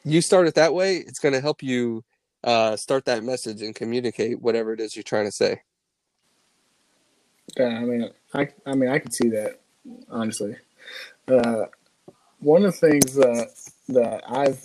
You 0.04 0.20
start 0.22 0.48
it 0.48 0.54
that 0.56 0.74
way, 0.74 0.98
it's 0.98 1.20
going 1.20 1.34
to 1.34 1.40
help 1.42 1.62
you 1.62 2.04
uh, 2.44 2.76
start 2.76 3.04
that 3.06 3.22
message 3.22 3.62
and 3.62 3.74
communicate 3.74 4.40
whatever 4.40 4.72
it 4.72 4.80
is 4.80 4.96
you're 4.96 5.02
trying 5.02 5.26
to 5.26 5.32
say. 5.32 5.62
Yeah, 7.56 7.66
I 7.66 7.80
mean, 7.80 8.10
I, 8.34 8.48
I 8.64 8.74
mean, 8.74 8.90
I 8.90 8.98
can 8.98 9.12
see 9.12 9.28
that 9.30 9.60
honestly. 10.10 10.56
Uh, 11.28 11.66
one 12.40 12.64
of 12.64 12.72
the 12.72 12.88
things 12.88 13.14
that 13.14 13.48
that 13.88 14.22
I've 14.28 14.60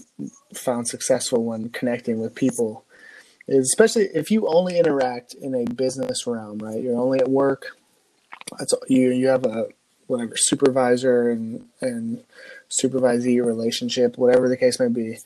found 0.53 0.87
successful 0.87 1.43
when 1.43 1.69
connecting 1.69 2.19
with 2.19 2.35
people 2.35 2.85
is, 3.47 3.65
especially 3.65 4.09
if 4.13 4.31
you 4.31 4.47
only 4.47 4.77
interact 4.77 5.33
in 5.33 5.55
a 5.55 5.65
business 5.65 6.25
realm, 6.27 6.59
right? 6.59 6.81
You're 6.81 6.99
only 6.99 7.19
at 7.19 7.29
work. 7.29 7.77
That's 8.57 8.73
you. 8.87 9.11
You 9.11 9.27
have 9.27 9.45
a 9.45 9.67
whatever 10.07 10.33
supervisor 10.35 11.29
and 11.29 11.67
and 11.81 12.23
supervisee 12.69 13.43
relationship, 13.43 14.17
whatever 14.17 14.49
the 14.49 14.57
case 14.57 14.79
may 14.79 14.87
be. 14.87 15.19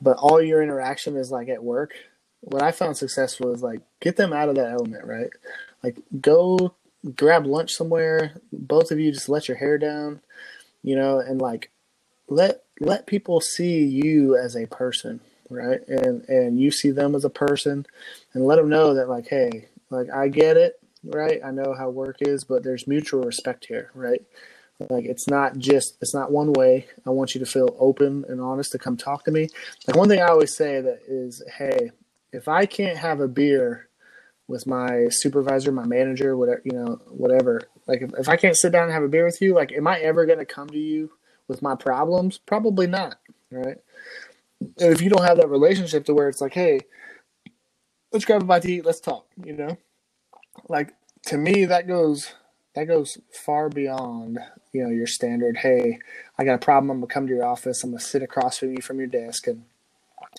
But 0.00 0.16
all 0.18 0.42
your 0.42 0.62
interaction 0.62 1.16
is 1.16 1.30
like 1.30 1.48
at 1.48 1.62
work. 1.64 1.92
What 2.40 2.62
I 2.62 2.72
found 2.72 2.96
successful 2.96 3.52
is 3.52 3.62
like 3.62 3.80
get 4.00 4.16
them 4.16 4.32
out 4.32 4.48
of 4.48 4.56
that 4.56 4.70
element, 4.70 5.04
right? 5.04 5.30
Like 5.82 5.98
go 6.20 6.74
grab 7.14 7.46
lunch 7.46 7.72
somewhere. 7.72 8.34
Both 8.52 8.90
of 8.90 8.98
you 8.98 9.12
just 9.12 9.28
let 9.28 9.48
your 9.48 9.56
hair 9.56 9.78
down, 9.78 10.20
you 10.82 10.96
know, 10.96 11.18
and 11.20 11.40
like 11.40 11.70
let 12.28 12.64
let 12.80 13.06
people 13.06 13.40
see 13.40 13.84
you 13.84 14.36
as 14.36 14.56
a 14.56 14.66
person, 14.66 15.20
right? 15.48 15.80
And 15.88 16.28
and 16.28 16.60
you 16.60 16.70
see 16.70 16.90
them 16.90 17.14
as 17.14 17.24
a 17.24 17.30
person, 17.30 17.86
and 18.34 18.44
let 18.44 18.56
them 18.56 18.68
know 18.68 18.94
that 18.94 19.08
like, 19.08 19.28
hey, 19.28 19.68
like 19.90 20.10
I 20.10 20.28
get 20.28 20.56
it 20.56 20.78
right? 21.04 21.40
I 21.44 21.50
know 21.50 21.74
how 21.76 21.90
work 21.90 22.16
is, 22.20 22.44
but 22.44 22.62
there's 22.62 22.86
mutual 22.86 23.22
respect 23.22 23.66
here, 23.66 23.90
right? 23.94 24.22
Like 24.90 25.04
it's 25.04 25.28
not 25.28 25.56
just 25.58 25.96
it's 26.00 26.14
not 26.14 26.32
one 26.32 26.52
way. 26.52 26.86
I 27.06 27.10
want 27.10 27.34
you 27.34 27.38
to 27.40 27.46
feel 27.46 27.76
open 27.78 28.24
and 28.28 28.40
honest 28.40 28.72
to 28.72 28.78
come 28.78 28.96
talk 28.96 29.24
to 29.24 29.30
me. 29.30 29.48
Like 29.86 29.96
one 29.96 30.08
thing 30.08 30.20
I 30.20 30.26
always 30.26 30.56
say 30.56 30.80
that 30.80 31.00
is, 31.06 31.42
hey, 31.56 31.92
if 32.32 32.48
I 32.48 32.66
can't 32.66 32.98
have 32.98 33.20
a 33.20 33.28
beer 33.28 33.88
with 34.48 34.66
my 34.66 35.06
supervisor, 35.10 35.72
my 35.72 35.86
manager, 35.86 36.36
whatever 36.36 36.62
you 36.64 36.72
know, 36.72 37.00
whatever. 37.08 37.62
Like 37.86 38.02
if, 38.02 38.10
if 38.18 38.28
I 38.28 38.36
can't 38.36 38.56
sit 38.56 38.72
down 38.72 38.84
and 38.84 38.92
have 38.92 39.04
a 39.04 39.08
beer 39.08 39.24
with 39.24 39.40
you, 39.40 39.54
like 39.54 39.72
am 39.72 39.86
I 39.86 40.00
ever 40.00 40.26
gonna 40.26 40.44
come 40.44 40.68
to 40.68 40.78
you 40.78 41.12
with 41.48 41.62
my 41.62 41.76
problems? 41.76 42.38
Probably 42.38 42.86
not, 42.86 43.16
right? 43.50 43.78
And 44.60 44.92
if 44.92 45.00
you 45.00 45.10
don't 45.10 45.24
have 45.24 45.36
that 45.38 45.50
relationship 45.50 46.04
to 46.06 46.14
where 46.14 46.28
it's 46.28 46.40
like, 46.40 46.54
hey, 46.54 46.80
let's 48.12 48.24
grab 48.24 48.42
a 48.42 48.44
bite 48.44 48.62
to 48.62 48.72
eat, 48.72 48.84
let's 48.84 49.00
talk, 49.00 49.26
you 49.44 49.52
know? 49.52 49.76
like 50.68 50.94
to 51.26 51.36
me 51.36 51.64
that 51.64 51.86
goes 51.86 52.32
that 52.74 52.84
goes 52.84 53.18
far 53.32 53.68
beyond 53.68 54.38
you 54.74 54.82
know 54.82 54.90
your 54.90 55.06
standard 55.06 55.56
hey 55.56 55.98
i 56.38 56.44
got 56.44 56.54
a 56.54 56.58
problem 56.58 56.90
i'm 56.90 56.98
gonna 56.98 57.06
come 57.06 57.26
to 57.26 57.32
your 57.32 57.46
office 57.46 57.82
i'm 57.82 57.90
gonna 57.90 58.00
sit 58.00 58.22
across 58.22 58.58
from 58.58 58.72
you 58.72 58.82
from 58.82 58.98
your 58.98 59.06
desk 59.06 59.46
and 59.46 59.64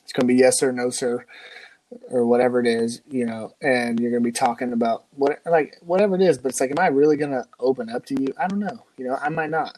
it's 0.04 0.14
gonna 0.14 0.28
be 0.28 0.36
yes 0.36 0.62
or 0.62 0.72
no 0.72 0.90
sir 0.90 1.26
or 2.10 2.26
whatever 2.26 2.60
it 2.60 2.68
is 2.68 3.02
you 3.10 3.26
know 3.26 3.52
and 3.62 4.00
you're 4.00 4.12
gonna 4.12 4.22
be 4.22 4.32
talking 4.32 4.74
about 4.74 5.06
what 5.12 5.40
like 5.46 5.78
whatever 5.82 6.16
it 6.16 6.22
is 6.22 6.38
but 6.38 6.50
it's 6.50 6.60
like 6.60 6.72
am 6.72 6.80
i 6.80 6.88
really 6.88 7.16
gonna 7.16 7.46
open 7.60 7.90
up 7.90 8.06
to 8.06 8.22
you? 8.22 8.34
I 8.38 8.48
don't 8.48 8.60
know 8.60 8.86
you 8.98 9.08
know 9.08 9.18
i 9.22 9.30
might 9.30 9.50
not. 9.50 9.78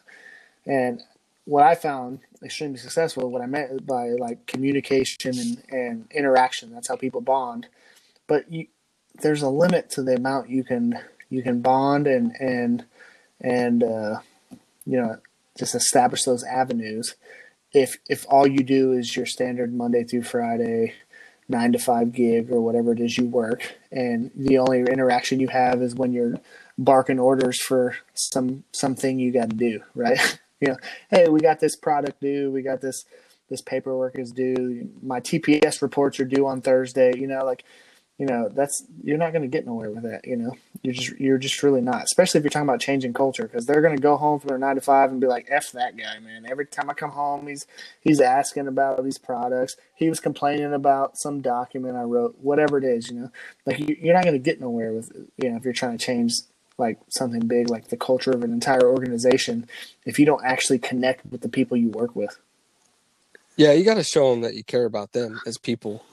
And 0.66 1.00
what 1.44 1.62
i 1.62 1.74
found 1.74 2.20
extremely 2.42 2.78
successful 2.78 3.30
what 3.30 3.42
i 3.42 3.46
meant 3.46 3.86
by 3.86 4.08
like 4.10 4.44
communication 4.46 5.38
and, 5.38 5.62
and 5.70 6.06
interaction 6.10 6.72
that's 6.72 6.88
how 6.88 6.96
people 6.96 7.20
bond 7.20 7.68
but 8.26 8.50
you 8.52 8.66
there's 9.20 9.42
a 9.42 9.48
limit 9.48 9.90
to 9.90 10.02
the 10.02 10.14
amount 10.14 10.48
you 10.48 10.62
can 10.62 10.98
you 11.30 11.42
can 11.42 11.60
bond 11.60 12.06
and 12.06 12.34
and 12.40 12.84
and 13.40 13.82
uh, 13.82 14.18
you 14.88 15.00
know 15.00 15.18
just 15.58 15.74
establish 15.74 16.24
those 16.24 16.44
avenues. 16.44 17.14
If 17.72 17.98
if 18.08 18.24
all 18.28 18.46
you 18.46 18.64
do 18.64 18.92
is 18.92 19.14
your 19.14 19.26
standard 19.26 19.74
Monday 19.74 20.04
through 20.04 20.22
Friday 20.22 20.94
nine 21.50 21.72
to 21.72 21.78
five 21.78 22.12
gig 22.12 22.50
or 22.50 22.60
whatever 22.60 22.92
it 22.92 23.00
is 23.00 23.16
you 23.16 23.26
work, 23.26 23.76
and 23.92 24.30
the 24.34 24.58
only 24.58 24.80
interaction 24.80 25.40
you 25.40 25.48
have 25.48 25.82
is 25.82 25.94
when 25.94 26.12
you're 26.12 26.40
barking 26.78 27.18
orders 27.18 27.60
for 27.60 27.96
some 28.14 28.64
something 28.72 29.18
you 29.18 29.32
got 29.32 29.50
to 29.50 29.56
do, 29.56 29.80
right? 29.94 30.38
you 30.60 30.68
know, 30.68 30.76
hey, 31.10 31.28
we 31.28 31.40
got 31.40 31.60
this 31.60 31.76
product 31.76 32.20
due, 32.20 32.50
we 32.50 32.62
got 32.62 32.80
this 32.80 33.04
this 33.50 33.62
paperwork 33.62 34.18
is 34.18 34.30
due, 34.30 34.88
my 35.02 35.20
TPS 35.20 35.80
reports 35.80 36.20
are 36.20 36.24
due 36.24 36.46
on 36.46 36.60
Thursday. 36.60 37.16
You 37.16 37.26
know, 37.26 37.44
like 37.44 37.64
you 38.18 38.26
know 38.26 38.48
that's 38.48 38.84
you're 39.02 39.16
not 39.16 39.32
going 39.32 39.42
to 39.42 39.48
get 39.48 39.64
nowhere 39.64 39.90
with 39.90 40.02
that 40.02 40.26
you 40.26 40.36
know? 40.36 40.52
You're 40.82 40.94
just 40.94 41.20
you're 41.20 41.38
just 41.38 41.62
really 41.62 41.80
not 41.80 42.02
especially 42.02 42.38
if 42.38 42.44
you're 42.44 42.50
talking 42.50 42.68
about 42.68 42.80
changing 42.80 43.12
culture 43.12 43.44
because 43.44 43.64
they're 43.64 43.80
going 43.80 43.96
to 43.96 44.02
go 44.02 44.16
home 44.16 44.40
from 44.40 44.48
their 44.48 44.58
nine 44.58 44.74
to 44.74 44.80
five 44.80 45.10
and 45.10 45.20
be 45.20 45.26
like 45.26 45.46
f 45.48 45.72
that 45.72 45.96
guy 45.96 46.18
man. 46.18 46.46
Every 46.48 46.66
time 46.66 46.90
i 46.90 46.94
come 46.94 47.10
home 47.10 47.46
he's 47.46 47.66
he's 48.00 48.20
asking 48.20 48.66
about 48.66 49.02
these 49.04 49.18
products. 49.18 49.76
He 49.94 50.08
was 50.08 50.20
complaining 50.20 50.74
about 50.74 51.16
some 51.16 51.40
document 51.40 51.96
i 51.96 52.02
wrote 52.02 52.36
whatever 52.40 52.76
it 52.76 52.84
is 52.84 53.08
you 53.08 53.20
know? 53.20 53.30
Like 53.64 53.78
you're 53.78 54.14
not 54.14 54.24
going 54.24 54.34
to 54.34 54.40
get 54.40 54.60
nowhere 54.60 54.92
with 54.92 55.12
you 55.36 55.50
know 55.50 55.56
if 55.56 55.64
you're 55.64 55.72
trying 55.72 55.96
to 55.96 56.04
change 56.04 56.34
like 56.76 56.98
something 57.08 57.46
big 57.46 57.70
like 57.70 57.88
the 57.88 57.96
culture 57.96 58.30
of 58.30 58.42
an 58.42 58.52
entire 58.52 58.84
organization 58.84 59.66
if 60.06 60.18
you 60.18 60.26
don't 60.26 60.44
actually 60.44 60.78
connect 60.78 61.24
with 61.26 61.40
the 61.40 61.48
people 61.48 61.76
you 61.76 61.90
work 61.90 62.16
with. 62.16 62.38
Yeah 63.56 63.72
you 63.72 63.84
got 63.84 63.94
to 63.94 64.04
show 64.04 64.30
them 64.30 64.40
that 64.40 64.54
you 64.54 64.64
care 64.64 64.84
about 64.84 65.12
them 65.12 65.40
as 65.46 65.56
people 65.56 66.04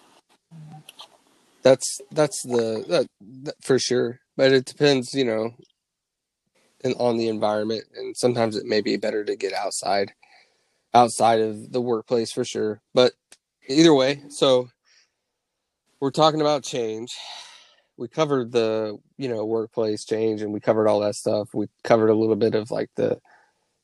that's 1.65 1.99
that's 2.12 2.43
the 2.43 2.86
that, 2.88 3.08
that, 3.43 3.56
for 3.62 3.80
sure. 3.80 4.20
But 4.38 4.53
it 4.53 4.66
depends 4.66 5.13
you 5.13 5.26
know 5.26 5.55
in, 6.84 6.93
on 6.93 7.18
the 7.18 7.28
environment 7.28 7.86
and 7.97 8.16
sometimes 8.16 8.55
it 8.55 8.66
may 8.66 8.80
be 8.82 8.95
better 8.95 9.26
to 9.26 9.36
get 9.36 9.51
outside 9.51 10.13
outside 10.93 11.41
of 11.41 11.74
the 11.74 11.82
workplace 11.82 12.32
for 12.32 12.45
sure. 12.45 12.82
But 12.93 13.13
either 13.68 13.93
way 13.93 14.22
so 14.30 14.70
we're 15.99 16.11
talking 16.11 16.41
about 16.41 16.63
change. 16.63 17.16
We 17.97 18.07
covered 18.09 18.51
the 18.51 18.99
you 19.18 19.28
know 19.28 19.43
workplace 19.43 20.05
change 20.05 20.43
and 20.43 20.53
we 20.53 20.59
covered 20.59 20.88
all 20.88 20.99
that 20.99 21.16
stuff. 21.16 21.49
We 21.53 21.66
covered 21.84 22.09
a 22.09 22.16
little 22.16 22.36
bit 22.36 22.53
of 22.53 22.70
like 22.70 22.91
the 22.95 23.20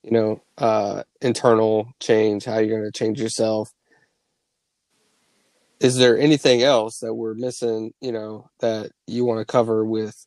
you 0.03 0.11
know 0.11 0.43
uh 0.59 1.01
internal 1.21 1.91
change 1.99 2.45
how 2.45 2.59
you're 2.59 2.79
going 2.79 2.91
to 2.91 2.97
change 2.97 3.19
yourself 3.19 3.71
is 5.81 5.97
there 5.97 6.17
anything 6.17 6.61
else 6.61 6.99
that 6.99 7.13
we're 7.13 7.33
missing 7.33 7.91
you 8.01 8.11
know 8.11 8.49
that 8.59 8.91
you 9.07 9.25
want 9.25 9.39
to 9.39 9.51
cover 9.51 9.83
with 9.83 10.25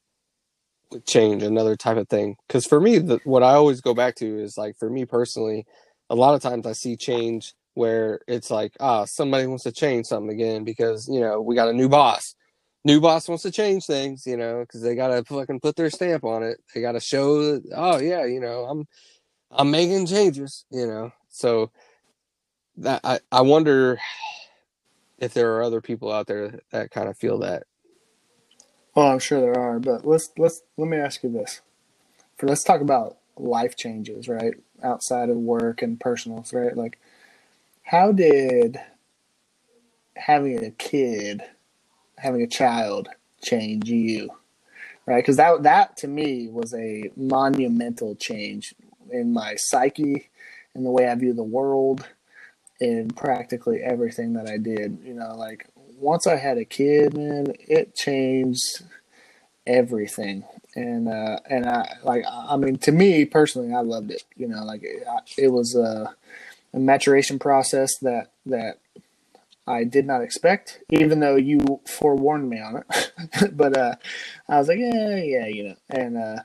with 0.90 1.06
change 1.06 1.42
another 1.42 1.76
type 1.76 1.96
of 1.96 2.08
thing? 2.08 2.36
Because 2.46 2.66
for 2.66 2.80
me 2.80 2.98
the, 2.98 3.20
what 3.24 3.42
i 3.42 3.54
always 3.54 3.80
go 3.80 3.94
back 3.94 4.16
to 4.16 4.38
is 4.38 4.58
like 4.58 4.76
for 4.76 4.90
me 4.90 5.04
personally 5.04 5.64
a 6.10 6.14
lot 6.14 6.34
of 6.34 6.42
times 6.42 6.66
i 6.66 6.72
see 6.72 6.96
change 6.96 7.54
where 7.74 8.20
it's 8.28 8.50
like 8.50 8.72
ah 8.80 9.04
somebody 9.04 9.46
wants 9.46 9.64
to 9.64 9.72
change 9.72 10.06
something 10.06 10.32
again 10.32 10.64
because 10.64 11.08
you 11.08 11.20
know 11.20 11.40
we 11.40 11.54
got 11.54 11.68
a 11.68 11.72
new 11.72 11.88
boss. 11.88 12.34
New 12.86 13.00
boss 13.00 13.28
wants 13.28 13.44
to 13.44 13.50
change 13.50 13.86
things 13.86 14.26
you 14.26 14.36
know 14.36 14.60
because 14.60 14.82
they 14.82 14.94
gotta 14.94 15.24
fucking 15.24 15.60
put 15.60 15.76
their 15.76 15.90
stamp 15.90 16.24
on 16.24 16.42
it. 16.42 16.58
They 16.74 16.80
gotta 16.80 17.00
show 17.00 17.42
that 17.42 17.62
oh 17.74 17.98
yeah 17.98 18.24
you 18.24 18.40
know 18.40 18.64
i'm 18.64 18.86
i'm 19.52 19.70
making 19.70 20.06
changes 20.06 20.64
you 20.70 20.86
know? 20.86 21.12
So 21.28 21.70
that 22.78 23.00
i 23.04 23.20
i 23.32 23.40
wonder 23.40 23.98
if 25.24 25.34
there 25.34 25.54
are 25.56 25.64
other 25.64 25.82
people 25.82 26.12
out 26.12 26.28
there 26.28 26.60
that 26.72 26.92
kind 26.92 27.08
of 27.08 27.18
feel 27.18 27.38
that 27.40 27.64
Well, 28.94 29.08
I'm 29.08 29.20
sure 29.20 29.40
there 29.40 29.58
are, 29.58 29.80
but 29.80 30.06
let's 30.06 30.30
let's 30.38 30.62
let 30.76 30.88
me 30.88 30.98
ask 30.98 31.22
you 31.24 31.30
this. 31.30 31.62
For 32.36 32.46
let's 32.48 32.64
talk 32.64 32.80
about 32.80 33.18
life 33.36 33.76
changes, 33.76 34.28
right? 34.28 34.54
Outside 34.82 35.30
of 35.30 35.36
work 35.36 35.82
and 35.82 36.00
personals, 36.00 36.52
right? 36.52 36.76
Like 36.76 36.98
how 37.84 38.12
did 38.12 38.78
having 40.16 40.64
a 40.64 40.70
kid, 40.70 41.42
having 42.18 42.42
a 42.42 42.46
child 42.48 43.08
change 43.42 43.88
you? 43.88 44.30
Right? 45.06 45.24
Cuz 45.24 45.36
that 45.36 45.62
that 45.64 45.96
to 45.98 46.08
me 46.08 46.48
was 46.48 46.74
a 46.74 47.10
monumental 47.16 48.14
change 48.16 48.74
in 49.10 49.32
my 49.32 49.56
psyche, 49.56 50.30
in 50.74 50.84
the 50.84 50.90
way 50.90 51.08
I 51.08 51.14
view 51.16 51.34
the 51.34 51.44
world, 51.44 52.08
in 52.80 53.10
practically 53.10 53.80
everything 53.82 54.34
that 54.34 54.48
I 54.48 54.58
did. 54.58 54.98
You 55.04 55.14
know, 55.14 55.34
like 55.36 55.66
once 55.98 56.26
I 56.26 56.36
had 56.36 56.58
a 56.58 56.64
kid, 56.64 57.14
man, 57.14 57.54
it 57.60 57.94
changed 57.94 58.82
everything. 59.66 60.44
And 60.74 61.08
uh, 61.08 61.38
and 61.48 61.66
I 61.66 61.96
like 62.02 62.24
I 62.28 62.56
mean 62.56 62.78
to 62.78 62.92
me 62.92 63.24
personally, 63.24 63.72
I 63.72 63.80
loved 63.80 64.10
it. 64.10 64.24
You 64.36 64.48
know, 64.48 64.64
like 64.64 64.82
it, 64.82 65.06
it 65.38 65.48
was 65.48 65.74
a, 65.76 66.14
a 66.72 66.78
maturation 66.78 67.38
process 67.38 67.96
that 68.02 68.32
that 68.46 68.78
I 69.66 69.84
did 69.84 70.06
not 70.06 70.22
expect, 70.22 70.80
even 70.90 71.20
though 71.20 71.36
you 71.36 71.80
forewarned 71.86 72.50
me 72.50 72.60
on 72.60 72.78
it. 72.78 73.56
but 73.56 73.76
uh, 73.76 73.94
I 74.48 74.58
was 74.58 74.68
like, 74.68 74.78
yeah, 74.78 75.16
yeah, 75.16 75.46
you 75.46 75.68
know, 75.68 75.76
and 75.88 76.18
uh, 76.18 76.36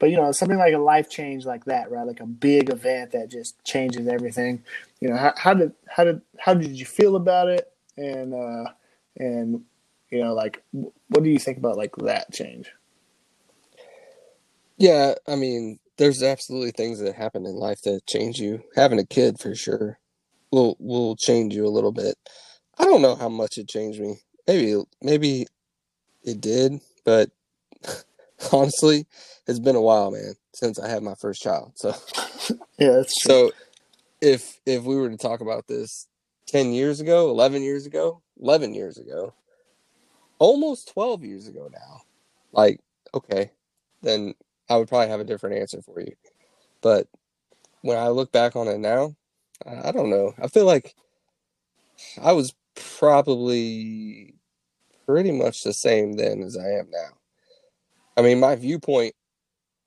but 0.00 0.10
you 0.10 0.16
know, 0.16 0.32
something 0.32 0.58
like 0.58 0.74
a 0.74 0.78
life 0.78 1.08
change 1.08 1.46
like 1.46 1.64
that, 1.66 1.90
right? 1.90 2.06
Like 2.06 2.20
a 2.20 2.26
big 2.26 2.70
event 2.70 3.12
that 3.12 3.30
just 3.30 3.62
changes 3.64 4.08
everything. 4.08 4.62
You 5.00 5.10
know, 5.10 5.16
how, 5.16 5.32
how 5.36 5.54
did 5.54 5.72
how 5.88 6.04
did 6.04 6.20
how 6.38 6.54
did 6.54 6.72
you 6.72 6.84
feel 6.84 7.16
about 7.16 7.48
it? 7.48 7.72
And 7.96 8.34
uh, 8.34 8.70
and 9.16 9.64
you 10.10 10.22
know, 10.22 10.34
like, 10.34 10.62
what 10.72 11.22
do 11.22 11.30
you 11.30 11.38
think 11.38 11.58
about 11.58 11.76
like 11.76 11.94
that 11.96 12.32
change? 12.32 12.70
Yeah, 14.76 15.14
I 15.28 15.36
mean, 15.36 15.78
there's 15.96 16.22
absolutely 16.22 16.72
things 16.72 16.98
that 17.00 17.14
happen 17.14 17.46
in 17.46 17.54
life 17.54 17.82
that 17.82 18.06
change 18.06 18.38
you. 18.38 18.62
Having 18.74 18.98
a 18.98 19.06
kid 19.06 19.38
for 19.38 19.54
sure 19.54 19.98
will 20.50 20.76
will 20.78 21.16
change 21.16 21.54
you 21.54 21.66
a 21.66 21.70
little 21.70 21.92
bit. 21.92 22.16
I 22.78 22.84
don't 22.84 23.02
know 23.02 23.14
how 23.14 23.28
much 23.28 23.58
it 23.58 23.68
changed 23.68 24.00
me. 24.00 24.16
Maybe 24.46 24.82
maybe 25.00 25.46
it 26.24 26.40
did, 26.40 26.80
but 27.04 27.30
honestly, 28.52 29.06
it's 29.46 29.58
been 29.58 29.76
a 29.76 29.82
while, 29.82 30.10
man, 30.10 30.34
since 30.52 30.78
I 30.78 30.88
had 30.88 31.02
my 31.02 31.14
first 31.14 31.42
child. 31.42 31.72
So 31.76 31.88
yeah, 32.78 32.92
that's 32.92 33.18
true. 33.20 33.30
So 33.30 33.52
if 34.20 34.60
if 34.66 34.84
we 34.84 34.96
were 34.96 35.10
to 35.10 35.16
talk 35.16 35.40
about 35.40 35.66
this 35.66 36.08
10 36.46 36.72
years 36.72 37.00
ago, 37.00 37.30
11 37.30 37.62
years 37.62 37.86
ago, 37.86 38.22
11 38.40 38.74
years 38.74 38.98
ago, 38.98 39.34
almost 40.38 40.92
12 40.92 41.24
years 41.24 41.48
ago 41.48 41.68
now, 41.72 42.02
like 42.52 42.80
okay, 43.14 43.50
then 44.02 44.34
I 44.68 44.76
would 44.76 44.88
probably 44.88 45.08
have 45.08 45.20
a 45.20 45.24
different 45.24 45.58
answer 45.58 45.82
for 45.82 46.00
you. 46.00 46.14
But 46.80 47.08
when 47.82 47.98
I 47.98 48.08
look 48.08 48.32
back 48.32 48.56
on 48.56 48.68
it 48.68 48.78
now, 48.78 49.14
I 49.66 49.92
don't 49.92 50.10
know. 50.10 50.34
I 50.42 50.48
feel 50.48 50.64
like 50.64 50.94
I 52.20 52.32
was 52.32 52.54
probably 52.74 54.34
pretty 55.06 55.32
much 55.32 55.62
the 55.62 55.72
same 55.72 56.14
then 56.14 56.42
as 56.42 56.56
I 56.56 56.70
am 56.70 56.90
now. 56.90 57.18
I 58.16 58.22
mean, 58.22 58.40
my 58.40 58.54
viewpoint 58.56 59.14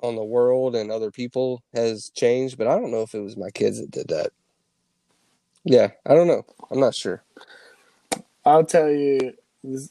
on 0.01 0.15
the 0.15 0.23
world 0.23 0.75
and 0.75 0.91
other 0.91 1.11
people 1.11 1.63
has 1.73 2.09
changed, 2.09 2.57
but 2.57 2.67
I 2.67 2.77
don't 2.77 2.91
know 2.91 3.01
if 3.01 3.15
it 3.15 3.21
was 3.21 3.37
my 3.37 3.49
kids 3.49 3.79
that 3.79 3.91
did 3.91 4.07
that. 4.09 4.31
Yeah, 5.63 5.89
I 6.05 6.13
don't 6.13 6.27
know. 6.27 6.45
I'm 6.71 6.79
not 6.79 6.95
sure. 6.95 7.23
I'll 8.45 8.63
tell 8.63 8.89
you, 8.89 9.33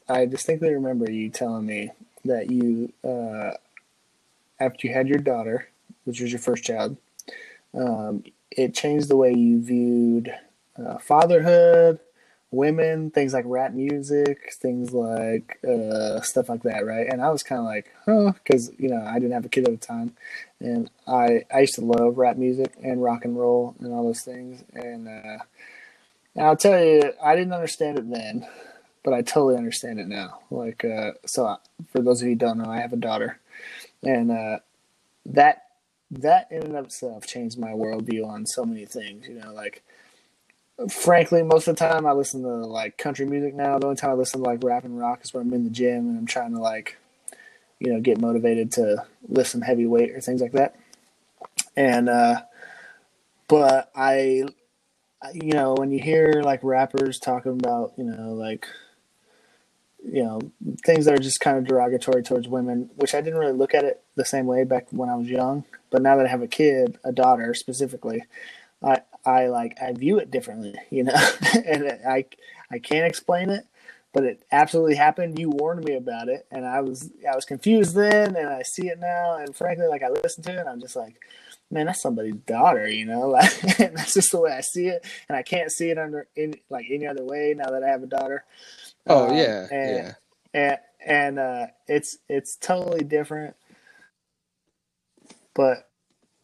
I 0.08 0.26
distinctly 0.26 0.72
remember 0.72 1.10
you 1.10 1.28
telling 1.28 1.66
me 1.66 1.90
that 2.24 2.50
you, 2.50 2.92
uh, 3.04 3.52
after 4.58 4.86
you 4.86 4.94
had 4.94 5.08
your 5.08 5.18
daughter, 5.18 5.68
which 6.04 6.20
was 6.20 6.32
your 6.32 6.38
first 6.38 6.64
child, 6.64 6.96
um, 7.74 8.24
it 8.50 8.74
changed 8.74 9.08
the 9.08 9.16
way 9.16 9.32
you 9.32 9.60
viewed 9.60 10.34
uh, 10.78 10.98
fatherhood, 10.98 11.98
women, 12.50 13.10
things 13.10 13.32
like 13.34 13.44
rap 13.46 13.72
music, 13.72 14.52
things 14.54 14.92
like 14.92 15.58
uh, 15.68 16.20
stuff 16.20 16.48
like 16.48 16.62
that, 16.64 16.86
right? 16.86 17.06
And 17.10 17.20
I 17.22 17.30
was 17.30 17.42
kind 17.42 17.60
of 17.60 17.66
like, 17.66 17.92
huh, 18.06 18.32
because 18.32 18.70
you 18.78 18.88
know 18.88 19.02
I 19.04 19.14
didn't 19.14 19.32
have 19.32 19.44
a 19.44 19.48
kid 19.48 19.68
at 19.68 19.80
the 19.80 19.86
time, 19.86 20.14
and 20.60 20.90
I 21.06 21.44
I 21.52 21.60
used 21.60 21.74
to 21.76 21.82
love 21.84 22.18
rap 22.18 22.36
music 22.36 22.74
and 22.82 23.02
rock 23.02 23.24
and 23.24 23.38
roll 23.38 23.74
and 23.80 23.92
all 23.92 24.04
those 24.04 24.22
things, 24.22 24.64
and 24.74 25.08
uh, 25.08 25.38
I'll 26.40 26.56
tell 26.56 26.82
you, 26.82 27.12
I 27.22 27.34
didn't 27.36 27.54
understand 27.54 27.98
it 27.98 28.10
then, 28.10 28.46
but 29.04 29.14
I 29.14 29.22
totally 29.22 29.56
understand 29.56 30.00
it 30.00 30.08
now. 30.08 30.40
Like, 30.50 30.84
uh, 30.84 31.12
so 31.26 31.46
I, 31.46 31.56
for 31.92 32.00
those 32.02 32.22
of 32.22 32.28
you 32.28 32.36
don't 32.36 32.58
know, 32.58 32.70
I 32.70 32.80
have 32.80 32.92
a 32.92 32.96
daughter, 32.96 33.40
and 34.02 34.30
uh, 34.30 34.58
that 35.26 35.62
that 36.10 36.48
in 36.50 36.62
and 36.62 36.76
of 36.76 36.86
itself 36.86 37.26
changed 37.26 37.58
my 37.58 37.70
worldview 37.70 38.26
on 38.26 38.46
so 38.46 38.64
many 38.64 38.86
things. 38.86 39.28
You 39.28 39.34
know, 39.34 39.52
like 39.52 39.82
frankly, 40.90 41.42
most 41.42 41.68
of 41.68 41.76
the 41.76 41.88
time 41.88 42.06
I 42.06 42.12
listen 42.12 42.42
to 42.42 42.48
like 42.48 42.98
country 42.98 43.26
music 43.26 43.54
now. 43.54 43.78
The 43.78 43.86
only 43.86 43.96
time 43.96 44.10
I 44.10 44.14
listen 44.14 44.42
to 44.42 44.48
like 44.48 44.62
rap 44.62 44.84
and 44.84 44.98
rock 44.98 45.20
is 45.24 45.32
when 45.32 45.46
I'm 45.46 45.54
in 45.54 45.64
the 45.64 45.70
gym 45.70 46.08
and 46.08 46.18
I'm 46.18 46.26
trying 46.26 46.52
to 46.52 46.60
like, 46.60 46.98
you 47.78 47.92
know, 47.92 48.00
get 48.00 48.20
motivated 48.20 48.72
to 48.72 49.04
lift 49.28 49.50
some 49.50 49.62
heavy 49.62 49.86
weight 49.86 50.12
or 50.12 50.20
things 50.20 50.40
like 50.40 50.52
that. 50.52 50.76
And, 51.76 52.08
uh, 52.08 52.42
but 53.48 53.90
I, 53.94 54.44
you 55.32 55.52
know, 55.52 55.74
when 55.74 55.90
you 55.90 56.00
hear 56.00 56.42
like 56.44 56.60
rappers 56.62 57.18
talking 57.18 57.52
about, 57.52 57.92
you 57.96 58.04
know, 58.04 58.32
like, 58.32 58.66
you 60.04 60.22
know, 60.22 60.40
things 60.84 61.04
that 61.04 61.14
are 61.14 61.22
just 61.22 61.40
kind 61.40 61.58
of 61.58 61.66
derogatory 61.66 62.22
towards 62.22 62.48
women, 62.48 62.90
which 62.96 63.14
I 63.14 63.20
didn't 63.20 63.38
really 63.38 63.52
look 63.52 63.74
at 63.74 63.84
it 63.84 64.02
the 64.14 64.24
same 64.24 64.46
way 64.46 64.64
back 64.64 64.86
when 64.90 65.08
I 65.08 65.16
was 65.16 65.28
young. 65.28 65.64
But 65.90 66.02
now 66.02 66.16
that 66.16 66.26
I 66.26 66.28
have 66.28 66.42
a 66.42 66.48
kid, 66.48 66.98
a 67.02 67.12
daughter 67.12 67.54
specifically, 67.54 68.22
I, 68.82 69.00
I 69.26 69.48
like 69.48 69.76
I 69.82 69.92
view 69.92 70.18
it 70.18 70.30
differently, 70.30 70.74
you 70.90 71.04
know, 71.04 71.14
and 71.66 71.98
I 72.08 72.24
I 72.70 72.78
can't 72.78 73.06
explain 73.06 73.50
it, 73.50 73.64
but 74.12 74.24
it 74.24 74.44
absolutely 74.52 74.94
happened. 74.94 75.38
You 75.38 75.50
warned 75.50 75.84
me 75.84 75.94
about 75.94 76.28
it, 76.28 76.46
and 76.50 76.64
I 76.64 76.80
was 76.80 77.10
I 77.30 77.34
was 77.34 77.44
confused 77.44 77.94
then, 77.94 78.36
and 78.36 78.48
I 78.48 78.62
see 78.62 78.88
it 78.88 79.00
now, 79.00 79.36
and 79.36 79.54
frankly, 79.54 79.88
like 79.88 80.02
I 80.02 80.08
listen 80.10 80.44
to 80.44 80.52
it, 80.52 80.58
and 80.58 80.68
I'm 80.68 80.80
just 80.80 80.94
like, 80.94 81.16
man, 81.70 81.86
that's 81.86 82.00
somebody's 82.00 82.36
daughter, 82.36 82.88
you 82.88 83.04
know, 83.04 83.28
like 83.28 83.60
that's 83.76 84.14
just 84.14 84.30
the 84.30 84.40
way 84.40 84.52
I 84.52 84.60
see 84.60 84.86
it, 84.86 85.04
and 85.28 85.36
I 85.36 85.42
can't 85.42 85.72
see 85.72 85.90
it 85.90 85.98
under 85.98 86.28
in 86.36 86.54
like 86.70 86.86
any 86.90 87.06
other 87.06 87.24
way 87.24 87.52
now 87.56 87.70
that 87.70 87.82
I 87.82 87.88
have 87.88 88.04
a 88.04 88.06
daughter. 88.06 88.44
Oh 89.08 89.30
um, 89.30 89.36
yeah, 89.36 89.66
and, 89.70 89.96
yeah, 89.96 90.14
and 90.54 90.78
and 91.04 91.38
uh, 91.38 91.66
it's 91.88 92.16
it's 92.28 92.56
totally 92.56 93.02
different, 93.02 93.56
but 95.52 95.88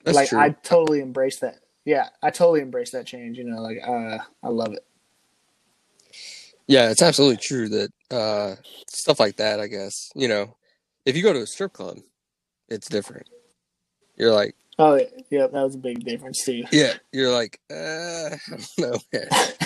that's 0.05 0.17
like 0.17 0.29
true. 0.31 0.41
I 0.41 0.51
totally 0.51 1.01
embrace 1.01 1.39
that 1.41 1.62
yeah, 1.85 2.09
I 2.23 2.31
totally 2.31 2.61
embrace 2.61 2.91
that 2.91 3.07
change. 3.07 3.39
You 3.39 3.45
know, 3.45 3.61
like 3.61 3.79
uh, 3.87 4.19
I 4.43 4.49
love 4.49 4.73
it. 4.73 4.85
Yeah, 6.67 6.91
it's 6.91 7.03
absolutely 7.03 7.39
true 7.39 7.69
that 7.69 7.91
uh, 8.11 8.55
stuff 8.89 9.21
like 9.21 9.37
that. 9.37 9.61
I 9.61 9.67
guess 9.67 10.11
you 10.15 10.29
know, 10.29 10.57
if 11.05 11.17
you 11.17 11.23
go 11.23 11.33
to 11.33 11.43
a 11.43 11.47
strip 11.47 11.73
club, 11.73 11.99
it's 12.69 12.89
different. 12.89 13.29
You're 14.17 14.33
like, 14.33 14.55
oh 14.79 15.01
yeah, 15.31 15.47
that 15.47 15.53
was 15.53 15.75
a 15.75 15.79
big 15.79 16.05
difference 16.05 16.45
too. 16.45 16.65
Yeah, 16.73 16.95
you're 17.13 17.33
like, 17.33 17.61
uh, 17.71 17.75
I 17.75 18.39
don't 18.49 18.79
know. 18.79 18.99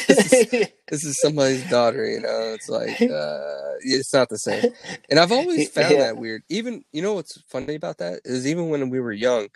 This 0.06 0.32
is, 0.32 0.68
this 0.88 1.04
is 1.04 1.20
somebody's 1.20 1.68
daughter, 1.68 2.06
you 2.06 2.20
know. 2.20 2.54
It's 2.54 2.68
like, 2.68 3.00
uh, 3.02 3.76
it's 3.80 4.14
not 4.14 4.28
the 4.28 4.38
same. 4.38 4.72
And 5.10 5.18
I've 5.18 5.32
always 5.32 5.68
found 5.74 5.92
yeah. 5.92 5.98
that 5.98 6.16
weird. 6.16 6.42
Even 6.48 6.84
you 6.92 7.02
know 7.02 7.14
what's 7.14 7.40
funny 7.48 7.74
about 7.74 7.98
that 7.98 8.20
is 8.24 8.46
even 8.46 8.68
when 8.70 8.88
we 8.88 9.00
were 9.00 9.12
young, 9.12 9.48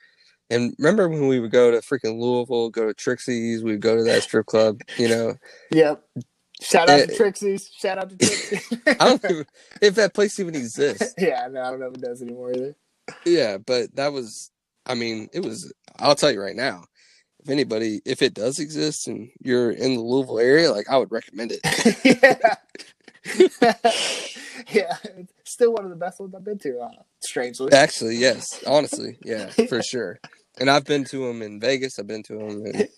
and 0.51 0.75
remember 0.79 1.09
when 1.09 1.29
we 1.29 1.41
would 1.41 1.51
go 1.51 1.71
to 1.71 1.79
freaking 1.79 2.21
Louisville, 2.21 2.71
go 2.71 2.87
to 2.87 2.95
Trixie's, 2.95 3.63
we'd 3.63 3.81
go 3.81 3.97
to 3.97 4.03
that 4.05 4.23
strip 4.23 4.47
club, 4.47 4.81
you 4.99 5.09
know? 5.09 5.35
Yep. 5.71 6.05
Shout 6.61 6.91
out 6.91 7.01
and, 7.01 7.11
to 7.11 7.17
Trixie's. 7.17 7.71
Shout 7.73 7.99
out 7.99 8.11
to 8.11 8.17
Trixie's. 8.17 8.79
I 8.87 8.95
don't 8.95 9.25
even 9.25 9.47
if 9.81 9.95
that 9.95 10.15
place 10.15 10.39
even 10.39 10.55
exists. 10.55 11.15
yeah, 11.17 11.49
no, 11.51 11.63
I 11.63 11.71
don't 11.71 11.81
know 11.81 11.89
if 11.89 11.95
it 11.95 12.03
does 12.03 12.23
anymore 12.23 12.53
either. 12.53 12.77
Yeah, 13.25 13.59
but 13.59 13.95
that 13.97 14.13
was 14.13 14.51
I 14.87 14.95
mean, 14.95 15.29
it 15.33 15.45
was 15.45 15.73
I'll 15.99 16.15
tell 16.15 16.31
you 16.31 16.41
right 16.41 16.57
now, 16.57 16.85
if 17.43 17.49
anybody 17.49 18.03
if 18.05 18.23
it 18.23 18.35
does 18.35 18.59
exist 18.59 19.09
and 19.09 19.31
you're 19.41 19.71
in 19.71 19.95
the 19.95 20.03
Louisville 20.03 20.39
area, 20.39 20.71
like 20.71 20.89
I 20.91 20.99
would 20.99 21.13
recommend 21.13 21.53
it. 21.53 21.61
yeah. 23.63 23.75
yeah, 24.71 24.97
still 25.45 25.73
one 25.73 25.85
of 25.85 25.91
the 25.91 25.97
best 25.97 26.21
ones 26.21 26.35
I've 26.35 26.45
been 26.45 26.59
to. 26.59 26.79
Uh, 26.81 27.03
strangely, 27.21 27.73
actually, 27.73 28.17
yes, 28.17 28.63
honestly, 28.67 29.19
yeah, 29.25 29.49
for 29.69 29.83
sure. 29.83 30.21
And 30.59 30.71
I've 30.71 30.85
been 30.85 31.05
to 31.07 31.27
them 31.27 31.43
in 31.43 31.61
Vegas. 31.61 31.99
I've 31.99 32.07
been 32.07 32.23
to 32.25 32.35
them. 32.39 32.67
In, 32.67 32.89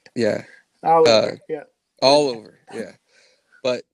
yeah. 0.16 0.44
All 0.82 1.06
Uh, 1.08 1.22
over. 1.22 1.40
yeah. 1.48 1.64
all 2.02 2.28
over. 2.28 2.58
Yeah, 2.72 2.92
but 3.62 3.84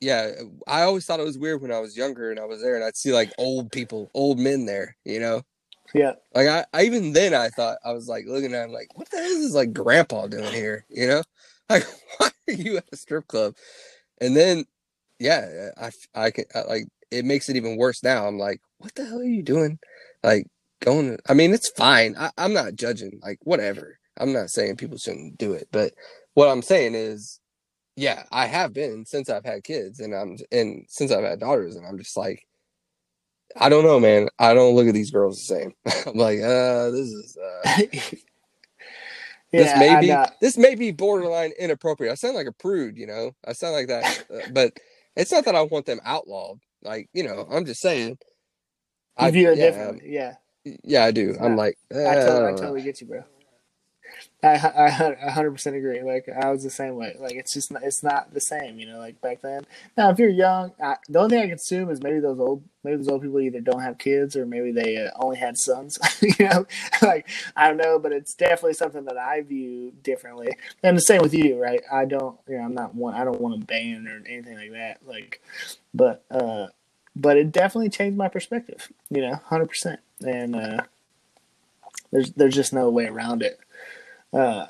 yeah, 0.00 0.32
I 0.66 0.82
always 0.82 1.06
thought 1.06 1.20
it 1.20 1.24
was 1.26 1.38
weird 1.38 1.62
when 1.62 1.72
I 1.72 1.80
was 1.80 1.96
younger 1.96 2.30
and 2.30 2.40
I 2.40 2.44
was 2.44 2.62
there 2.62 2.76
and 2.76 2.84
I'd 2.84 2.96
see 2.96 3.12
like 3.12 3.32
old 3.38 3.72
people, 3.72 4.10
old 4.14 4.38
men 4.38 4.66
there. 4.66 4.96
You 5.04 5.20
know, 5.20 5.42
Yeah. 5.94 6.14
like 6.34 6.48
I, 6.48 6.64
I 6.72 6.84
even 6.84 7.12
then 7.12 7.34
I 7.34 7.48
thought 7.50 7.78
I 7.84 7.92
was 7.92 8.08
like 8.08 8.26
looking 8.26 8.54
at 8.54 8.66
him 8.66 8.72
like, 8.72 8.88
what 8.96 9.10
the 9.10 9.18
hell 9.18 9.26
is 9.26 9.42
this 9.44 9.54
like 9.54 9.72
grandpa 9.72 10.26
doing 10.28 10.52
here? 10.52 10.86
You 10.90 11.08
know, 11.08 11.22
like 11.70 11.84
why 12.18 12.30
are 12.48 12.54
you 12.54 12.78
at 12.78 12.84
a 12.92 12.96
strip 12.96 13.28
club? 13.28 13.54
And 14.20 14.36
then, 14.36 14.66
yeah, 15.18 15.70
I 15.78 15.90
I 16.14 16.30
can 16.32 16.44
I, 16.54 16.62
like 16.62 16.84
it 17.10 17.24
makes 17.24 17.48
it 17.48 17.56
even 17.56 17.76
worse 17.76 18.02
now. 18.02 18.26
I'm 18.26 18.38
like, 18.38 18.60
what 18.78 18.94
the 18.94 19.04
hell 19.06 19.20
are 19.20 19.24
you 19.24 19.42
doing? 19.42 19.78
Like 20.24 20.46
going. 20.84 21.18
I 21.28 21.34
mean, 21.34 21.52
it's 21.54 21.70
fine. 21.70 22.14
I, 22.18 22.30
I'm 22.36 22.52
not 22.52 22.74
judging. 22.74 23.18
Like 23.22 23.38
whatever. 23.42 23.98
I'm 24.18 24.32
not 24.32 24.50
saying 24.50 24.76
people 24.76 24.98
shouldn't 24.98 25.38
do 25.38 25.54
it, 25.54 25.68
but 25.72 25.92
what 26.34 26.48
I'm 26.48 26.62
saying 26.62 26.94
is, 26.94 27.40
yeah, 27.96 28.24
I 28.30 28.46
have 28.46 28.74
been 28.74 29.06
since 29.06 29.30
I've 29.30 29.44
had 29.44 29.64
kids, 29.64 30.00
and 30.00 30.14
I'm 30.14 30.36
and 30.50 30.84
since 30.88 31.10
I've 31.10 31.24
had 31.24 31.40
daughters, 31.40 31.76
and 31.76 31.86
I'm 31.86 31.98
just 31.98 32.16
like, 32.16 32.46
I 33.56 33.68
don't 33.68 33.84
know, 33.84 34.00
man. 34.00 34.28
I 34.38 34.54
don't 34.54 34.74
look 34.74 34.86
at 34.86 34.94
these 34.94 35.10
girls 35.10 35.36
the 35.36 35.54
same. 35.54 35.72
I'm 36.06 36.16
like, 36.16 36.40
uh, 36.40 36.90
this 36.90 37.08
is 37.08 37.36
uh, 37.38 37.76
this 37.80 38.20
yeah, 39.52 39.78
may 39.78 39.88
I 39.90 40.00
be 40.00 40.32
this 40.40 40.58
may 40.58 40.74
be 40.74 40.90
borderline 40.90 41.52
inappropriate. 41.58 42.12
I 42.12 42.16
sound 42.16 42.34
like 42.34 42.46
a 42.46 42.52
prude, 42.52 42.96
you 42.96 43.06
know. 43.06 43.32
I 43.46 43.52
sound 43.52 43.74
like 43.74 43.88
that, 43.88 44.24
uh, 44.32 44.48
but 44.52 44.74
it's 45.16 45.32
not 45.32 45.44
that 45.44 45.54
I 45.54 45.62
want 45.62 45.86
them 45.86 46.00
outlawed. 46.04 46.58
Like, 46.82 47.08
you 47.12 47.24
know, 47.24 47.46
I'm 47.50 47.64
just 47.64 47.80
saying. 47.80 48.18
You 49.20 49.30
view 49.30 49.52
it 49.52 49.58
yeah, 49.58 49.66
differently. 49.66 50.08
Yeah. 50.14 50.34
Yeah, 50.64 51.04
I 51.04 51.10
do. 51.10 51.36
I'm 51.40 51.56
like, 51.56 51.76
eh, 51.90 51.98
I, 51.98 52.10
I 52.10 52.14
totally, 52.14 52.36
I 52.36 52.40
don't 52.50 52.56
totally 52.56 52.82
get 52.82 53.00
you, 53.00 53.06
bro. 53.08 53.24
I 54.44 54.50
I 54.50 55.30
hundred 55.30 55.52
percent 55.52 55.76
agree. 55.76 56.02
Like 56.02 56.28
I 56.28 56.50
was 56.50 56.64
the 56.64 56.70
same 56.70 56.96
way. 56.96 57.16
Like 57.18 57.34
it's 57.34 57.54
just 57.54 57.70
not, 57.70 57.82
it's 57.84 58.02
not 58.02 58.34
the 58.34 58.40
same, 58.40 58.78
you 58.78 58.86
know. 58.86 58.98
Like 58.98 59.20
back 59.20 59.40
then. 59.40 59.64
Now, 59.96 60.10
if 60.10 60.18
you're 60.18 60.28
young, 60.28 60.72
I, 60.82 60.96
the 61.08 61.20
only 61.20 61.30
thing 61.30 61.44
I 61.44 61.46
can 61.46 61.54
assume 61.54 61.90
is 61.90 62.02
maybe 62.02 62.18
those 62.18 62.40
old 62.40 62.64
maybe 62.82 62.96
those 62.96 63.08
old 63.08 63.22
people 63.22 63.40
either 63.40 63.60
don't 63.60 63.82
have 63.82 63.98
kids 63.98 64.34
or 64.34 64.44
maybe 64.44 64.72
they 64.72 64.96
uh, 64.96 65.10
only 65.16 65.36
had 65.36 65.56
sons. 65.56 65.98
you 66.20 66.34
know, 66.40 66.66
like 67.02 67.28
I 67.54 67.68
don't 67.68 67.76
know, 67.76 67.98
but 68.00 68.12
it's 68.12 68.34
definitely 68.34 68.74
something 68.74 69.04
that 69.04 69.16
I 69.16 69.42
view 69.42 69.92
differently. 70.02 70.56
And 70.82 70.96
the 70.96 71.02
same 71.02 71.22
with 71.22 71.34
you, 71.34 71.60
right? 71.60 71.82
I 71.90 72.04
don't, 72.04 72.36
you 72.48 72.58
know, 72.58 72.64
I'm 72.64 72.74
not 72.74 72.94
one. 72.94 73.14
I 73.14 73.24
don't 73.24 73.40
want 73.40 73.60
to 73.60 73.66
ban 73.66 74.08
or 74.08 74.22
anything 74.28 74.56
like 74.56 74.72
that. 74.72 74.98
Like, 75.06 75.40
but 75.94 76.24
uh, 76.30 76.66
but 77.14 77.36
it 77.36 77.52
definitely 77.52 77.90
changed 77.90 78.18
my 78.18 78.28
perspective. 78.28 78.88
You 79.08 79.20
know, 79.20 79.34
hundred 79.34 79.68
percent. 79.68 80.00
And 80.24 80.56
uh, 80.56 80.82
there's 82.10 82.32
there's 82.32 82.54
just 82.54 82.72
no 82.72 82.88
way 82.90 83.06
around 83.06 83.42
it. 83.42 83.58
Uh, 84.32 84.66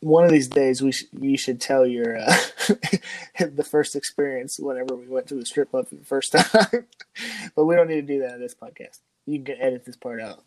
one 0.00 0.24
of 0.24 0.30
these 0.32 0.48
days, 0.48 0.82
we 0.82 0.92
sh- 0.92 1.06
you 1.20 1.38
should 1.38 1.60
tell 1.60 1.86
your 1.86 2.18
uh, 2.18 2.36
the 3.40 3.66
first 3.68 3.96
experience 3.96 4.58
whenever 4.60 4.96
we 4.96 5.06
went 5.08 5.28
to 5.28 5.34
the 5.34 5.46
strip 5.46 5.70
club 5.70 5.88
for 5.88 5.96
the 5.96 6.04
first 6.04 6.32
time. 6.34 6.86
but 7.56 7.64
we 7.66 7.76
don't 7.76 7.88
need 7.88 8.06
to 8.06 8.14
do 8.14 8.20
that 8.20 8.34
in 8.36 8.40
this 8.40 8.54
podcast. 8.54 9.00
You 9.26 9.42
can 9.42 9.60
edit 9.60 9.84
this 9.84 9.96
part 9.96 10.20
out. 10.20 10.44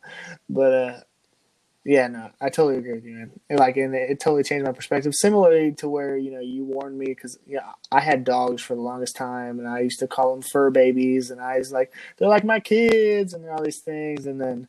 But 0.50 0.74
uh, 0.74 1.00
yeah, 1.86 2.08
no, 2.08 2.32
I 2.42 2.50
totally 2.50 2.78
agree 2.78 2.94
with 2.94 3.06
you, 3.06 3.16
man. 3.16 3.32
And 3.50 3.60
like, 3.60 3.78
and 3.78 3.94
it, 3.96 4.12
it 4.12 4.20
totally 4.20 4.44
changed 4.44 4.66
my 4.66 4.72
perspective. 4.72 5.14
Similarly 5.16 5.74
to 5.74 5.90
where 5.90 6.18
you 6.18 6.32
know 6.32 6.40
you 6.40 6.64
warned 6.66 6.98
me 6.98 7.08
because 7.08 7.38
yeah, 7.46 7.72
I 7.92 8.00
had 8.02 8.24
dogs 8.24 8.62
for 8.62 8.76
the 8.76 8.82
longest 8.82 9.16
time, 9.16 9.60
and 9.60 9.68
I 9.68 9.82
used 9.82 10.00
to 10.00 10.08
call 10.08 10.32
them 10.34 10.42
fur 10.42 10.70
babies, 10.70 11.32
and 11.32 11.42
I 11.42 11.58
was 11.58 11.72
like, 11.72 11.94
they're 12.18 12.30
like 12.30 12.46
my 12.46 12.60
kids, 12.60 13.34
and 13.34 13.48
all 13.50 13.64
these 13.64 13.80
things, 13.80 14.26
and 14.26 14.40
then. 14.42 14.68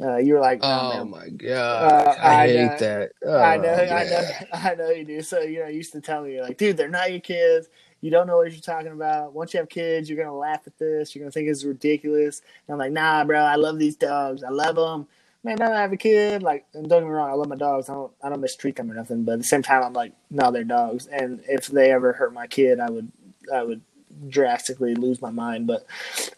Uh, 0.00 0.16
you 0.16 0.34
were 0.34 0.40
like, 0.40 0.60
Oh 0.60 0.82
man, 0.88 1.10
my 1.10 1.28
god, 1.28 1.84
Uh, 1.84 2.14
I, 2.20 2.44
I 2.44 2.46
hate 2.46 2.78
know. 2.78 2.78
that. 2.78 3.12
I 3.38 3.56
Oh, 3.56 3.62
know, 3.62 3.72
I 3.74 4.04
know, 4.04 4.20
yeah. 4.20 4.44
I 4.52 4.74
know 4.74 4.90
you 4.90 5.04
do. 5.04 5.22
So 5.22 5.40
you 5.40 5.60
know, 5.60 5.68
you 5.68 5.76
used 5.78 5.92
to 5.92 6.00
tell 6.00 6.22
me, 6.22 6.40
like, 6.40 6.58
dude, 6.58 6.76
they're 6.76 6.88
not 6.88 7.10
your 7.12 7.20
kids. 7.20 7.68
You 8.00 8.10
don't 8.10 8.26
know 8.26 8.36
what 8.38 8.52
you're 8.52 8.60
talking 8.60 8.92
about. 8.92 9.34
Once 9.34 9.54
you 9.54 9.60
have 9.60 9.68
kids, 9.68 10.08
you're 10.10 10.18
gonna 10.22 10.36
laugh 10.36 10.62
at 10.66 10.78
this. 10.78 11.14
You're 11.14 11.22
gonna 11.24 11.32
think 11.32 11.48
it's 11.48 11.64
ridiculous. 11.64 12.42
And 12.66 12.74
I'm 12.74 12.78
like, 12.78 12.92
nah, 12.92 13.24
bro. 13.24 13.40
I 13.40 13.56
love 13.56 13.78
these 13.78 13.96
dogs. 13.96 14.42
I 14.44 14.50
love 14.50 14.76
them. 14.76 15.06
Man, 15.44 15.56
now 15.58 15.72
I 15.72 15.82
have 15.82 15.92
a 15.92 15.98
kid, 15.98 16.42
like, 16.42 16.64
and 16.72 16.88
don't 16.88 17.02
get 17.02 17.06
me 17.06 17.12
wrong, 17.12 17.30
I 17.30 17.34
love 17.34 17.48
my 17.48 17.56
dogs. 17.56 17.90
I 17.90 17.94
don't, 17.94 18.12
I 18.22 18.30
don't 18.30 18.40
mistreat 18.40 18.76
them 18.76 18.90
or 18.90 18.94
nothing. 18.94 19.24
But 19.24 19.32
at 19.32 19.38
the 19.38 19.44
same 19.44 19.62
time, 19.62 19.82
I'm 19.82 19.92
like, 19.92 20.14
no, 20.30 20.50
they're 20.50 20.64
dogs. 20.64 21.06
And 21.06 21.42
if 21.46 21.66
they 21.66 21.92
ever 21.92 22.14
hurt 22.14 22.32
my 22.32 22.46
kid, 22.46 22.80
I 22.80 22.90
would, 22.90 23.12
I 23.52 23.62
would 23.62 23.82
drastically 24.28 24.94
lose 24.94 25.20
my 25.20 25.30
mind. 25.30 25.66
But 25.66 25.86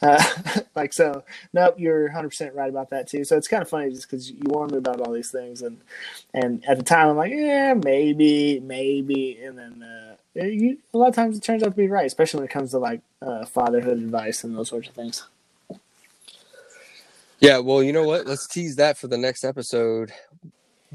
uh, 0.03 0.23
like, 0.75 0.93
so 0.93 1.25
nope, 1.53 1.77
you're 1.79 2.05
100 2.05 2.29
percent 2.29 2.55
right 2.55 2.69
about 2.69 2.91
that 2.91 3.09
too. 3.09 3.25
So 3.25 3.37
it's 3.37 3.49
kind 3.49 3.63
of 3.63 3.69
funny 3.69 3.91
just 3.91 4.11
because 4.11 4.31
you 4.31 4.43
warned 4.45 4.73
me 4.73 4.79
about 4.79 5.01
all 5.01 5.13
these 5.13 5.31
things, 5.31 5.63
and 5.63 5.81
and 6.35 6.65
at 6.67 6.79
the 6.79 6.85
time 6.85 7.09
I'm 7.09 7.17
like, 7.17 7.33
yeah, 7.33 7.75
maybe, 7.75 8.61
maybe, 8.61 9.39
and 9.43 9.59
then 9.59 9.83
uh, 9.83 10.17
a 10.37 10.77
lot 10.93 11.09
of 11.09 11.15
times 11.15 11.37
it 11.37 11.43
turns 11.43 11.63
out 11.63 11.67
to 11.67 11.77
be 11.77 11.89
right, 11.89 12.07
especially 12.07 12.39
when 12.39 12.49
it 12.49 12.53
comes 12.53 12.71
to 12.73 12.79
like 12.79 13.01
uh, 13.23 13.45
fatherhood 13.47 13.99
advice 13.99 14.45
and 14.45 14.57
those 14.57 14.69
sorts 14.69 14.89
of 14.89 14.95
things. 14.95 15.27
Yeah, 17.41 17.59
well, 17.59 17.83
you 17.83 17.93
know 17.93 18.05
what? 18.05 18.27
Let's 18.27 18.47
tease 18.47 18.77
that 18.77 18.97
for 18.97 19.09
the 19.09 19.19
next 19.19 19.45
episode. 19.45 20.13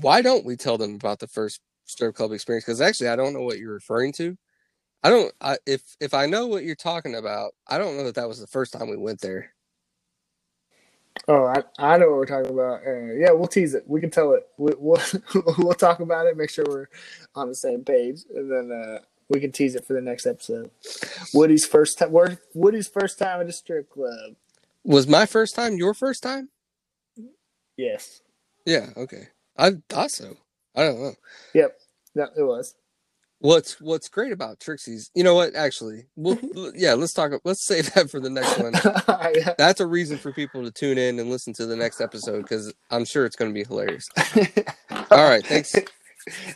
Why 0.02 0.22
don't 0.22 0.46
we 0.46 0.56
tell 0.56 0.78
them 0.78 0.96
about 0.96 1.20
the 1.20 1.28
first 1.28 1.62
strip 1.86 2.16
club 2.16 2.32
experience? 2.32 2.66
Because 2.66 2.82
actually, 2.82 3.10
I 3.10 3.16
don't 3.16 3.34
know 3.34 3.44
what 3.44 3.60
you're 3.60 3.74
referring 3.74 4.14
to. 4.14 4.38
I 5.04 5.10
don't. 5.10 5.32
I, 5.42 5.58
if 5.66 5.82
if 6.00 6.14
I 6.14 6.26
know 6.26 6.48
what 6.48 6.64
you're 6.64 6.76
talking 6.76 7.16
about, 7.16 7.54
I 7.68 7.78
don't 7.78 7.98
know 7.98 8.06
that 8.06 8.16
that 8.16 8.28
was 8.28 8.40
the 8.40 8.48
first 8.48 8.74
time 8.74 8.90
we 8.90 8.98
went 8.98 9.22
there. 9.22 9.54
Oh, 11.28 11.46
I, 11.46 11.64
I 11.78 11.98
know 11.98 12.10
what 12.10 12.18
we're 12.18 12.26
talking 12.26 12.52
about. 12.52 12.82
Uh, 12.86 13.14
yeah, 13.14 13.32
we'll 13.32 13.48
tease 13.48 13.74
it. 13.74 13.84
We 13.88 14.00
can 14.00 14.10
tell 14.10 14.34
it. 14.34 14.48
We, 14.58 14.74
we'll 14.78 15.02
we'll 15.58 15.74
talk 15.74 16.00
about 16.00 16.28
it. 16.28 16.38
Make 16.38 16.50
sure 16.50 16.66
we're 16.68 16.88
on 17.36 17.50
the 17.50 17.56
same 17.56 17.84
page, 17.84 18.22
and 18.34 18.52
then 18.52 18.72
uh, 18.72 19.00
we 19.30 19.40
can 19.40 19.52
tease 19.52 19.76
it 19.76 19.86
for 19.86 19.94
the 19.94 20.02
next 20.02 20.26
episode. 20.26 20.72
Woody's 21.34 21.66
first 21.66 22.00
time. 22.00 22.14
Woody's 22.54 22.88
first 22.88 23.20
time 23.20 23.42
at 23.42 23.50
a 23.50 23.54
strip 23.54 23.90
club. 23.90 24.36
Was 24.84 25.08
my 25.08 25.26
first 25.26 25.56
time 25.56 25.78
your 25.78 25.94
first 25.94 26.24
time? 26.24 26.50
Yes. 27.78 28.22
Yeah. 28.66 28.88
Okay. 28.98 29.28
I 29.58 29.72
thought 29.90 30.12
so. 30.12 30.38
I 30.76 30.84
don't 30.84 31.02
know. 31.02 31.14
Yep. 31.54 31.80
No, 32.16 32.28
it 32.36 32.44
was. 32.44 32.76
What's 33.40 33.82
What's 33.82 34.08
great 34.08 34.32
about 34.32 34.60
Trixie's? 34.60 35.10
You 35.16 35.24
know 35.24 35.34
what? 35.34 35.56
Actually, 35.56 36.06
we'll 36.16 36.40
yeah. 36.76 36.94
Let's 36.94 37.14
talk. 37.14 37.32
Let's 37.44 37.66
save 37.66 37.92
that 37.94 38.10
for 38.10 38.20
the 38.20 38.30
next 38.30 38.60
one. 38.60 38.74
Yeah. 39.34 39.54
That's 39.58 39.80
a 39.80 39.88
reason 39.88 40.18
for 40.18 40.34
people 40.34 40.64
to 40.64 40.72
tune 40.72 40.98
in 40.98 41.18
and 41.18 41.30
listen 41.30 41.54
to 41.54 41.66
the 41.66 41.76
next 41.76 42.02
episode 42.02 42.42
because 42.42 42.74
I'm 42.90 43.06
sure 43.06 43.26
it's 43.26 43.36
going 43.38 43.50
to 43.50 43.54
be 43.54 43.64
hilarious. 43.64 44.10
All 45.10 45.30
right. 45.30 45.46
Thanks. 45.46 45.74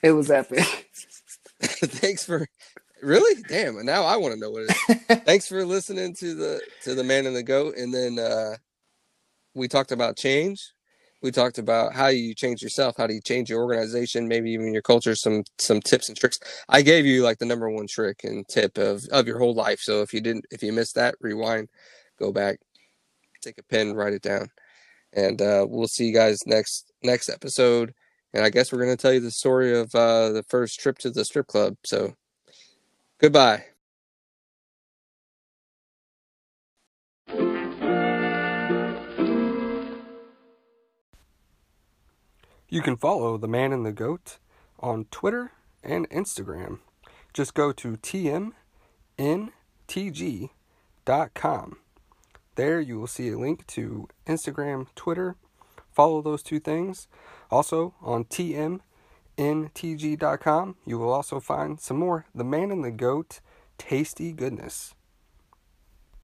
It 0.03 0.11
was 0.11 0.29
epic. 0.29 0.89
thanks 1.61 2.25
for 2.25 2.47
really? 3.05 3.41
Damn 3.43 3.77
and 3.77 3.85
now 3.85 4.03
i 4.03 4.17
want 4.17 4.33
to 4.33 4.39
know 4.39 4.49
what 4.49 4.63
it 4.63 4.71
is. 5.09 5.17
Thanks 5.25 5.47
for 5.47 5.63
listening 5.65 6.13
to 6.15 6.33
the 6.33 6.61
to 6.83 6.95
the 6.95 7.03
man 7.03 7.25
and 7.25 7.35
the 7.35 7.43
goat 7.43 7.77
and 7.77 7.93
then 7.93 8.19
uh 8.19 8.55
we 9.53 9.69
talked 9.69 9.93
about 9.93 10.17
change. 10.17 10.61
We 11.21 11.31
talked 11.31 11.57
about 11.57 11.93
how 11.93 12.07
you 12.07 12.35
change 12.35 12.61
yourself 12.61 12.95
how 12.97 13.07
do 13.07 13.13
you 13.13 13.21
change 13.21 13.49
your 13.49 13.61
organization 13.63 14.27
maybe 14.27 14.51
even 14.51 14.73
your 14.73 14.81
culture 14.81 15.15
some 15.15 15.43
some 15.59 15.81
tips 15.81 16.09
and 16.09 16.17
tricks. 16.17 16.39
I 16.67 16.81
gave 16.81 17.05
you 17.05 17.23
like 17.23 17.37
the 17.37 17.45
number 17.45 17.69
one 17.69 17.87
trick 17.87 18.23
and 18.23 18.47
tip 18.47 18.77
of 18.77 19.05
of 19.11 19.27
your 19.27 19.39
whole 19.39 19.53
life 19.53 19.79
so 19.79 20.01
if 20.01 20.13
you 20.13 20.21
didn't 20.21 20.45
if 20.51 20.63
you 20.63 20.73
missed 20.73 20.95
that 20.95 21.15
rewind 21.21 21.69
go 22.19 22.31
back 22.31 22.59
take 23.41 23.57
a 23.59 23.63
pen 23.63 23.93
write 23.93 24.13
it 24.13 24.21
down 24.23 24.49
and 25.13 25.41
uh 25.41 25.65
we'll 25.69 25.87
see 25.87 26.07
you 26.07 26.13
guys 26.13 26.45
next 26.47 26.91
next 27.03 27.29
episode. 27.29 27.93
And 28.33 28.43
i 28.43 28.49
guess 28.49 28.71
we're 28.71 28.83
going 28.83 28.95
to 28.95 29.01
tell 29.01 29.13
you 29.13 29.19
the 29.19 29.31
story 29.31 29.77
of 29.77 29.93
uh 29.95 30.29
the 30.31 30.43
first 30.43 30.79
trip 30.79 30.97
to 30.99 31.11
the 31.11 31.23
strip 31.23 31.47
club 31.47 31.75
so 31.85 32.15
Goodbye. 33.17 33.65
You 42.67 42.81
can 42.81 42.97
follow 42.97 43.37
the 43.37 43.47
man 43.47 43.71
and 43.71 43.85
the 43.85 43.93
goat 43.93 44.37
on 44.79 45.05
Twitter 45.09 45.53
and 45.81 46.09
Instagram. 46.09 46.79
Just 47.33 47.53
go 47.53 47.71
to 47.71 47.95
tmntg.com. 47.97 48.49
There 52.55 52.81
you 52.81 52.99
will 52.99 53.07
see 53.07 53.29
a 53.29 53.37
link 53.37 53.65
to 53.67 54.09
Instagram, 54.27 54.87
Twitter. 54.95 55.35
Follow 55.91 56.21
those 56.21 56.43
two 56.43 56.59
things. 56.59 57.07
Also 57.49 57.93
on 58.01 58.25
tm 58.25 58.81
ntg.com. 59.37 60.75
You 60.85 60.97
will 60.97 61.11
also 61.11 61.39
find 61.39 61.79
some 61.79 61.97
more 61.97 62.25
The 62.33 62.43
Man 62.43 62.71
and 62.71 62.83
the 62.83 62.91
Goat 62.91 63.39
tasty 63.77 64.31
goodness. 64.31 64.94